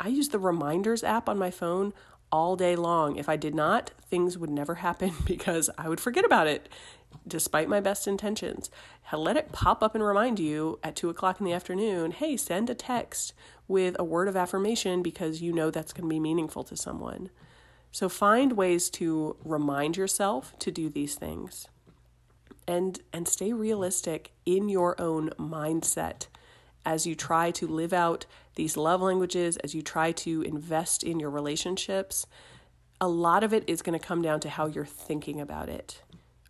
I 0.00 0.08
use 0.08 0.28
the 0.28 0.38
reminders 0.38 1.04
app 1.04 1.28
on 1.28 1.38
my 1.38 1.50
phone 1.50 1.92
all 2.32 2.56
day 2.56 2.74
long. 2.74 3.16
If 3.16 3.28
I 3.28 3.36
did 3.36 3.54
not, 3.54 3.90
things 4.00 4.38
would 4.38 4.50
never 4.50 4.76
happen 4.76 5.12
because 5.26 5.70
I 5.78 5.88
would 5.88 6.00
forget 6.00 6.24
about 6.24 6.46
it 6.46 6.68
despite 7.28 7.68
my 7.68 7.80
best 7.80 8.08
intentions. 8.08 8.70
Let 9.12 9.36
it 9.36 9.52
pop 9.52 9.82
up 9.82 9.94
and 9.94 10.02
remind 10.02 10.40
you 10.40 10.78
at 10.82 10.96
two 10.96 11.10
o'clock 11.10 11.38
in 11.38 11.46
the 11.46 11.52
afternoon 11.52 12.10
hey, 12.12 12.36
send 12.36 12.70
a 12.70 12.74
text 12.74 13.34
with 13.68 13.94
a 13.98 14.04
word 14.04 14.28
of 14.28 14.36
affirmation 14.36 15.02
because 15.02 15.42
you 15.42 15.52
know 15.52 15.70
that's 15.70 15.92
going 15.92 16.08
to 16.08 16.12
be 16.12 16.18
meaningful 16.18 16.64
to 16.64 16.76
someone. 16.76 17.30
So 17.90 18.08
find 18.08 18.54
ways 18.54 18.88
to 18.90 19.36
remind 19.44 19.98
yourself 19.98 20.58
to 20.60 20.70
do 20.70 20.88
these 20.88 21.14
things. 21.14 21.68
And 22.66 23.00
and 23.12 23.28
stay 23.28 23.52
realistic 23.52 24.32
in 24.46 24.68
your 24.68 24.98
own 25.00 25.30
mindset 25.30 26.28
as 26.84 27.06
you 27.06 27.14
try 27.14 27.50
to 27.52 27.66
live 27.66 27.92
out 27.92 28.26
these 28.54 28.76
love 28.76 29.00
languages, 29.00 29.56
as 29.58 29.74
you 29.74 29.82
try 29.82 30.12
to 30.12 30.42
invest 30.42 31.02
in 31.02 31.20
your 31.20 31.30
relationships. 31.30 32.26
A 33.00 33.08
lot 33.08 33.42
of 33.42 33.52
it 33.52 33.64
is 33.66 33.82
going 33.82 33.98
to 33.98 34.04
come 34.04 34.22
down 34.22 34.40
to 34.40 34.48
how 34.48 34.66
you're 34.66 34.84
thinking 34.84 35.40
about 35.40 35.68
it. 35.68 36.02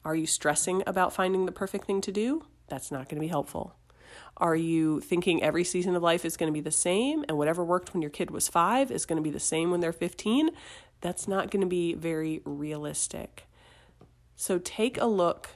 Are 0.05 0.17
you 0.17 0.27
stressing 0.27 0.83
about 0.87 1.13
finding 1.13 1.47
the 1.47 1.53
perfect 1.53 1.87
thing 1.87 2.01
to 2.03 2.13
do? 2.13 2.45
That's 2.69 2.91
not 2.91 3.09
going 3.09 3.17
to 3.17 3.25
be 3.25 3.29
helpful. 3.29 3.77
Are 4.37 4.57
you 4.57 5.01
thinking 5.01 5.43
every 5.43 5.65
season 5.65 5.95
of 5.95 6.03
life 6.03 6.25
is 6.25 6.37
going 6.37 6.49
to 6.49 6.53
be 6.53 6.61
the 6.61 6.71
same 6.71 7.25
and 7.29 7.39
whatever 7.39 7.65
worked 7.65 7.93
when 7.93 8.03
your 8.03 8.11
kid 8.11 8.31
was 8.31 8.49
five 8.49 8.91
is 8.91 9.07
going 9.07 9.17
to 9.17 9.23
be 9.23 9.31
the 9.31 9.41
same 9.41 9.71
when 9.71 9.81
they're 9.81 9.93
15? 9.93 10.51
That's 11.01 11.29
not 11.29 11.51
going 11.51 11.61
to 11.61 11.67
be 11.67 11.95
very 11.95 12.41
realistic. 12.45 13.47
So 14.37 14.59
take 14.59 14.99
a 14.99 15.07
look 15.07 15.51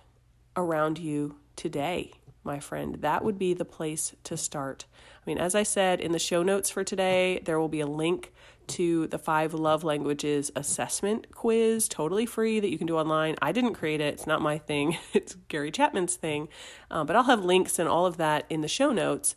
around 0.56 0.98
you 0.98 1.36
today, 1.56 2.12
my 2.46 2.60
friend. 2.60 2.96
That 3.00 3.24
would 3.24 3.38
be 3.38 3.52
the 3.52 3.64
place 3.64 4.14
to 4.24 4.36
start. 4.36 4.86
I 4.94 5.22
mean, 5.28 5.38
as 5.38 5.54
I 5.54 5.62
said 5.62 6.00
in 6.00 6.12
the 6.12 6.18
show 6.18 6.42
notes 6.42 6.70
for 6.70 6.84
today, 6.84 7.42
there 7.44 7.58
will 7.58 7.68
be 7.68 7.80
a 7.80 7.86
link 7.86 8.32
to 8.68 9.06
the 9.08 9.18
five 9.18 9.54
love 9.54 9.84
languages 9.84 10.50
assessment 10.56 11.32
quiz, 11.34 11.88
totally 11.88 12.26
free 12.26 12.60
that 12.60 12.70
you 12.70 12.78
can 12.78 12.86
do 12.86 12.96
online. 12.96 13.36
I 13.42 13.52
didn't 13.52 13.74
create 13.74 14.00
it, 14.00 14.14
it's 14.14 14.26
not 14.26 14.40
my 14.40 14.58
thing, 14.58 14.96
it's 15.12 15.34
Gary 15.48 15.70
Chapman's 15.70 16.16
thing. 16.16 16.48
Um, 16.90 17.06
but 17.06 17.16
I'll 17.16 17.24
have 17.24 17.44
links 17.44 17.78
and 17.78 17.88
all 17.88 18.06
of 18.06 18.16
that 18.16 18.46
in 18.48 18.60
the 18.60 18.68
show 18.68 18.92
notes. 18.92 19.34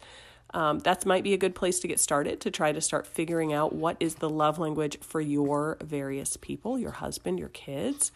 Um, 0.51 0.79
that 0.79 1.05
might 1.05 1.23
be 1.23 1.33
a 1.33 1.37
good 1.37 1.53
place 1.53 1.79
to 1.81 1.87
get 1.87 1.99
started 1.99 2.41
to 2.41 2.49
try 2.49 2.71
to 2.71 2.81
start 2.81 3.05
figuring 3.05 3.53
out 3.53 3.73
what 3.73 3.97
is 3.99 4.15
the 4.15 4.29
love 4.29 4.57
language 4.57 4.99
for 4.99 5.21
your 5.21 5.77
various 5.81 6.37
people, 6.37 6.79
your 6.79 6.91
husband, 6.91 7.37
your 7.37 7.49
kids. 7.49 8.11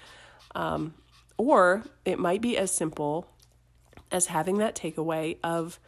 Um, 0.55 0.95
or 1.37 1.83
it 2.05 2.19
might 2.19 2.41
be 2.41 2.57
as 2.57 2.71
simple 2.71 3.27
as 4.13 4.27
having 4.27 4.59
that 4.59 4.75
takeaway 4.75 5.37
of 5.43 5.79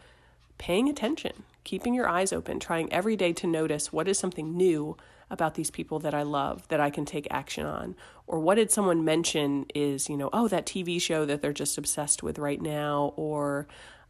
paying 0.58 0.90
attention, 0.90 1.44
keeping 1.64 1.94
your 1.94 2.10
eyes 2.10 2.34
open, 2.34 2.60
trying 2.60 2.92
every 2.92 3.16
day 3.16 3.32
to 3.34 3.48
notice 3.48 3.94
what 3.94 4.08
is 4.08 4.18
something 4.18 4.58
new 4.58 4.98
about 5.30 5.56
these 5.56 5.72
people 5.72 6.00
that 6.00 6.14
I 6.14 6.24
love 6.24 6.68
that 6.68 6.80
I 6.80 6.90
can 6.90 7.06
take 7.06 7.28
action 7.32 7.66
on? 7.66 7.96
Or 8.28 8.40
what 8.40 8.56
did 8.56 8.72
someone 8.72 9.06
mention 9.06 9.66
is, 9.74 10.10
you 10.10 10.18
know, 10.18 10.30
oh, 10.34 10.48
that 10.48 10.66
TV 10.66 11.00
show 11.02 11.26
that 11.26 11.42
they're 11.42 11.54
just 11.54 11.78
obsessed 11.78 12.24
with 12.24 12.40
right 12.40 12.62
now, 12.62 13.14
or 13.16 13.68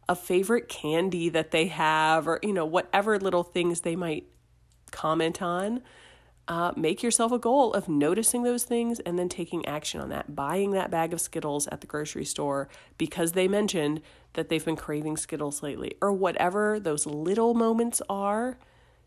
a 0.08 0.16
favorite 0.16 0.68
candy 0.68 1.28
that 1.30 1.50
they 1.50 1.66
have, 1.66 2.28
or, 2.28 2.38
you 2.42 2.52
know, 2.52 2.66
whatever 2.66 3.18
little 3.18 3.42
things 3.42 3.80
they 3.80 3.96
might 3.96 4.24
comment 4.90 5.42
on. 5.42 5.82
Uh, 6.48 6.72
make 6.76 7.02
yourself 7.02 7.32
a 7.32 7.38
goal 7.40 7.72
of 7.72 7.88
noticing 7.88 8.44
those 8.44 8.62
things 8.62 9.00
and 9.00 9.18
then 9.18 9.28
taking 9.28 9.66
action 9.66 10.00
on 10.00 10.10
that. 10.10 10.36
Buying 10.36 10.70
that 10.70 10.92
bag 10.92 11.12
of 11.12 11.20
Skittles 11.20 11.66
at 11.68 11.80
the 11.80 11.88
grocery 11.88 12.24
store 12.24 12.68
because 12.98 13.32
they 13.32 13.48
mentioned 13.48 14.00
that 14.34 14.48
they've 14.48 14.64
been 14.64 14.76
craving 14.76 15.16
Skittles 15.16 15.62
lately, 15.62 15.96
or 16.00 16.12
whatever 16.12 16.78
those 16.78 17.04
little 17.04 17.54
moments 17.54 18.00
are 18.08 18.58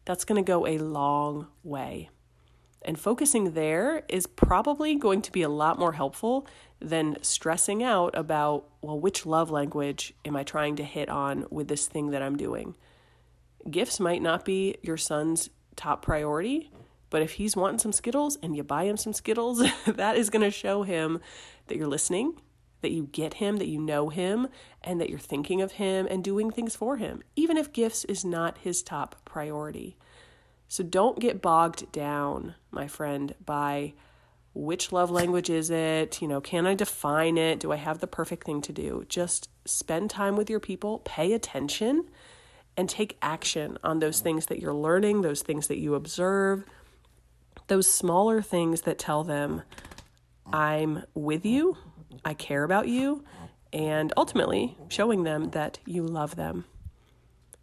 that's 0.04 0.26
going 0.26 0.44
to 0.44 0.48
go 0.48 0.68
a 0.68 0.80
long 0.80 1.48
way. 1.64 2.10
And 2.82 3.00
focusing 3.00 3.54
there 3.54 4.04
is 4.10 4.26
probably 4.26 4.96
going 4.96 5.22
to 5.22 5.32
be 5.32 5.42
a 5.42 5.50
lot 5.50 5.78
more 5.78 5.94
helpful 5.94 6.48
than 6.82 7.18
stressing 7.22 7.84
out 7.84 8.18
about, 8.18 8.66
well, 8.82 9.00
which 9.00 9.26
love 9.26 9.52
language 9.52 10.14
am 10.26 10.36
I 10.36 10.44
trying 10.44 10.78
to 10.78 10.84
hit 10.84 11.10
on 11.10 11.46
with 11.50 11.68
this 11.68 11.88
thing 11.88 12.12
that 12.12 12.22
I'm 12.22 12.38
doing? 12.38 12.76
Gifts 13.70 14.00
might 14.00 14.22
not 14.22 14.46
be 14.46 14.76
your 14.82 14.98
son's 14.98 15.50
top 15.76 16.02
priority, 16.02 16.72
but 17.10 17.22
if 17.22 17.34
he's 17.34 17.56
wanting 17.56 17.80
some 17.80 17.92
Skittles 17.92 18.38
and 18.42 18.56
you 18.56 18.64
buy 18.64 18.84
him 18.84 18.98
some 18.98 19.14
Skittles, 19.14 19.64
that 19.88 20.18
is 20.18 20.30
going 20.30 20.44
to 20.44 20.52
show 20.52 20.84
him 20.84 21.20
that 21.68 21.78
you're 21.78 21.88
listening, 21.88 22.40
that 22.82 22.92
you 22.92 23.10
get 23.12 23.36
him, 23.36 23.58
that 23.58 23.68
you 23.68 23.80
know 23.80 24.10
him, 24.10 24.48
and 24.84 25.02
that 25.02 25.10
you're 25.10 25.20
thinking 25.20 25.62
of 25.62 25.74
him 25.74 26.08
and 26.10 26.24
doing 26.24 26.52
things 26.52 26.76
for 26.76 26.98
him, 26.98 27.22
even 27.36 27.58
if 27.58 27.74
gifts 27.74 28.06
is 28.06 28.24
not 28.24 28.60
his 28.60 28.82
top 28.82 29.16
priority. 29.26 29.98
So 30.68 30.84
don't 30.84 31.20
get 31.20 31.42
bogged 31.42 31.92
down, 31.92 32.56
my 32.72 32.88
friend, 32.88 33.34
by 33.44 33.94
which 34.54 34.92
love 34.92 35.10
language 35.10 35.50
is 35.50 35.70
it? 35.70 36.22
You 36.22 36.28
know, 36.28 36.42
can 36.42 36.68
I 36.68 36.76
define 36.76 37.38
it? 37.38 37.60
Do 37.60 37.72
I 37.72 37.78
have 37.78 38.00
the 38.00 38.08
perfect 38.08 38.46
thing 38.46 38.62
to 38.62 38.74
do? 38.74 39.06
Just 39.10 39.50
spend 39.66 40.10
time 40.10 40.36
with 40.36 40.50
your 40.50 40.60
people, 40.60 41.00
pay 41.00 41.34
attention, 41.34 42.06
and 42.78 42.88
take 42.88 43.18
action 43.22 43.78
on 43.84 44.00
those 44.00 44.22
things 44.22 44.46
that 44.46 44.60
you're 44.60 44.74
learning, 44.74 45.22
those 45.22 45.42
things 45.42 45.68
that 45.68 45.80
you 45.80 45.96
observe, 45.96 46.64
those 47.70 47.90
smaller 47.90 48.42
things 48.42 48.82
that 48.82 49.00
tell 49.00 49.24
them, 49.24 49.64
I'm 50.52 51.04
with 51.14 51.46
you, 51.46 51.78
I 52.26 52.34
care 52.34 52.64
about 52.64 52.88
you, 52.88 53.24
and 53.72 54.12
ultimately 54.18 54.78
showing 54.88 55.24
them 55.24 55.52
that 55.52 55.80
you 55.86 56.04
love 56.04 56.36
them. 56.36 56.66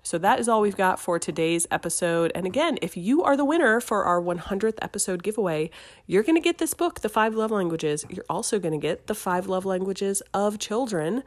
So 0.06 0.18
that 0.18 0.38
is 0.38 0.48
all 0.48 0.60
we've 0.60 0.76
got 0.76 1.00
for 1.00 1.18
today's 1.18 1.66
episode. 1.68 2.30
And 2.32 2.46
again, 2.46 2.78
if 2.80 2.96
you 2.96 3.24
are 3.24 3.36
the 3.36 3.44
winner 3.44 3.80
for 3.80 4.04
our 4.04 4.22
100th 4.22 4.78
episode 4.80 5.24
giveaway, 5.24 5.68
you're 6.06 6.22
going 6.22 6.36
to 6.36 6.40
get 6.40 6.58
this 6.58 6.74
book, 6.74 7.00
The 7.00 7.08
Five 7.08 7.34
Love 7.34 7.50
Languages. 7.50 8.06
You're 8.08 8.24
also 8.30 8.60
going 8.60 8.70
to 8.70 8.78
get 8.78 9.08
The 9.08 9.16
Five 9.16 9.48
Love 9.48 9.64
Languages 9.64 10.22
of 10.32 10.60
Children. 10.60 11.24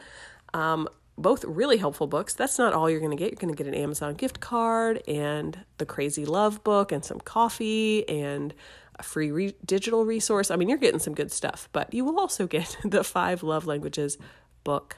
Um, 0.53 0.87
both 1.19 1.45
really 1.45 1.77
helpful 1.77 2.07
books. 2.07 2.33
That's 2.33 2.57
not 2.57 2.73
all 2.73 2.89
you're 2.89 3.01
going 3.01 3.11
to 3.11 3.17
get. 3.17 3.31
You're 3.31 3.41
going 3.41 3.53
to 3.53 3.63
get 3.63 3.67
an 3.67 3.75
Amazon 3.75 4.15
gift 4.15 4.39
card 4.39 5.03
and 5.07 5.65
the 5.77 5.85
Crazy 5.85 6.25
Love 6.25 6.63
book 6.63 6.91
and 6.91 7.03
some 7.03 7.19
coffee 7.19 8.07
and 8.07 8.53
a 8.95 9.03
free 9.03 9.29
re- 9.29 9.55
digital 9.65 10.05
resource. 10.05 10.49
I 10.49 10.55
mean, 10.55 10.69
you're 10.69 10.77
getting 10.77 10.99
some 10.99 11.13
good 11.13 11.31
stuff, 11.31 11.67
but 11.73 11.93
you 11.93 12.05
will 12.05 12.19
also 12.19 12.47
get 12.47 12.77
the 12.83 13.03
Five 13.03 13.43
Love 13.43 13.67
Languages 13.67 14.17
book. 14.63 14.97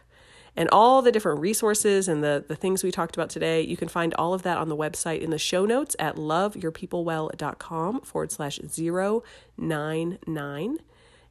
And 0.55 0.69
all 0.69 1.01
the 1.01 1.11
different 1.13 1.39
resources 1.39 2.09
and 2.09 2.21
the, 2.23 2.43
the 2.45 2.57
things 2.57 2.83
we 2.83 2.91
talked 2.91 3.15
about 3.15 3.29
today, 3.29 3.61
you 3.61 3.77
can 3.77 3.87
find 3.87 4.13
all 4.15 4.33
of 4.33 4.41
that 4.43 4.57
on 4.57 4.67
the 4.67 4.75
website 4.75 5.21
in 5.21 5.29
the 5.29 5.37
show 5.37 5.65
notes 5.65 5.95
at 5.97 6.17
loveyourpeoplewell.com 6.17 8.01
forward 8.01 8.33
slash 8.33 8.59
099. 8.59 10.79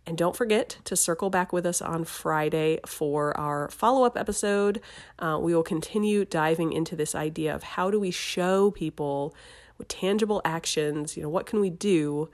And 0.06 0.16
don't 0.16 0.34
forget 0.34 0.78
to 0.84 0.96
circle 0.96 1.30
back 1.30 1.52
with 1.52 1.66
us 1.66 1.80
on 1.80 2.04
Friday 2.04 2.80
for 2.86 3.36
our 3.38 3.68
follow 3.70 4.04
up 4.04 4.16
episode. 4.16 4.80
Uh, 5.18 5.38
we 5.40 5.54
will 5.54 5.62
continue 5.62 6.24
diving 6.24 6.72
into 6.72 6.96
this 6.96 7.14
idea 7.14 7.54
of 7.54 7.62
how 7.62 7.90
do 7.90 8.00
we 8.00 8.10
show 8.10 8.70
people 8.70 9.34
with 9.78 9.88
tangible 9.88 10.42
actions, 10.44 11.16
you 11.16 11.22
know, 11.22 11.28
what 11.28 11.46
can 11.46 11.60
we 11.60 11.70
do 11.70 12.28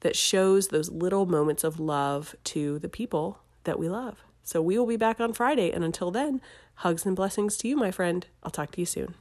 that 0.00 0.16
shows 0.16 0.68
those 0.68 0.90
little 0.90 1.26
moments 1.26 1.64
of 1.64 1.80
love 1.80 2.34
to 2.44 2.78
the 2.80 2.88
people 2.88 3.38
that 3.64 3.78
we 3.78 3.88
love. 3.88 4.22
So 4.42 4.60
we 4.60 4.76
will 4.78 4.86
be 4.86 4.96
back 4.96 5.20
on 5.20 5.32
Friday. 5.32 5.70
And 5.70 5.84
until 5.84 6.10
then, 6.10 6.40
hugs 6.76 7.06
and 7.06 7.14
blessings 7.16 7.56
to 7.58 7.68
you, 7.68 7.76
my 7.76 7.90
friend. 7.90 8.26
I'll 8.42 8.50
talk 8.50 8.72
to 8.72 8.80
you 8.80 8.86
soon. 8.86 9.14